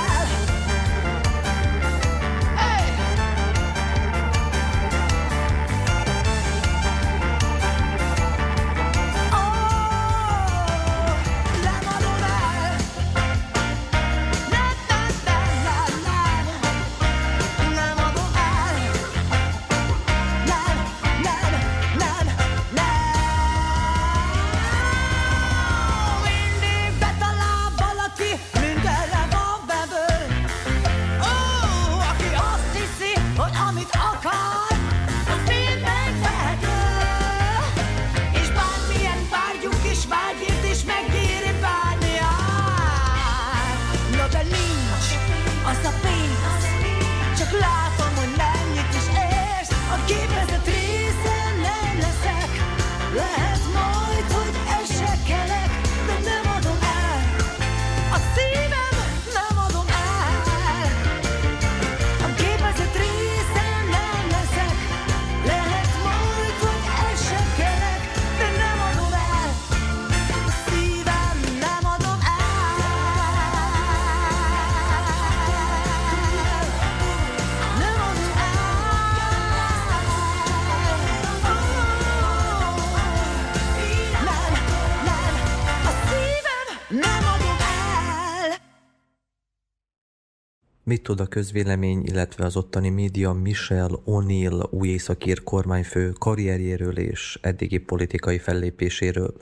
Mit 90.94 91.04
tud 91.04 91.20
a 91.20 91.26
közvélemény, 91.26 92.02
illetve 92.06 92.46
az 92.46 92.58
ottani 92.58 92.90
média 92.90 93.32
Michel 93.32 93.90
O'Neill 94.06 94.70
új 94.70 94.88
északír 94.88 95.44
kormányfő 95.44 96.12
karrierjéről 96.20 96.98
és 96.98 97.40
eddigi 97.42 97.78
politikai 97.78 98.38
fellépéséről? 98.38 99.34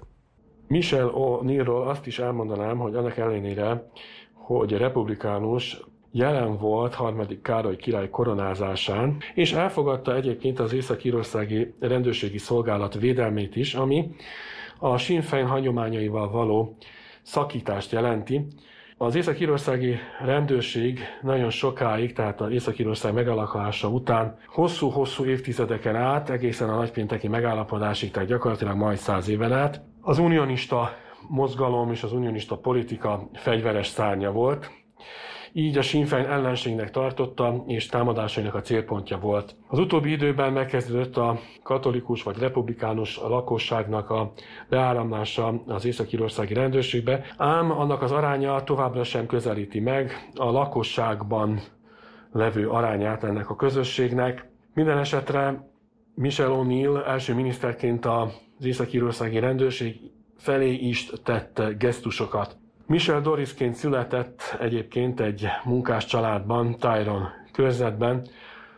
Michel 0.68 1.12
O'Neillról 1.16 1.88
azt 1.88 2.06
is 2.08 2.20
elmondanám, 2.20 2.78
hogy 2.78 2.96
annak 2.96 3.18
ellenére, 3.18 3.90
hogy 4.34 4.72
republikánus 4.72 5.82
jelen 6.12 6.58
volt 6.58 6.94
harmadik 6.94 7.42
Károly 7.42 7.76
király 7.76 8.10
koronázásán, 8.10 9.18
és 9.34 9.54
elfogadta 9.54 10.16
egyébként 10.16 10.60
az 10.60 10.74
észak-írországi 10.74 11.74
rendőrségi 11.80 12.38
szolgálat 12.38 12.94
védelmét 12.94 13.56
is, 13.56 13.74
ami 13.74 14.16
a 14.80 14.98
Sinn 14.98 15.22
Féin 15.22 15.46
hagyományaival 15.46 16.30
való 16.30 16.76
szakítást 17.22 17.92
jelenti. 17.92 18.48
Az 19.04 19.16
észak-írországi 19.16 19.98
rendőrség 20.24 21.00
nagyon 21.22 21.50
sokáig, 21.50 22.14
tehát 22.14 22.42
az 22.42 22.52
észak-írország 22.52 23.14
megalakulása 23.14 23.88
után 23.88 24.38
hosszú-hosszú 24.48 25.26
évtizedeken 25.26 25.96
át, 25.96 26.30
egészen 26.30 26.70
a 26.70 26.76
nagypénteki 26.76 27.28
megállapodásig, 27.28 28.12
tehát 28.12 28.30
gyakorlatilag 28.30 28.76
majd 28.76 28.98
száz 28.98 29.28
éven 29.28 29.54
át, 29.54 29.82
az 30.02 30.18
unionista 30.18 30.96
mozgalom 31.28 31.92
és 31.92 32.04
az 32.04 32.14
unionista 32.14 32.58
politika 32.58 33.30
fegyveres 33.34 33.88
szárnya 33.88 34.32
volt, 34.32 34.72
így 35.54 35.78
a 35.78 35.82
Sinn 35.82 36.06
Féin 36.06 36.26
ellenségnek 36.26 36.92
tartotta, 36.92 37.64
és 37.68 37.86
támadásainak 37.86 38.56
a 38.56 38.62
célpontja 38.62 39.18
volt. 39.18 39.56
Az 39.68 39.80
utóbbi 39.80 40.12
időben 40.12 40.54
megkezdődött 40.54 41.18
a 41.18 41.40
katolikus 41.64 42.24
vagy 42.24 42.38
republikánus 42.38 43.18
lakosságnak 43.18 44.10
a 44.10 44.32
beáramlása 44.70 45.64
az 45.68 45.86
észak-írországi 45.86 46.54
rendőrségbe, 46.54 47.26
ám 47.38 47.72
annak 47.72 48.02
az 48.02 48.12
aránya 48.12 48.64
továbbra 48.64 49.04
sem 49.04 49.26
közelíti 49.26 49.80
meg 49.80 50.30
a 50.36 50.52
lakosságban 50.52 51.60
levő 52.32 52.70
arányát 52.70 53.24
ennek 53.24 53.50
a 53.50 53.56
közösségnek. 53.56 54.50
Minden 54.74 54.98
esetre 54.98 55.70
Michel 56.16 56.50
O'Neill 56.52 57.08
első 57.08 57.34
miniszterként 57.34 58.06
az 58.06 58.66
észak-írországi 58.66 59.40
rendőrség 59.40 59.96
felé 60.38 60.74
is 60.74 61.10
tett 61.24 61.62
gesztusokat. 61.78 62.58
Michel 62.92 63.22
Dorisként 63.22 63.76
született 63.76 64.58
egyébként 64.60 65.20
egy 65.20 65.48
munkás 65.64 66.06
családban, 66.06 66.76
Tyron 66.80 67.28
körzetben. 67.52 68.28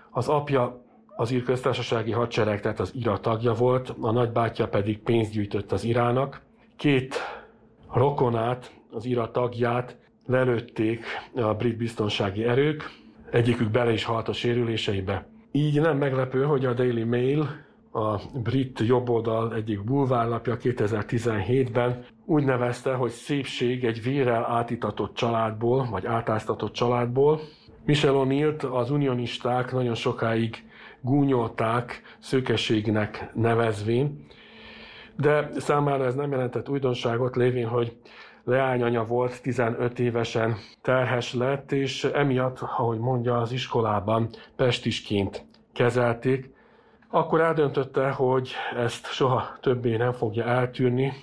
Az 0.09 0.27
apja 0.27 0.83
az 1.15 1.31
ír 1.31 1.43
köztársasági 1.43 2.11
hadsereg, 2.11 2.61
tehát 2.61 2.79
az 2.79 2.91
IRA 2.95 3.19
tagja 3.19 3.53
volt, 3.53 3.93
a 3.99 4.11
nagybátyja 4.11 4.67
pedig 4.67 4.99
pénzt 4.99 5.31
gyűjtött 5.31 5.71
az 5.71 5.83
irának. 5.83 6.41
Két 6.77 7.15
rokonát, 7.93 8.71
az 8.91 9.05
IRA 9.05 9.31
tagját 9.31 9.97
lelőtték 10.25 11.05
a 11.35 11.53
brit 11.53 11.77
biztonsági 11.77 12.43
erők, 12.43 12.89
egyikük 13.31 13.69
bele 13.69 13.91
is 13.91 14.03
halt 14.03 14.27
a 14.27 14.33
sérüléseibe. 14.33 15.27
Így 15.51 15.81
nem 15.81 15.97
meglepő, 15.97 16.43
hogy 16.43 16.65
a 16.65 16.73
Daily 16.73 17.03
Mail, 17.03 17.49
a 17.93 18.19
brit 18.33 18.79
jobboldal 18.79 19.55
egyik 19.55 19.83
bulvárlapja 19.83 20.57
2017-ben 20.61 22.05
úgy 22.25 22.43
nevezte, 22.43 22.93
hogy 22.93 23.11
szépség 23.11 23.83
egy 23.83 24.03
vérrel 24.03 24.45
átitatott 24.45 25.15
családból, 25.15 25.87
vagy 25.91 26.05
átáztatott 26.05 26.73
családból. 26.73 27.39
Michel 27.85 28.13
O'Neill 28.15 28.71
az 28.71 28.91
unionisták 28.91 29.71
nagyon 29.71 29.95
sokáig 29.95 30.63
gúnyolták 31.01 32.01
szőkeségnek 32.19 33.29
nevezvén, 33.33 34.25
de 35.17 35.49
számára 35.57 36.05
ez 36.05 36.15
nem 36.15 36.31
jelentett 36.31 36.69
újdonságot, 36.69 37.35
lévén, 37.35 37.67
hogy 37.67 37.97
leányanya 38.43 39.05
volt, 39.05 39.41
15 39.41 39.99
évesen 39.99 40.55
terhes 40.81 41.33
lett, 41.33 41.71
és 41.71 42.03
emiatt, 42.03 42.59
ahogy 42.59 42.99
mondja, 42.99 43.37
az 43.37 43.51
iskolában 43.51 44.29
pestisként 44.55 45.45
kezelték. 45.73 46.52
Akkor 47.15 47.41
eldöntötte, 47.41 48.09
hogy 48.09 48.51
ezt 48.75 49.05
soha 49.11 49.57
többé 49.61 49.95
nem 49.95 50.11
fogja 50.11 50.43
eltűrni, 50.45 51.13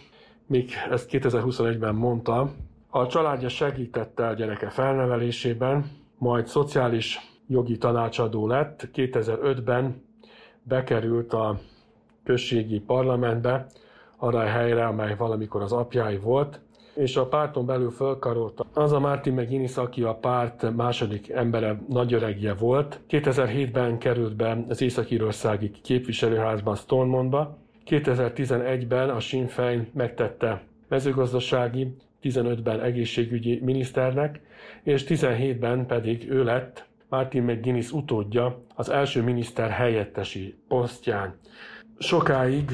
még 0.47 0.73
ezt 0.91 1.09
2021-ben 1.13 1.95
mondta. 1.95 2.51
A 2.91 3.07
családja 3.07 3.49
segítette 3.49 4.27
a 4.27 4.33
gyereke 4.33 4.69
felnevelésében, 4.69 5.91
majd 6.19 6.47
szociális 6.47 7.19
jogi 7.47 7.79
tanácsadó 7.79 8.47
lett. 8.47 8.89
2005-ben 8.95 10.05
bekerült 10.63 11.33
a 11.33 11.59
községi 12.25 12.81
parlamentbe, 12.81 13.67
arra 14.17 14.39
a 14.39 14.47
helyre, 14.47 14.87
amely 14.87 15.17
valamikor 15.17 15.63
az 15.63 15.73
apjái 15.73 16.19
volt, 16.19 16.61
és 16.95 17.17
a 17.17 17.27
párton 17.27 17.67
belül 17.67 17.91
fölkarolta. 17.91 18.67
Az 18.73 18.93
a 18.93 19.01
Martin 19.01 19.33
McGuinness, 19.33 19.77
aki 19.77 20.03
a 20.03 20.15
párt 20.15 20.77
második 20.77 21.29
embere, 21.29 21.81
nagyöregje 21.89 22.55
volt. 22.55 23.01
2007-ben 23.11 23.99
került 23.99 24.37
be 24.37 24.65
az 24.69 24.81
Észak-Írországi 24.81 25.71
képviselőházban 25.71 26.75
Stormontba. 26.75 27.59
2011-ben 27.87 29.11
a 29.11 29.21
Sinn 29.21 29.47
Féin 29.47 29.91
megtette 29.93 30.63
mezőgazdasági, 30.89 31.97
15-ben 32.23 32.81
egészségügyi 32.81 33.61
miniszternek, 33.63 34.41
és 34.83 35.05
17-ben 35.09 35.87
pedig 35.87 36.31
ő 36.31 36.45
lett 36.45 36.89
Martin 37.09 37.43
McGuinness 37.43 37.91
utódja 37.93 38.61
az 38.75 38.89
első 38.89 39.23
miniszter 39.23 39.71
helyettesi 39.71 40.55
posztján. 40.69 41.35
Sokáig 41.99 42.71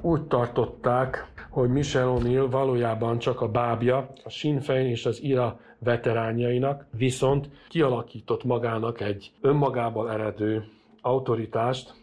úgy 0.00 0.22
tartották, 0.22 1.26
hogy 1.48 1.68
Michel 1.68 2.16
O'Neill 2.18 2.46
valójában 2.50 3.18
csak 3.18 3.40
a 3.40 3.48
bábja 3.48 4.12
a 4.24 4.28
Sinn 4.28 4.58
Féin 4.58 4.86
és 4.86 5.06
az 5.06 5.22
IRA 5.22 5.60
veteránjainak, 5.78 6.86
viszont 6.90 7.50
kialakított 7.68 8.44
magának 8.44 9.00
egy 9.00 9.32
önmagából 9.40 10.10
eredő 10.10 10.64
autoritást, 11.00 11.94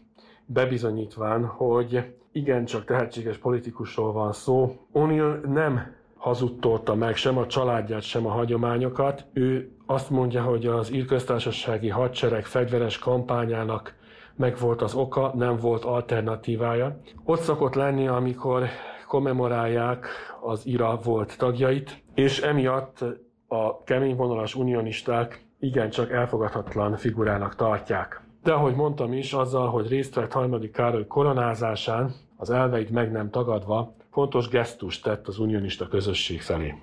bebizonyítván, 0.46 1.46
hogy 1.46 2.14
igencsak 2.32 2.86
tehetséges 2.86 3.38
politikusról 3.38 4.12
van 4.12 4.34
szó. 4.34 4.76
O'Neill 4.94 5.42
nem 5.54 5.94
hazudtolta 6.18 6.96
meg 6.96 7.16
sem 7.16 7.38
a 7.38 7.48
családját, 7.48 8.02
sem 8.02 8.26
a 8.26 8.32
hagyományokat. 8.32 9.26
Ő 9.34 9.72
azt 9.86 10.10
mondja, 10.10 10.44
hogy 10.44 10.66
az 10.66 10.94
írköztársasági 10.94 11.90
hadsereg 11.90 12.46
fegyveres 12.46 13.00
kampányának 13.00 13.96
meg 14.36 14.58
volt 14.58 14.82
az 14.82 14.94
oka, 14.94 15.32
nem 15.36 15.58
volt 15.58 15.84
alternatívája. 15.84 17.00
Ott 17.24 17.40
szokott 17.40 17.74
lenni, 17.74 18.08
amikor 18.08 18.64
kommemorálják 19.08 20.08
az 20.42 20.66
IRA 20.66 21.00
volt 21.04 21.38
tagjait, 21.38 22.04
és 22.14 22.40
emiatt 22.40 23.04
a 23.48 23.84
keményvonalas 23.84 24.56
unionisták 24.56 25.46
igencsak 25.60 26.12
elfogadhatatlan 26.12 26.96
figurának 26.96 27.56
tartják. 27.56 28.22
De 28.44 28.52
ahogy 28.52 28.76
mondtam 28.76 29.14
is, 29.14 29.34
azzal, 29.34 29.70
hogy 29.70 29.88
részt 29.88 30.16
vett 30.16 30.32
harmadik 30.32 30.72
Károly 30.72 31.08
koronázásán, 31.08 32.14
az 32.38 32.50
elveit 32.50 32.90
meg 32.90 33.12
nem 33.12 33.30
tagadva, 33.30 33.96
fontos 34.12 34.48
gesztust 34.48 35.04
tett 35.04 35.28
az 35.28 35.40
unionista 35.40 35.88
közösség 35.88 36.42
felé. 36.42 36.74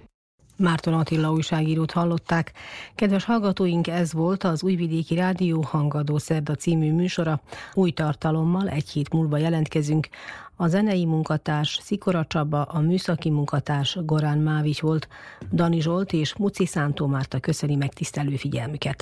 Márton 0.57 0.95
Attila 0.95 1.33
újságírót 1.33 1.91
hallották. 1.91 2.53
Kedves 2.95 3.25
hallgatóink, 3.25 3.89
ez 3.89 4.13
volt 4.13 4.45
az 4.45 4.63
Újvidéki 4.63 5.15
Rádió 5.15 5.65
Hangadó 5.69 6.19
Szerda 6.19 6.55
című 6.55 6.93
műsora. 6.93 7.41
Új 7.75 7.91
tartalommal 7.91 8.69
egy 8.69 8.89
hét 8.89 9.13
múlva 9.13 9.37
jelentkezünk. 9.37 10.09
A 10.63 10.69
zenei 10.69 11.05
munkatárs 11.05 11.79
Szikora 11.83 12.25
Csaba, 12.29 12.63
a 12.63 12.81
műszaki 12.81 13.31
munkatárs 13.31 13.99
Gorán 14.05 14.39
Mávics 14.39 14.81
volt. 14.81 15.09
Dani 15.53 15.81
Zsolt 15.81 16.13
és 16.13 16.37
Muci 16.37 16.67
Szántó 16.67 17.07
Márta 17.07 17.41
köszöni 17.41 17.75
megtisztelő 17.75 18.37
figyelmüket. 18.37 18.99